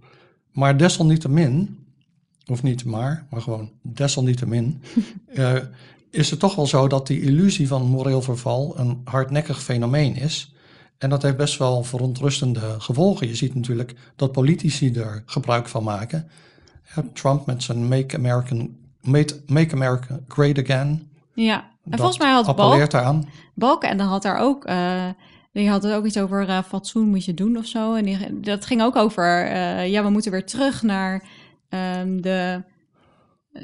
Maar 0.52 0.76
desalniettemin, 0.76 1.78
of 2.46 2.62
niet 2.62 2.84
maar, 2.84 3.26
maar 3.30 3.40
gewoon 3.42 3.70
desalniettemin, 3.82 4.82
eh, 5.26 5.54
is 6.10 6.30
het 6.30 6.38
toch 6.38 6.54
wel 6.54 6.66
zo 6.66 6.88
dat 6.88 7.06
die 7.06 7.20
illusie 7.20 7.68
van 7.68 7.82
moreel 7.86 8.22
verval 8.22 8.78
een 8.78 9.00
hardnekkig 9.04 9.62
fenomeen 9.62 10.16
is. 10.16 10.53
En 10.98 11.10
dat 11.10 11.22
heeft 11.22 11.36
best 11.36 11.58
wel 11.58 11.82
verontrustende 11.82 12.74
gevolgen. 12.78 13.28
Je 13.28 13.34
ziet 13.34 13.54
natuurlijk 13.54 13.94
dat 14.16 14.32
politici 14.32 14.94
er 14.94 15.22
gebruik 15.26 15.68
van 15.68 15.82
maken. 15.82 16.28
Trump 17.12 17.46
met 17.46 17.62
zijn 17.62 17.88
Make 17.88 18.16
America, 18.16 18.66
Make, 19.00 19.42
Make 19.46 19.74
America 19.74 20.20
Great 20.28 20.58
Again. 20.58 21.10
ja. 21.34 21.72
En 21.84 21.90
dat 21.90 22.00
volgens 22.00 22.18
mij 22.18 22.32
had 22.32 22.56
Balk, 22.56 22.90
daaraan. 22.90 23.28
Balken 23.54 23.88
en 23.88 23.96
dan 23.96 24.06
had 24.06 24.22
daar 24.22 24.38
ook... 24.38 24.64
eh, 24.64 25.08
die 25.52 25.68
had 25.68 25.84
er 25.84 25.96
ook 25.96 26.04
iets 26.04 26.18
over 26.18 26.48
eh, 26.48 26.62
fatsoen 26.62 27.08
moet 27.08 27.24
je 27.24 27.34
doen 27.34 27.56
of 27.56 27.66
zo. 27.66 27.94
En 27.94 28.04
die, 28.04 28.40
dat 28.40 28.66
ging 28.66 28.82
ook 28.82 28.96
over... 28.96 29.46
eh, 29.46 29.90
ja, 29.90 30.02
we 30.02 30.10
moeten 30.10 30.30
weer 30.30 30.46
terug 30.46 30.82
naar 30.82 31.28
ehm, 31.68 32.20
de... 32.20 32.62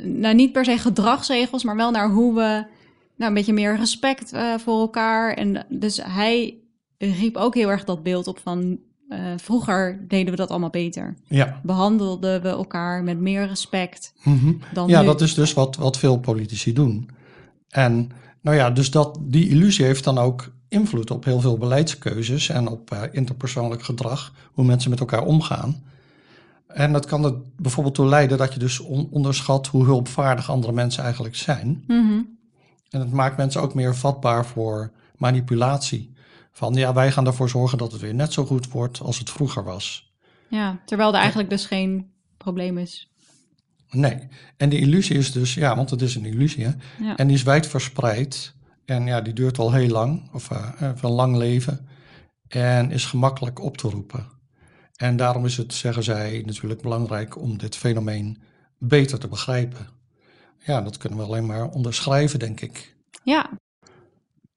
Nou, 0.04 0.34
niet 0.34 0.52
per 0.52 0.64
se 0.64 0.78
gedragsregels, 0.78 1.64
maar 1.64 1.76
wel 1.76 1.90
naar 1.90 2.10
hoe 2.10 2.34
we... 2.34 2.64
Nou, 3.16 3.30
een 3.30 3.34
beetje 3.34 3.52
meer 3.52 3.76
respect 3.76 4.32
voor 4.56 4.80
elkaar. 4.80 5.34
En 5.34 5.66
dus 5.68 6.00
hij 6.02 6.58
riep 7.08 7.36
ook 7.36 7.54
heel 7.54 7.70
erg 7.70 7.84
dat 7.84 8.02
beeld 8.02 8.26
op 8.26 8.38
van... 8.38 8.78
eh, 9.08 9.18
vroeger 9.36 10.04
deden 10.08 10.30
we 10.30 10.36
dat 10.36 10.50
allemaal 10.50 10.70
beter. 10.70 11.14
Ja, 11.26 11.60
Behandelden 11.62 12.42
we 12.42 12.48
elkaar 12.48 13.02
met 13.04 13.18
meer 13.20 13.46
respect 13.46 14.12
Mhm. 14.22 14.52
dan 14.74 14.88
ja 14.88 15.00
nu. 15.00 15.06
dat 15.06 15.20
is 15.20 15.34
dus 15.34 15.52
wat, 15.52 15.76
wat 15.76 15.98
veel 15.98 16.18
politici 16.18 16.72
doen. 16.72 17.08
En 17.68 18.10
nou 18.40 18.56
ja, 18.56 18.70
dus 18.70 18.90
dat, 18.90 19.18
die 19.22 19.48
illusie 19.48 19.84
heeft 19.84 20.04
dan 20.04 20.18
ook 20.18 20.52
invloed 20.68 21.10
op 21.10 21.24
heel 21.24 21.40
veel 21.40 21.58
beleidskeuzes 21.58 22.48
en 22.48 22.68
op 22.68 22.90
eh, 22.90 23.02
interpersoonlijk 23.10 23.82
gedrag, 23.82 24.32
hoe 24.52 24.64
mensen 24.64 24.90
met 24.90 25.00
elkaar 25.00 25.24
omgaan. 25.24 25.82
En 26.66 26.92
dat 26.92 27.06
kan 27.06 27.24
er 27.24 27.34
bijvoorbeeld 27.56 27.94
toe 27.94 28.06
leiden 28.06 28.38
dat 28.38 28.52
je 28.52 28.58
dus 28.58 28.80
on- 28.80 29.08
onderschat 29.10 29.66
hoe 29.66 29.84
hulpvaardig 29.84 30.50
andere 30.50 30.72
mensen 30.72 31.02
eigenlijk 31.04 31.36
zijn. 31.36 31.84
Mhm. 31.86 32.20
En 32.90 33.00
het 33.00 33.12
maakt 33.12 33.36
mensen 33.36 33.60
ook 33.62 33.74
meer 33.74 33.96
vatbaar 33.96 34.46
voor 34.46 34.90
manipulatie. 35.16 36.12
Van 36.52 36.74
ja, 36.74 36.92
wij 36.92 37.12
gaan 37.12 37.26
ervoor 37.26 37.48
zorgen 37.48 37.78
dat 37.78 37.92
het 37.92 38.00
weer 38.00 38.14
net 38.14 38.32
zo 38.32 38.44
goed 38.44 38.68
wordt 38.68 39.00
als 39.00 39.18
het 39.18 39.30
vroeger 39.30 39.64
was. 39.64 40.12
Ja, 40.48 40.80
terwijl 40.84 41.12
er 41.12 41.18
eigenlijk 41.18 41.50
dus 41.50 41.66
geen 41.66 42.12
probleem 42.36 42.78
is. 42.78 43.10
Nee. 43.90 44.28
En 44.56 44.68
die 44.68 44.78
illusie 44.78 45.16
is 45.16 45.32
dus, 45.32 45.54
ja, 45.54 45.76
want 45.76 45.90
het 45.90 46.02
is 46.02 46.14
een 46.14 46.24
illusie, 46.24 46.64
hè? 46.64 46.72
Ja. 46.98 47.16
En 47.16 47.26
die 47.26 47.36
is 47.36 47.42
wijd 47.42 47.66
verspreid. 47.66 48.54
En 48.84 49.06
ja, 49.06 49.20
die 49.20 49.32
duurt 49.32 49.58
al 49.58 49.72
heel 49.72 49.88
lang, 49.88 50.30
of 50.32 50.50
eh, 50.50 50.68
heeft 50.76 51.02
een 51.02 51.10
lang 51.10 51.36
leven. 51.36 51.88
En 52.48 52.90
is 52.90 53.04
gemakkelijk 53.04 53.62
op 53.62 53.76
te 53.76 53.88
roepen. 53.88 54.26
En 54.96 55.16
daarom 55.16 55.44
is 55.44 55.56
het, 55.56 55.74
zeggen 55.74 56.02
zij, 56.02 56.42
natuurlijk 56.46 56.82
belangrijk 56.82 57.40
om 57.40 57.58
dit 57.58 57.76
fenomeen 57.76 58.42
beter 58.78 59.18
te 59.18 59.28
begrijpen. 59.28 59.88
Ja, 60.58 60.80
dat 60.80 60.96
kunnen 60.96 61.18
we 61.18 61.24
alleen 61.24 61.46
maar 61.46 61.68
onderschrijven, 61.68 62.38
denk 62.38 62.60
ik. 62.60 62.96
Ja, 63.22 63.50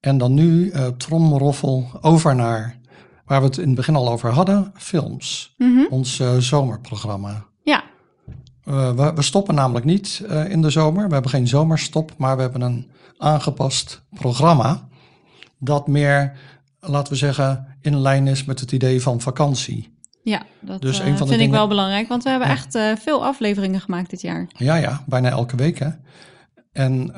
En 0.04 0.18
dan 0.18 0.34
nu, 0.34 0.70
eh 0.70 0.86
tromroffel, 0.86 1.86
over 2.00 2.34
naar 2.34 2.78
waar 3.24 3.40
we 3.40 3.46
het 3.46 3.58
in 3.58 3.66
het 3.66 3.74
begin 3.76 3.96
al 3.96 4.10
over 4.10 4.30
hadden, 4.30 4.72
films. 4.76 5.54
Mhm. 5.58 5.80
Ons 5.90 6.20
eh, 6.20 6.36
zomerprogramma. 6.36 7.44
ja, 7.62 7.82
Eh, 8.64 8.92
we, 8.92 9.12
we 9.14 9.22
stoppen 9.22 9.54
namelijk 9.54 9.84
niet 9.84 10.22
in 10.48 10.62
de 10.62 10.70
zomer. 10.70 11.06
We 11.06 11.12
hebben 11.12 11.30
geen 11.30 11.48
zomerstop, 11.48 12.12
maar 12.16 12.36
we 12.36 12.42
hebben 12.42 12.60
een 12.60 12.90
aangepast 13.18 14.02
programma. 14.10 14.88
Dat 15.58 15.86
meer, 15.86 16.32
laten 16.80 17.12
we 17.12 17.18
zeggen, 17.18 17.66
in 17.80 17.98
lijn 18.00 18.26
is 18.26 18.44
met 18.44 18.60
het 18.60 18.72
idee 18.72 19.02
van 19.02 19.20
vakantie. 19.20 19.96
ja. 20.22 20.42
Dat 20.60 20.80
Dus 20.80 20.98
een 20.98 21.16
van 21.16 21.26
de 21.26 21.32
vind 21.32 21.44
ik 21.46 21.50
wel 21.50 21.68
belangrijk, 21.68 22.08
want 22.08 22.22
we 22.22 22.30
hebben 22.30 22.48
Ja. 22.48 22.54
echt 22.54 22.78
veel 23.02 23.24
afleveringen 23.24 23.80
gemaakt 23.80 24.10
dit 24.10 24.20
jaar. 24.20 24.46
Ja, 24.56 24.74
ja, 24.74 25.02
bijna 25.06 25.28
elke 25.30 25.56
week. 25.56 25.78
Hè? 25.78 25.88
En 26.72 27.12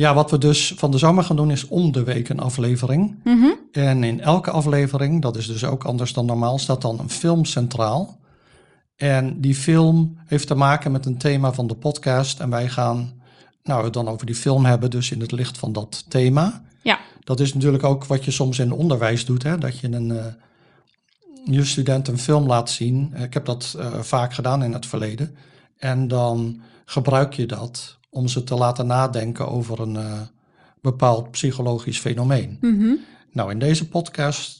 ja, 0.00 0.14
wat 0.14 0.30
we 0.30 0.38
dus 0.38 0.74
van 0.76 0.90
de 0.90 0.98
zomer 0.98 1.24
gaan 1.24 1.36
doen 1.36 1.50
is 1.50 1.68
om 1.68 1.92
de 1.92 2.04
week 2.04 2.28
een 2.28 2.40
aflevering. 2.40 3.20
Mhm. 3.24 3.46
En 3.72 4.04
in 4.04 4.20
elke 4.20 4.50
aflevering, 4.50 5.22
dat 5.22 5.36
is 5.36 5.46
dus 5.46 5.64
ook 5.64 5.84
anders 5.84 6.12
dan 6.12 6.26
normaal, 6.26 6.58
staat 6.58 6.82
dan 6.82 6.98
een 6.98 7.10
film 7.10 7.44
centraal. 7.44 8.18
En 8.96 9.40
die 9.40 9.54
film 9.54 10.18
heeft 10.26 10.46
te 10.46 10.54
maken 10.54 10.92
met 10.92 11.06
een 11.06 11.18
thema 11.18 11.52
van 11.52 11.66
de 11.66 11.74
podcast. 11.74 12.40
En 12.40 12.50
wij 12.50 12.68
gaan 12.68 13.22
nou, 13.62 13.84
het 13.84 13.92
dan 13.92 14.08
over 14.08 14.26
die 14.26 14.34
film 14.34 14.64
hebben, 14.64 14.90
dus 14.90 15.10
in 15.10 15.20
het 15.20 15.32
licht 15.32 15.58
van 15.58 15.72
dat 15.72 16.04
thema. 16.08 16.62
Ja, 16.82 16.98
Dat 17.24 17.40
is 17.40 17.54
natuurlijk 17.54 17.84
ook 17.84 18.04
wat 18.04 18.24
je 18.24 18.30
soms 18.30 18.58
in 18.58 18.72
onderwijs 18.72 19.24
doet, 19.24 19.42
hè? 19.42 19.58
dat 19.58 19.78
je 19.78 19.92
een, 19.92 20.10
eh, 20.10 20.24
je 21.44 21.64
student 21.64 22.08
een 22.08 22.18
film 22.18 22.46
laat 22.46 22.70
zien. 22.70 23.14
Ik 23.16 23.34
heb 23.34 23.44
dat 23.44 23.74
eh, 23.78 24.00
vaak 24.00 24.34
gedaan 24.34 24.62
in 24.62 24.72
het 24.72 24.86
verleden. 24.86 25.36
En 25.78 26.08
dan 26.08 26.60
gebruik 26.84 27.32
je 27.32 27.46
dat 27.46 27.98
om 28.10 28.28
ze 28.28 28.44
te 28.44 28.54
laten 28.54 28.86
nadenken 28.86 29.48
over 29.48 29.80
een 29.80 29.96
eh, 29.96 30.20
bepaald 30.80 31.30
psychologisch 31.30 31.98
fenomeen. 31.98 32.58
Mhm. 32.60 32.94
Nou, 33.32 33.50
in 33.50 33.58
deze 33.58 33.88
podcast, 33.88 34.58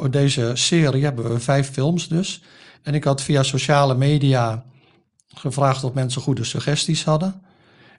of 0.00 0.08
deze 0.08 0.50
serie 0.54 1.04
hebben 1.04 1.32
we 1.32 1.40
vijf 1.40 1.70
films 1.70 2.08
dus. 2.08 2.42
En 2.82 2.94
ik 2.94 3.04
had 3.04 3.22
via 3.22 3.42
sociale 3.42 3.94
media 3.94 4.64
gevraagd 5.34 5.84
of 5.84 5.92
mensen 5.92 6.22
goede 6.22 6.44
suggesties 6.44 7.04
hadden. 7.04 7.42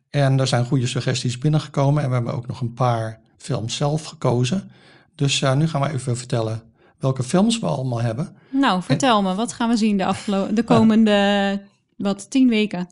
En 0.09 0.39
er 0.39 0.47
zijn 0.47 0.65
goede 0.65 0.88
suggesties 0.88 1.38
binnengekomen 1.38 2.03
en 2.03 2.09
we 2.09 2.15
hebben 2.15 2.33
ook 2.33 2.47
nog 2.47 2.61
een 2.61 2.73
paar 2.73 3.19
films 3.38 3.75
zelf 3.75 4.03
gekozen. 4.03 4.71
Dus 5.15 5.41
eh, 5.41 5.55
nu 5.55 5.67
gaan 5.67 5.81
we 5.81 5.93
even 5.93 6.17
vertellen 6.17 6.61
welke 6.99 7.23
films 7.23 7.59
we 7.59 7.65
allemaal 7.65 8.01
hebben. 8.01 8.36
Nou, 8.49 8.83
vertel 8.83 9.21
me, 9.21 9.36
wat 9.36 9.53
gaan 9.53 9.69
we 9.69 9.77
zien 9.77 9.97
de, 9.97 10.47
de 10.53 10.63
komende, 10.63 11.61
wat, 11.97 12.29
tien 12.29 12.49
weken? 12.49 12.89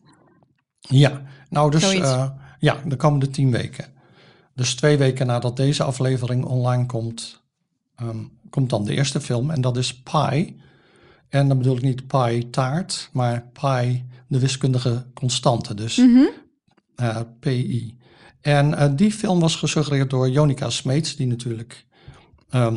Ja, 0.80 1.22
nou 1.54 1.72
dus 1.72 1.94
eh, 1.94 2.30
ja, 2.60 2.78
de 2.86 2.96
komende 2.96 3.30
tien 3.30 3.52
weken. 3.52 3.86
Dus 4.56 4.76
twee 4.76 4.98
weken 4.98 5.28
nadat 5.28 5.58
deze 5.58 5.84
aflevering 5.84 6.46
online 6.46 6.86
komt, 6.86 7.42
ehm, 7.96 8.18
komt 8.50 8.70
dan 8.70 8.86
de 8.86 8.94
eerste 8.96 9.22
film 9.22 9.50
en 9.52 9.62
dat 9.62 9.78
is 9.78 10.02
Pi. 10.02 10.62
En 11.30 11.48
dan 11.48 11.58
bedoel 11.58 11.76
ik 11.76 11.82
niet 11.82 12.08
Pi 12.08 12.50
taart, 12.50 13.10
maar 13.14 13.46
Pi 13.62 14.06
de 14.28 14.40
wiskundige 14.40 15.06
constante, 15.14 15.74
dus 15.74 15.98
Mhm. 15.98 16.26
eh, 16.96 17.20
PI. 17.40 17.98
En 18.42 18.78
eh, 18.78 18.90
die 18.96 19.12
film 19.12 19.40
was 19.40 19.56
gesuggereerd 19.56 20.10
door 20.10 20.30
Jonica 20.30 20.70
Smeets, 20.70 21.16
die 21.16 21.28
natuurlijk 21.28 21.86
ehm, 22.50 22.74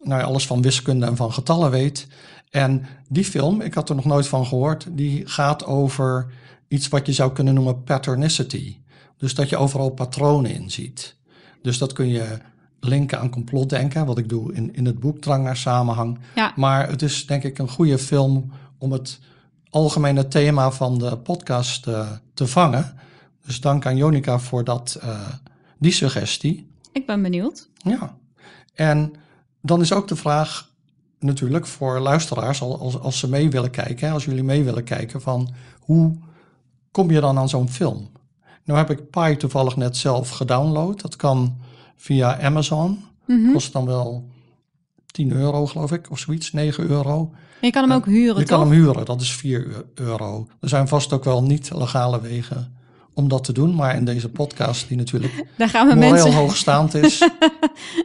nou 0.00 0.20
ja, 0.20 0.26
alles 0.26 0.46
van 0.46 0.62
wiskunde 0.62 1.06
en 1.06 1.16
van 1.16 1.32
getallen 1.32 1.70
weet. 1.70 2.06
En 2.50 2.86
die 3.08 3.24
film, 3.24 3.60
ik 3.60 3.74
had 3.74 3.88
er 3.88 3.94
nog 3.96 4.04
nooit 4.04 4.26
van 4.28 4.46
gehoord, 4.46 4.86
die 4.90 5.26
gaat 5.26 5.64
over 5.64 6.32
iets 6.68 6.88
wat 6.88 7.06
je 7.06 7.12
zou 7.12 7.32
kunnen 7.32 7.54
noemen 7.54 7.82
patternicity. 7.82 8.76
Dus 9.16 9.34
dat 9.34 9.48
je 9.48 9.56
overal 9.56 9.90
patronen 9.90 10.50
in 10.54 10.70
ziet. 10.70 11.16
Dus 11.62 11.78
dat 11.78 11.92
kun 11.92 12.08
je 12.08 12.38
linken 12.80 13.20
aan 13.20 13.30
complotdenken, 13.30 14.06
wat 14.06 14.18
ik 14.18 14.28
doe 14.28 14.52
in, 14.54 14.74
in 14.74 14.86
het 14.86 15.00
boek 15.00 15.18
Drang 15.20 15.44
naar 15.44 15.56
Samenhang. 15.56 16.18
Ja. 16.34 16.52
Maar 16.56 16.88
het 16.88 17.02
is 17.02 17.26
denk 17.26 17.42
ik 17.42 17.58
een 17.58 17.68
goede 17.68 17.98
film 17.98 18.52
om 18.78 18.92
het 18.92 19.20
algemene 19.70 20.28
thema 20.28 20.70
van 20.70 20.98
de 20.98 21.18
podcast 21.18 21.86
eh, 21.86 22.10
te 22.34 22.46
vangen. 22.46 22.94
Dus 23.44 23.60
dank 23.60 23.86
aan 23.86 23.96
Jonica 23.96 24.38
voor 24.38 24.64
dat, 24.64 24.98
eh, 25.00 25.28
die 25.78 25.92
suggestie. 25.92 26.70
Ik 26.92 27.06
ben 27.06 27.22
benieuwd. 27.22 27.68
Ja. 27.76 28.16
En 28.74 29.12
dan 29.62 29.80
is 29.80 29.92
ook 29.92 30.08
de 30.08 30.16
vraag 30.16 30.70
natuurlijk 31.18 31.66
voor 31.66 31.98
luisteraars, 32.00 32.60
al- 32.60 32.78
als, 32.78 32.98
als 32.98 33.18
ze 33.18 33.28
mee 33.28 33.50
willen 33.50 33.70
kijken, 33.70 34.10
als 34.12 34.24
jullie 34.24 34.42
mee 34.42 34.64
willen 34.64 34.84
kijken, 34.84 35.22
van 35.22 35.54
hoe 35.80 36.16
kom 36.96 37.10
je 37.10 37.20
dan 37.20 37.38
aan 37.38 37.48
zo'n 37.48 37.68
film? 37.68 38.08
Nou 38.64 38.78
heb 38.78 38.90
ik 38.90 39.10
Pi 39.10 39.36
toevallig 39.36 39.76
net 39.76 39.96
zelf 39.96 40.28
gedownload. 40.30 41.00
Dat 41.00 41.16
kan 41.16 41.56
via 41.96 42.40
Amazon. 42.40 43.04
Mhm. 43.26 43.52
Kost 43.52 43.72
dan 43.72 43.86
wel 43.86 44.28
10 45.06 45.32
euro, 45.32 45.66
geloof 45.66 45.92
ik, 45.92 46.10
of 46.10 46.18
zoiets, 46.18 46.52
9 46.52 46.88
euro. 46.88 47.30
Je 47.60 47.70
kan 47.70 47.82
hem 47.82 47.92
ook 47.92 48.06
huren, 48.06 48.40
Je 48.40 48.44
toch? 48.46 48.58
kan 48.58 48.60
hem 48.60 48.70
huren, 48.78 49.04
dat 49.04 49.20
is 49.20 49.32
4 49.32 49.84
euro. 49.94 50.46
Er 50.60 50.68
zijn 50.68 50.88
vast 50.88 51.12
ook 51.12 51.24
wel 51.24 51.42
niet 51.42 51.70
legale 51.74 52.20
wegen 52.20 52.76
om 53.14 53.28
dat 53.28 53.44
te 53.44 53.52
doen. 53.52 53.74
Maar 53.74 53.96
in 53.96 54.04
deze 54.04 54.28
podcast, 54.28 54.88
die 54.88 54.96
natuurlijk 54.96 55.44
Daar 55.58 55.68
gaan 55.68 55.88
we 55.88 55.94
moreel 55.94 56.10
mensen... 56.10 56.32
hoogstaand 56.34 56.94
is, 56.94 57.20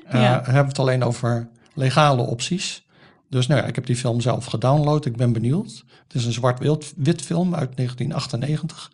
eh, 0.05 0.21
Ja. 0.21 0.33
hebben 0.43 0.53
we 0.53 0.67
het 0.67 0.79
alleen 0.79 1.03
over 1.03 1.49
legale 1.73 2.21
opties. 2.21 2.85
Dus 3.31 3.47
nou 3.47 3.61
ja, 3.61 3.67
ik 3.67 3.75
heb 3.75 3.85
die 3.85 3.95
film 3.95 4.21
zelf 4.21 4.45
gedownload. 4.45 5.05
Ik 5.05 5.15
ben 5.15 5.33
benieuwd. 5.33 5.83
Het 6.03 6.13
is 6.13 6.25
een 6.25 6.31
zwart-wit 6.31 7.21
film 7.21 7.55
uit 7.55 7.75
1998. 7.75 8.91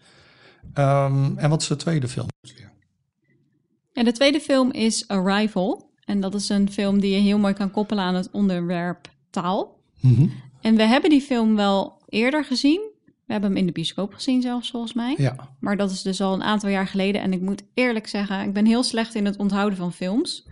Ehm, 0.74 1.38
en 1.38 1.50
wat 1.50 1.62
is 1.62 1.68
de 1.68 1.76
tweede 1.76 2.08
film? 2.08 2.28
Ja, 3.92 4.04
de 4.04 4.12
tweede 4.12 4.40
film 4.40 4.72
is 4.72 5.08
Arrival. 5.08 5.90
En 6.06 6.22
dat 6.22 6.34
is 6.34 6.50
een 6.50 6.72
film 6.72 7.00
die 7.00 7.12
je 7.12 7.22
heel 7.22 7.38
mooi 7.38 7.54
kan 7.54 7.72
koppelen 7.72 8.04
aan 8.04 8.16
het 8.16 8.32
onderwerp 8.32 9.10
taal. 9.30 9.80
Mhm. 10.00 10.28
En 10.62 10.76
we 10.76 10.84
hebben 10.84 11.10
die 11.10 11.22
film 11.22 11.56
wel 11.56 12.02
eerder 12.10 12.46
gezien. 12.46 12.82
We 13.06 13.34
hebben 13.34 13.50
hem 13.50 13.60
in 13.60 13.66
de 13.66 13.72
bioscoop 13.72 14.14
gezien 14.14 14.42
zelfs, 14.42 14.72
volgens 14.72 14.94
mij. 14.94 15.16
Ja, 15.18 15.36
Maar 15.60 15.78
dat 15.78 15.92
is 15.92 16.02
dus 16.02 16.22
al 16.22 16.34
een 16.34 16.44
aantal 16.44 16.70
jaar 16.70 16.88
geleden. 16.88 17.22
En 17.22 17.34
ik 17.34 17.42
moet 17.42 17.64
eerlijk 17.74 18.08
zeggen, 18.08 18.42
ik 18.42 18.54
ben 18.54 18.66
heel 18.66 18.84
slecht 18.84 19.16
in 19.16 19.26
het 19.26 19.38
onthouden 19.38 19.78
van 19.78 19.94
films. 19.94 20.48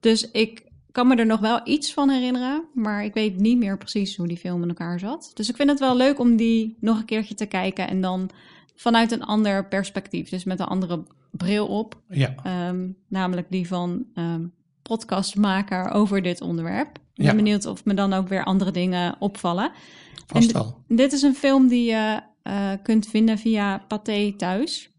Dus 0.00 0.30
ik 0.30 0.69
kan 0.92 1.06
me 1.06 1.16
er 1.16 1.26
nog 1.26 1.40
wel 1.40 1.60
iets 1.64 1.92
van 1.92 2.10
herinneren. 2.10 2.64
Maar 2.74 3.04
ik 3.04 3.14
weet 3.14 3.36
niet 3.36 3.58
meer 3.58 3.78
precies 3.78 4.16
hoe 4.16 4.28
die 4.28 4.36
film 4.36 4.62
in 4.62 4.68
elkaar 4.68 4.98
zat. 4.98 5.30
Dus 5.34 5.48
ik 5.48 5.56
vind 5.56 5.70
het 5.70 5.78
wel 5.80 5.96
leuk 5.96 6.18
om 6.18 6.36
die 6.36 6.76
nog 6.80 6.98
een 6.98 7.04
keertje 7.04 7.34
te 7.34 7.46
kijken. 7.46 7.88
En 7.88 8.00
dan 8.00 8.30
vanuit 8.76 9.12
een 9.12 9.24
ander 9.24 9.68
perspectief. 9.68 10.28
Dus 10.28 10.44
met 10.44 10.60
een 10.60 10.66
andere 10.66 11.02
bril 11.30 11.66
op. 11.66 12.00
ja, 12.08 12.34
Ehm, 12.42 12.88
namelijk 13.08 13.46
die 13.50 13.66
van 13.68 14.04
ehm 14.14 14.44
podcastmaker 14.82 15.90
over 15.90 16.22
dit 16.22 16.40
onderwerp. 16.40 16.88
Ik 16.88 17.00
ben 17.14 17.26
Ja. 17.26 17.34
benieuwd 17.34 17.66
of 17.66 17.84
me 17.84 17.94
dan 17.94 18.12
ook 18.12 18.28
weer 18.28 18.44
andere 18.44 18.70
dingen 18.70 19.16
opvallen. 19.18 19.70
vast 20.26 20.52
wel. 20.52 20.82
Dit 20.88 21.12
is 21.12 21.22
een 21.22 21.34
film 21.34 21.68
die 21.68 21.90
je 21.90 22.20
eh, 22.42 22.70
kunt 22.82 23.06
vinden 23.06 23.38
via 23.38 23.84
Pathé 23.88 24.34
Thuis. 24.36 24.90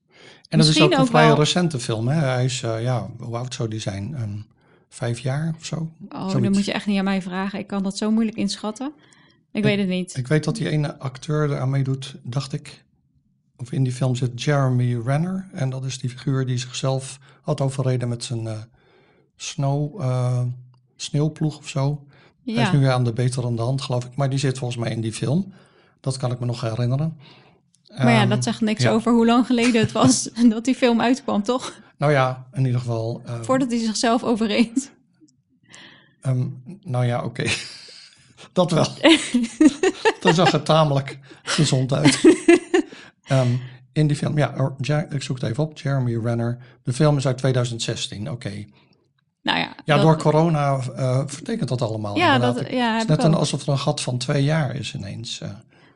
En 0.50 0.58
dat 0.58 0.68
is 0.68 0.82
ook 0.82 0.92
een 0.94 1.06
vrij 1.06 1.28
wel- 1.28 1.36
recente 1.36 1.80
film. 1.80 2.08
Hè? 2.08 2.20
Hij 2.20 2.46
is, 2.46 2.64
eh, 2.64 2.82
ja, 2.84 3.10
hoe 3.20 3.38
oud 3.38 3.54
zou 3.54 3.70
die 3.70 3.80
zijn? 3.80 4.14
Ehm, 4.16 4.38
vijf 4.92 5.20
jaar 5.20 5.54
of 5.58 5.66
zo? 5.66 5.76
Oh, 6.10 6.20
Zoiets. 6.20 6.34
dan 6.34 6.52
moet 6.52 6.66
je 6.66 6.72
echt 6.72 6.86
niet 6.86 6.98
aan 6.98 7.04
mij 7.04 7.22
vragen. 7.22 7.60
Ik 7.60 7.68
kan 7.68 7.84
dat 7.84 7.98
zo 7.98 8.12
moeilijk 8.12 8.38
inschatten. 8.38 8.94
Ik 9.52 9.64
weet 9.64 9.80
het 9.80 9.88
niet. 9.88 10.18
Ik 10.18 10.28
weet 10.28 10.44
dat 10.44 10.56
die 10.56 10.70
ene 10.70 10.98
acteur 10.98 11.52
eraan 11.52 11.70
meedoet, 11.70 12.16
dacht 12.24 12.54
ik. 12.54 12.84
Of 13.58 13.72
in 13.72 13.84
die 13.84 13.94
film 13.94 14.16
zit 14.16 14.44
Jeremy 14.44 15.02
Renner. 15.06 15.48
En 15.52 15.70
dat 15.70 15.86
is 15.86 16.00
die 16.00 16.10
figuur 16.10 16.46
die 16.46 16.58
zichzelf 16.58 17.20
had 17.42 17.62
overreden 17.62 18.10
met 18.10 18.24
zijn 18.24 18.48
eh, 18.48 18.60
snow, 19.36 20.02
eh, 20.02 20.42
sneeuwploeg 20.96 21.58
of 21.58 21.70
zo. 21.70 22.06
Hij 22.46 22.64
is 22.64 22.72
nu 22.72 22.80
weer 22.80 22.92
aan 22.92 23.04
de 23.04 23.14
beterende 23.14 23.62
hand, 23.62 23.82
geloof 23.82 24.06
ik. 24.06 24.16
Maar 24.16 24.30
die 24.30 24.40
zit 24.40 24.58
volgens 24.58 24.80
mij 24.80 24.92
in 24.92 25.02
die 25.02 25.14
film. 25.14 25.54
Dat 26.00 26.18
kan 26.18 26.32
ik 26.32 26.40
me 26.40 26.46
nog 26.46 26.62
herinneren. 26.62 27.18
Maar 27.98 28.12
ja, 28.12 28.20
Ehm, 28.22 28.30
dat 28.30 28.44
zegt 28.44 28.62
niks 28.62 28.84
ja. 28.84 28.92
over 28.92 29.12
hoe 29.12 29.26
lang 29.26 29.46
geleden 29.46 29.82
het 29.82 29.92
was 29.92 30.30
dat 30.50 30.66
die 30.66 30.76
film 30.76 31.02
uitkwam, 31.02 31.44
toch? 31.44 31.80
Nou 31.98 32.12
ja, 32.12 32.46
in 32.54 32.66
ieder 32.66 32.80
geval. 32.80 33.22
eh, 33.26 33.34
Voordat 33.42 33.72
hij 33.72 33.80
zichzelf 33.80 34.24
overreed. 34.24 34.92
ehm, 36.22 36.48
nou 36.82 37.06
ja, 37.06 37.24
oké. 37.24 37.44
dat 38.54 38.72
wel. 38.72 38.88
dat 40.20 40.36
zag 40.36 40.54
er 40.54 40.64
tamelijk 40.64 41.20
gezond 41.44 41.94
uit. 41.94 42.20
Ehm, 43.24 43.48
in 43.94 44.08
die 44.08 44.16
film, 44.18 44.38
ja, 44.38 44.54
ik 45.10 45.22
zoek 45.24 45.42
het 45.42 45.50
even 45.50 45.64
op. 45.64 45.78
Jeremy 45.78 46.18
Renner. 46.24 46.58
De 46.84 46.94
film 46.94 47.18
is 47.18 47.28
uit 47.28 47.38
2016, 47.38 48.32
oké. 48.32 48.66
Nou 49.44 49.60
ja, 49.60 49.76
Ja, 49.86 49.96
dat- 49.96 50.02
door 50.02 50.18
corona 50.18 50.80
eh 50.96 51.22
vertekent 51.26 51.70
dat 51.70 51.82
allemaal. 51.82 52.18
Ja, 52.18 52.34
inderdaad. 52.34 52.58
dat- 52.64 52.72
ja, 52.72 52.94
het 52.94 53.02
is 53.02 53.08
net 53.08 53.24
een, 53.24 53.34
alsof 53.34 53.62
er 53.62 53.70
een 53.70 53.78
gat 53.80 54.02
van 54.02 54.18
twee 54.18 54.44
jaar 54.44 54.76
is 54.76 54.96
ineens. 54.96 55.42
eh. 55.42 55.50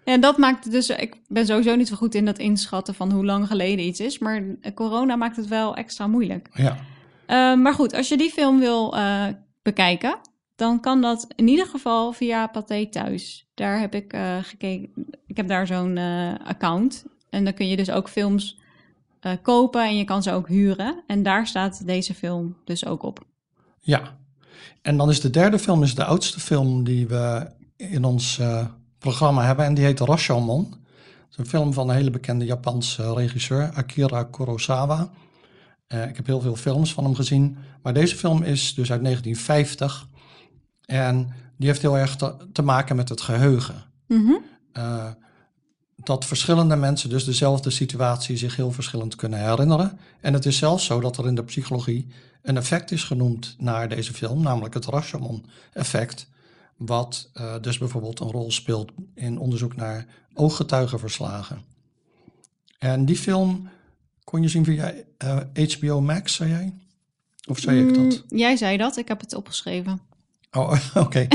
Ja, 0.06 0.18
dat 0.18 0.38
maakt 0.38 0.72
dus. 0.72 0.90
Ik 0.90 1.16
ben 1.28 1.46
sowieso 1.46 1.76
niet 1.76 1.88
zo 1.88 1.96
goed 1.96 2.16
in 2.16 2.26
dat 2.26 2.38
inschatten 2.40 2.94
van 2.96 3.12
hoe 3.12 3.26
lang 3.26 3.48
geleden 3.48 3.86
iets 3.86 4.00
is. 4.00 4.20
Maar 4.20 4.44
corona 4.74 5.16
maakt 5.16 5.36
het 5.36 5.48
wel 5.48 5.76
extra 5.76 6.08
moeilijk. 6.08 6.50
ja, 6.54 6.78
Eh, 7.26 7.56
maar 7.56 7.74
goed, 7.74 7.94
als 7.94 8.08
je 8.08 8.18
die 8.18 8.30
film 8.30 8.60
wil 8.60 8.96
eh, 8.96 9.26
bekijken, 9.62 10.18
dan 10.56 10.80
kan 10.80 11.02
dat 11.02 11.28
in 11.36 11.48
ieder 11.48 11.66
geval 11.66 12.14
via 12.14 12.48
Pathé 12.48 12.88
Thuis. 12.90 13.48
Daar 13.54 13.80
heb 13.80 13.96
ik 13.96 14.14
eh, 14.14 14.38
gekeken. 14.42 14.90
Ik 15.28 15.38
heb 15.38 15.48
daar 15.48 15.68
zo'n 15.68 15.98
account. 16.44 17.06
En 17.30 17.44
dan 17.44 17.54
kun 17.54 17.68
je 17.68 17.76
dus 17.76 17.92
ook 17.92 18.10
films 18.10 18.58
kopen 19.42 19.84
en 19.84 19.98
je 19.98 20.04
kan 20.04 20.24
ze 20.24 20.32
ook 20.32 20.48
huren. 20.48 21.04
En 21.08 21.24
daar 21.24 21.48
staat 21.48 21.86
deze 21.86 22.14
film 22.14 22.58
dus 22.66 22.86
ook 22.86 23.04
op. 23.04 23.24
ja. 23.80 24.18
En 24.82 24.98
dan 24.98 25.10
is 25.10 25.22
de 25.22 25.30
derde 25.30 25.60
film 25.60 25.84
is 25.84 25.96
de 25.96 26.04
oudste 26.06 26.40
film 26.40 26.84
die 26.84 27.08
we 27.08 27.52
in 27.78 28.04
ons 28.04 28.40
programma 29.10 29.46
hebben. 29.46 29.66
En 29.66 29.74
die 29.74 29.86
heet 29.86 30.00
Rashomon. 30.00 30.64
Het 30.64 31.32
is 31.32 31.38
een 31.38 31.46
film 31.46 31.74
van 31.74 31.90
een 31.90 31.96
hele 31.96 32.10
bekende 32.10 32.46
Japanse 32.46 33.14
regisseur, 33.14 33.72
Akira 33.74 34.24
Kurosawa. 34.24 35.10
Eh, 35.88 36.08
ik 36.08 36.16
heb 36.16 36.26
heel 36.26 36.42
veel 36.42 36.56
films 36.56 36.94
van 36.94 37.04
hem 37.04 37.16
gezien. 37.16 37.58
Maar 37.84 37.94
deze 37.94 38.16
film 38.16 38.44
is 38.44 38.74
dus 38.74 38.92
uit 38.92 39.02
1950. 39.02 40.08
En 40.86 41.34
die 41.58 41.68
heeft 41.68 41.82
heel 41.82 41.98
erg 41.98 42.16
te, 42.16 42.36
te 42.52 42.62
maken 42.62 42.96
met 42.96 43.10
het 43.10 43.22
geheugen. 43.22 43.84
Mhm. 44.08 44.34
eh, 44.72 45.08
dat 45.96 46.26
verschillende 46.26 46.76
mensen 46.76 47.10
dus 47.10 47.24
dezelfde 47.24 47.70
situatie 47.70 48.38
zich 48.38 48.56
heel 48.56 48.72
verschillend 48.72 49.16
kunnen 49.16 49.40
herinneren. 49.40 50.00
En 50.22 50.34
het 50.34 50.46
is 50.46 50.58
zelfs 50.58 50.86
zo 50.86 51.00
dat 51.00 51.18
er 51.18 51.28
in 51.28 51.36
de 51.36 51.44
psychologie 51.44 52.08
een 52.42 52.58
effect 52.58 52.92
is 52.92 53.04
genoemd 53.04 53.56
naar 53.60 53.90
deze 53.90 54.14
film, 54.14 54.42
namelijk 54.42 54.74
het 54.74 54.86
Rashomon-effect, 54.86 56.28
wat 56.78 57.30
eh, 57.34 57.56
dus 57.62 57.78
bijvoorbeeld 57.78 58.20
een 58.20 58.32
rol 58.32 58.52
speelt 58.52 58.92
in 59.14 59.38
onderzoek 59.40 59.76
naar 59.76 60.06
ooggetuigenverslagen. 60.34 61.62
En 62.80 63.06
die 63.06 63.18
film 63.18 63.70
kon 64.24 64.42
je 64.42 64.48
zien 64.48 64.64
via 64.66 64.94
eh, 65.18 65.38
HBO 65.78 66.02
Max, 66.02 66.34
zei 66.36 66.50
jij? 66.50 66.74
Of 67.48 67.60
zei 67.60 67.88
ik 67.88 67.94
dat? 67.96 68.24
Mm, 68.30 68.38
jij 68.38 68.56
zei 68.56 68.78
dat, 68.78 68.98
ik 68.98 69.08
heb 69.08 69.20
het 69.20 69.34
opgeschreven. 69.34 70.02
Oh, 70.52 70.72
oké. 71.06 71.28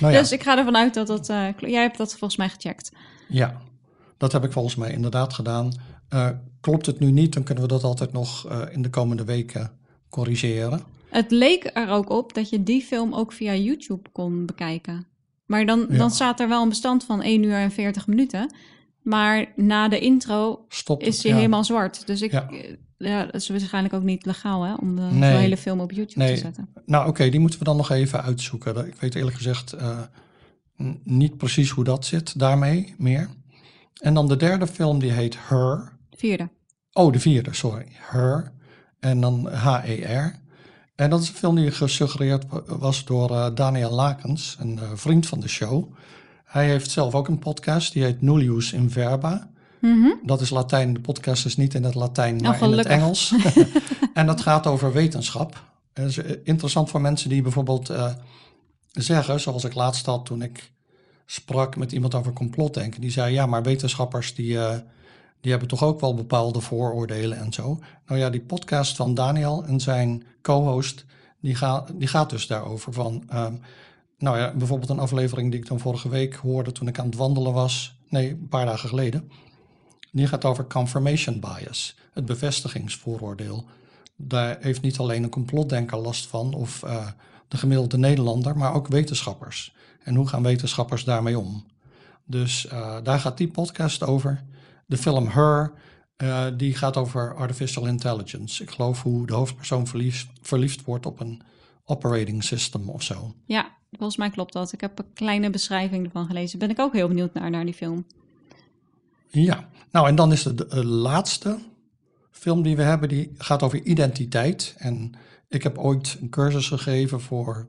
nou 0.00 0.12
ja. 0.12 0.18
Dus 0.20 0.32
ik 0.32 0.42
ga 0.42 0.58
ervan 0.58 0.76
uit 0.76 0.94
dat 0.94 1.06
dat. 1.06 1.28
eh, 1.28 1.48
jij 1.58 1.82
hebt 1.82 1.96
dat 1.98 2.10
volgens 2.10 2.36
mij 2.36 2.48
gecheckt. 2.48 2.92
Ja, 3.28 3.60
dat 4.16 4.32
heb 4.32 4.44
ik 4.44 4.52
volgens 4.52 4.74
mij 4.74 4.92
inderdaad 4.92 5.32
gedaan. 5.34 5.72
Eh, 6.08 6.28
klopt 6.60 6.86
het 6.86 6.98
nu 6.98 7.10
niet, 7.10 7.32
dan 7.32 7.42
kunnen 7.42 7.64
we 7.64 7.70
dat 7.70 7.82
altijd 7.82 8.12
nog 8.12 8.48
eh, 8.48 8.60
in 8.70 8.82
de 8.82 8.90
komende 8.90 9.24
weken 9.24 9.70
corrigeren. 10.08 10.82
Het 11.12 11.30
leek 11.30 11.70
er 11.74 11.88
ook 11.88 12.10
op 12.10 12.34
dat 12.34 12.48
je 12.48 12.62
die 12.62 12.82
film 12.82 13.14
ook 13.14 13.32
via 13.32 13.54
YouTube 13.54 14.08
kon 14.12 14.46
bekijken. 14.46 15.06
Maar 15.46 15.66
dan, 15.66 15.86
Ja. 15.90 15.96
dan 15.96 16.10
staat 16.10 16.40
er 16.40 16.48
wel 16.48 16.62
een 16.62 16.68
bestand 16.68 17.04
van 17.04 17.22
1 17.22 17.42
uur 17.42 17.54
en 17.56 17.70
40 17.70 18.06
minuten. 18.06 18.54
Maar 19.02 19.52
na 19.56 19.88
de 19.88 19.98
intro 19.98 20.66
is 20.98 21.22
hij 21.22 21.30
ja. 21.32 21.36
helemaal 21.36 21.64
zwart. 21.64 22.06
Dus 22.06 22.22
ik, 22.22 22.32
Ja. 22.32 22.48
eh, 22.50 22.74
ja, 22.96 23.24
dat 23.24 23.34
is 23.34 23.48
waarschijnlijk 23.48 23.94
ook 23.94 24.02
niet 24.02 24.26
legaal 24.26 24.62
hè, 24.62 24.74
om 24.74 24.96
de 24.96 25.02
Nee. 25.02 25.36
hele 25.36 25.56
film 25.56 25.80
op 25.80 25.92
YouTube 25.92 26.18
Nee. 26.24 26.34
te 26.34 26.40
zetten. 26.40 26.68
Nou, 26.86 27.08
oké, 27.08 27.28
die 27.28 27.40
moeten 27.40 27.58
we 27.58 27.64
dan 27.64 27.76
nog 27.76 27.90
even 27.90 28.22
uitzoeken. 28.22 28.86
Ik 28.86 28.94
weet 28.94 29.14
eerlijk 29.14 29.36
gezegd 29.36 29.72
eh, 29.72 29.98
niet 31.04 31.36
precies 31.36 31.70
hoe 31.70 31.84
dat 31.84 32.06
zit 32.06 32.38
daarmee 32.38 32.94
meer. 32.98 33.28
En 34.00 34.14
dan 34.14 34.28
de 34.28 34.36
derde 34.36 34.66
film, 34.66 34.98
die 34.98 35.10
heet 35.12 35.36
Her. 35.48 35.98
Vierde. 36.10 36.48
Oh, 36.92 37.12
de 37.12 37.18
vierde, 37.20 37.54
sorry. 37.54 37.86
Her. 37.90 38.52
En 39.00 39.20
dan 39.20 39.46
H-E-R. 39.52 40.40
En 40.94 41.10
dat 41.10 41.20
is 41.22 41.28
een 41.28 41.34
film 41.34 41.54
die 41.56 41.70
gesuggereerd 41.70 42.44
wa- 42.48 42.62
was 42.66 43.04
door 43.04 43.30
eh, 43.30 43.46
Daniel 43.54 43.90
Lakens, 43.90 44.56
een 44.60 44.78
eh, 44.78 44.90
vriend 44.94 45.26
van 45.26 45.40
de 45.40 45.48
show. 45.48 45.92
Hij 46.44 46.66
heeft 46.68 46.90
zelf 46.90 47.14
ook 47.14 47.28
een 47.28 47.38
podcast, 47.38 47.92
die 47.92 48.02
heet 48.02 48.22
Nullius 48.22 48.72
in 48.72 48.90
Verba. 48.90 49.50
Mhm. 49.80 50.08
Dat 50.22 50.40
is 50.40 50.50
Latijn, 50.50 50.92
de 50.94 51.00
podcast 51.00 51.44
is 51.46 51.56
niet 51.56 51.74
in 51.74 51.84
het 51.84 51.94
Latijn, 51.94 52.34
Oh, 52.36 52.42
maar 52.42 52.62
in 52.62 52.78
het. 52.78 52.86
Engels. 52.86 53.34
en 54.14 54.26
dat 54.26 54.40
gaat 54.40 54.66
over 54.66 54.92
wetenschap. 54.92 55.62
Dat 55.92 56.06
is 56.06 56.18
eh, 56.18 56.36
interessant 56.44 56.90
voor 56.90 57.00
mensen 57.00 57.28
die 57.28 57.42
bijvoorbeeld 57.42 57.92
zeggen, 58.92 59.40
zoals 59.40 59.64
ik 59.64 59.74
laatst 59.74 60.06
had 60.06 60.24
toen 60.26 60.42
ik 60.42 60.70
sprak 61.26 61.76
met 61.76 61.92
iemand 61.92 62.14
over 62.14 62.32
complotdenken. 62.32 63.00
Die 63.00 63.10
zei, 63.10 63.32
ja, 63.32 63.46
maar 63.46 63.62
wetenschappers 63.62 64.34
die, 64.34 64.58
die 65.42 65.50
hebben 65.50 65.68
toch 65.68 65.82
ook 65.82 66.00
wel 66.00 66.14
bepaalde 66.14 66.60
vooroordelen 66.60 67.38
en 67.38 67.52
zo. 67.52 67.78
Nou 68.06 68.20
ja, 68.20 68.30
die 68.30 68.40
podcast 68.40 68.96
van 68.96 69.14
Daniel 69.14 69.64
en 69.64 69.80
zijn 69.80 70.24
co-host, 70.42 71.04
die, 71.40 71.56
die 71.94 72.08
gaat 72.08 72.30
dus 72.30 72.46
daarover 72.46 72.92
van... 72.92 73.22
ehm, 73.28 73.54
nou 74.18 74.38
ja, 74.38 74.52
bijvoorbeeld 74.54 74.90
een 74.90 74.98
aflevering 74.98 75.50
die 75.50 75.60
ik 75.60 75.66
dan 75.66 75.80
vorige 75.80 76.08
week 76.08 76.34
hoorde 76.34 76.72
toen 76.72 76.88
ik 76.88 76.98
aan 76.98 77.06
het 77.06 77.16
wandelen 77.16 77.52
was. 77.52 77.96
Nee, 78.08 78.30
een 78.30 78.48
paar 78.48 78.66
dagen 78.66 78.88
geleden. 78.88 79.30
Die 80.12 80.26
gaat 80.26 80.44
over 80.44 80.66
confirmation 80.66 81.40
bias, 81.40 81.96
het 82.12 82.26
bevestigingsvooroordeel. 82.26 83.64
Daar 84.16 84.56
heeft 84.60 84.82
niet 84.82 84.98
alleen 84.98 85.22
een 85.22 85.30
complotdenker 85.30 85.98
last 85.98 86.26
van 86.26 86.54
of 86.54 86.82
eh, 86.82 87.06
de 87.48 87.56
gemiddelde 87.56 87.98
Nederlander, 87.98 88.56
maar 88.56 88.74
ook 88.74 88.88
wetenschappers. 88.88 89.74
En 90.02 90.14
hoe 90.14 90.28
gaan 90.28 90.42
wetenschappers 90.42 91.04
daarmee 91.04 91.38
om? 91.38 91.64
Dus 92.24 92.66
eh, 92.66 92.96
daar 93.02 93.20
gaat 93.20 93.36
die 93.36 93.48
podcast 93.48 94.02
over. 94.02 94.42
De 94.92 94.98
film 94.98 95.26
Her 95.26 95.72
Eh, 96.22 96.46
die 96.56 96.74
gaat 96.74 96.96
over 96.96 97.34
artificial 97.34 97.86
intelligence. 97.86 98.62
Ik 98.62 98.70
geloof 98.70 99.02
hoe 99.02 99.26
de 99.26 99.34
hoofdpersoon 99.34 99.86
verliefd, 99.86 100.28
verliefd 100.42 100.84
wordt 100.84 101.06
op 101.06 101.20
een 101.20 101.42
operating 101.84 102.44
system 102.44 102.88
of 102.88 103.02
zo. 103.02 103.34
Ja, 103.46 103.76
volgens 103.90 104.16
mij 104.16 104.30
klopt 104.30 104.52
dat. 104.52 104.72
Ik 104.72 104.80
heb 104.80 104.98
een 104.98 105.12
kleine 105.14 105.50
beschrijving 105.50 106.04
ervan 106.04 106.26
gelezen. 106.26 106.58
Ben 106.58 106.70
ik 106.70 106.78
ook 106.78 106.92
heel 106.92 107.08
benieuwd 107.08 107.34
naar, 107.34 107.50
naar 107.50 107.64
die 107.64 107.74
film. 107.74 108.06
Ja, 109.28 109.68
nou 109.90 110.08
en 110.08 110.14
dan 110.14 110.32
is 110.32 110.42
de, 110.42 110.54
de 110.54 110.86
laatste 110.86 111.58
film 112.30 112.62
die 112.62 112.76
we 112.76 112.82
hebben, 112.82 113.08
die 113.08 113.32
gaat 113.38 113.62
over 113.62 113.82
identiteit. 113.82 114.74
En 114.78 115.12
ik 115.48 115.62
heb 115.62 115.78
ooit 115.78 116.18
een 116.20 116.28
cursus 116.28 116.68
gegeven 116.68 117.20
voor 117.20 117.68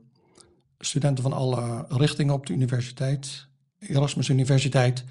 studenten 0.78 1.22
van 1.22 1.32
alle 1.32 1.84
richtingen 1.88 2.34
op 2.34 2.46
de 2.46 2.52
universiteit, 2.52 3.48
Erasmus 3.78 4.28
Universiteit. 4.28 5.04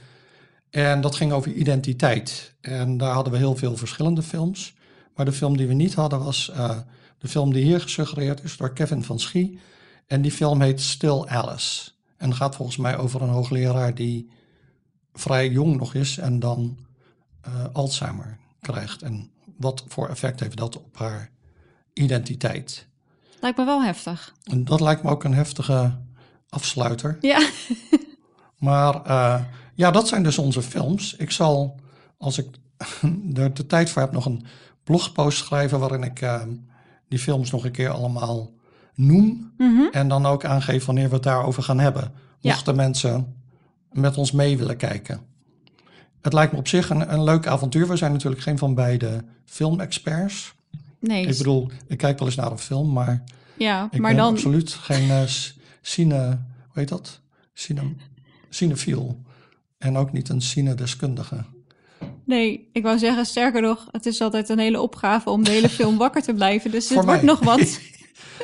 En 0.73 1.01
dat 1.01 1.15
ging 1.15 1.31
over 1.31 1.51
identiteit. 1.51 2.53
En 2.61 2.97
daar 2.97 3.13
hadden 3.13 3.33
we 3.33 3.39
heel 3.39 3.55
veel 3.55 3.77
verschillende 3.77 4.21
films. 4.21 4.73
Maar 5.15 5.25
de 5.25 5.31
film 5.31 5.57
die 5.57 5.67
we 5.67 5.73
niet 5.73 5.93
hadden 5.93 6.23
was 6.23 6.51
uh, 6.55 6.77
de 7.17 7.27
film 7.27 7.53
die 7.53 7.63
hier 7.63 7.81
gesuggereerd 7.81 8.43
is 8.43 8.57
door 8.57 8.73
Kevin 8.73 9.03
van 9.03 9.19
Schie. 9.19 9.59
En 10.07 10.21
die 10.21 10.31
film 10.31 10.61
heet 10.61 10.81
Still 10.81 11.23
Alice. 11.25 11.91
En 12.17 12.35
gaat 12.35 12.55
volgens 12.55 12.77
mij 12.77 12.97
over 12.97 13.21
een 13.21 13.29
hoogleraar 13.29 13.95
die 13.95 14.29
vrij 15.13 15.49
jong 15.49 15.77
nog 15.77 15.93
is 15.93 16.17
en 16.17 16.39
dan 16.39 16.77
uh, 17.47 17.65
Alzheimer 17.73 18.37
krijgt. 18.61 19.01
En 19.01 19.31
wat 19.57 19.83
voor 19.87 20.09
effect 20.09 20.39
heeft 20.39 20.57
dat 20.57 20.77
op 20.77 20.97
haar 20.97 21.29
identiteit? 21.93 22.87
Lijkt 23.39 23.57
me 23.57 23.65
wel 23.65 23.83
heftig. 23.83 24.33
En 24.43 24.65
dat 24.65 24.81
lijkt 24.81 25.03
me 25.03 25.09
ook 25.09 25.23
een 25.23 25.33
heftige 25.33 25.99
afsluiter. 26.49 27.17
Ja. 27.21 27.49
maar 28.57 29.07
uh, 29.07 29.41
ja, 29.73 29.91
dat 29.91 30.07
zijn 30.07 30.23
dus 30.23 30.37
onze 30.37 30.61
films. 30.61 31.15
Ik 31.15 31.31
zal, 31.31 31.79
als 32.17 32.37
ik 32.37 32.47
er 33.33 33.53
de 33.53 33.65
tijd 33.65 33.89
voor 33.89 34.01
heb, 34.01 34.11
nog 34.11 34.25
een 34.25 34.45
blogpost 34.83 35.37
schrijven 35.37 35.79
waarin 35.79 36.03
ik 36.03 36.21
uh, 36.21 36.41
die 37.07 37.19
films 37.19 37.51
nog 37.51 37.65
een 37.65 37.71
keer 37.71 37.89
allemaal 37.89 38.53
noem. 38.95 39.53
Mhm. 39.57 39.81
En 39.91 40.07
dan 40.07 40.25
ook 40.25 40.45
aangeef 40.45 40.85
wanneer 40.85 41.07
we 41.07 41.13
het 41.13 41.23
daarover 41.23 41.63
gaan 41.63 41.79
hebben. 41.79 42.11
Mochten 42.41 42.75
mensen 42.75 43.35
met 43.91 44.17
ons 44.17 44.31
mee 44.31 44.57
willen 44.57 44.77
kijken. 44.77 45.21
Het 46.21 46.33
lijkt 46.33 46.51
me 46.51 46.57
op 46.57 46.67
zich 46.67 46.89
een, 46.89 47.13
een 47.13 47.23
leuk 47.23 47.47
avontuur. 47.47 47.87
We 47.87 47.95
zijn 47.95 48.11
natuurlijk 48.11 48.41
geen 48.41 48.57
van 48.57 48.75
beide 48.75 49.23
filmexperts. 49.45 50.53
Nee. 50.99 51.27
Ik 51.27 51.37
bedoel, 51.37 51.69
ik 51.87 51.97
kijk 51.97 52.19
wel 52.19 52.27
eens 52.27 52.37
naar 52.37 52.51
een 52.51 52.57
film, 52.57 52.91
maar 52.91 53.23
ja, 53.57 53.87
ik 53.91 53.99
maar 53.99 54.09
ben 54.13 54.23
dan... 54.23 54.33
absoluut 54.33 54.73
geen 54.73 55.07
uh, 55.07 55.21
cine, 55.81 56.25
hoe 56.67 56.79
heet 56.79 56.89
dat? 56.89 57.21
Cine, 57.53 57.81
cinefiel. 58.49 59.21
En 59.83 59.97
ook 59.97 60.11
niet 60.11 60.29
een 60.29 60.41
cinedeskundige. 60.41 61.43
Nee, 62.25 62.69
ik 62.73 62.83
wou 62.83 62.97
zeggen, 62.97 63.25
sterker 63.25 63.61
nog, 63.61 63.87
het 63.91 64.05
is 64.05 64.21
altijd 64.21 64.49
een 64.49 64.59
hele 64.59 64.81
opgave 64.81 65.29
om 65.29 65.43
de 65.43 65.51
hele 65.51 65.69
film 65.79 65.97
wakker 65.97 66.21
te 66.21 66.33
blijven. 66.33 66.71
Dus 66.71 66.89
het 66.89 67.05
wordt 67.05 67.21
nog 67.21 67.39
wat. 67.39 67.59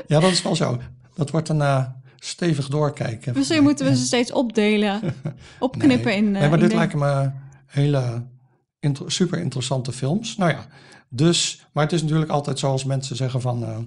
ja, 0.07 0.19
dat 0.19 0.31
is 0.31 0.41
wel 0.41 0.55
zo. 0.55 0.79
Dat 1.15 1.29
wordt 1.29 1.49
een 1.49 1.57
uh, 1.57 1.85
stevig 2.15 2.67
doorkijken. 2.67 3.33
Misschien 3.37 3.63
moeten 3.63 3.85
we 3.85 3.95
ze 3.95 4.05
steeds 4.05 4.31
opdelen, 4.31 5.01
opknippen 5.59 6.07
nee. 6.07 6.17
in. 6.17 6.25
Uh, 6.25 6.31
nee, 6.31 6.49
maar 6.49 6.53
in 6.53 6.59
dit 6.59 6.69
de... 6.69 6.75
lijken 6.75 6.99
me 6.99 7.31
hele 7.65 8.25
inter 8.79 9.11
super 9.11 9.39
interessante 9.39 9.91
films. 9.91 10.37
Nou 10.37 10.51
ja, 10.51 10.65
dus, 11.09 11.65
maar 11.71 11.83
het 11.83 11.93
is 11.93 12.01
natuurlijk 12.01 12.31
altijd 12.31 12.59
zoals 12.59 12.83
mensen 12.83 13.15
zeggen 13.15 13.41
van, 13.41 13.63
uh, 13.63 13.77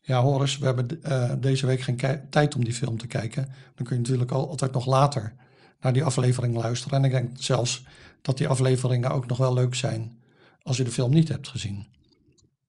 ja 0.00 0.20
Horace, 0.22 0.58
we 0.60 0.66
hebben 0.66 1.00
uh, 1.08 1.30
deze 1.38 1.66
week 1.66 1.80
geen 1.80 2.00
tijd 2.30 2.54
om 2.54 2.64
die 2.64 2.74
film 2.74 2.98
te 2.98 3.06
kijken. 3.06 3.48
Dan 3.74 3.86
kun 3.86 3.96
je 3.96 4.02
natuurlijk 4.02 4.30
al, 4.30 4.48
altijd 4.48 4.72
nog 4.72 4.86
later 4.86 5.34
naar 5.80 5.92
die 5.92 6.04
aflevering 6.04 6.56
luisteren. 6.56 6.98
En 6.98 7.04
ik 7.04 7.10
denk 7.10 7.30
zelfs 7.34 7.84
dat 8.22 8.38
die 8.38 8.48
afleveringen 8.48 9.10
ook 9.10 9.26
nog 9.26 9.38
wel 9.38 9.54
leuk 9.54 9.74
zijn 9.74 10.18
als 10.62 10.76
je 10.76 10.84
de 10.84 10.90
film 10.90 11.10
niet 11.10 11.28
hebt 11.28 11.48
gezien. 11.48 11.86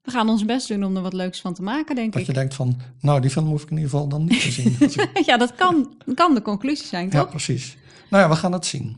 We 0.02 0.12
gaan 0.12 0.30
ons 0.30 0.46
best 0.46 0.68
doen 0.68 0.84
om 0.84 0.96
er 0.96 1.02
wat 1.02 1.14
leuks 1.14 1.42
van 1.42 1.54
te 1.54 1.62
maken, 1.62 1.96
denk 1.96 2.14
dat 2.14 2.22
ik. 2.22 2.28
Dat 2.28 2.36
je 2.36 2.42
denkt 2.42 2.56
van, 2.56 2.80
nou 3.00 3.22
die 3.22 3.30
film 3.30 3.46
hoef 3.46 3.64
ik 3.64 3.70
in 3.70 3.78
ieder 3.78 3.90
geval 3.90 4.08
dan 4.08 4.26
niet 4.26 4.42
te 4.42 4.52
zien. 4.52 4.78
ja, 5.26 5.38
dat 5.38 5.56
kan, 5.56 5.94
kan 6.16 6.34
de 6.34 6.42
conclusie 6.42 6.88
zijn, 6.88 7.10
toch? 7.10 7.22
Ja, 7.22 7.28
precies. 7.28 7.78
Nou 8.10 8.24
ja, 8.24 8.30
we 8.30 8.36
gaan 8.36 8.52
het 8.52 8.66
zien. 8.66 8.98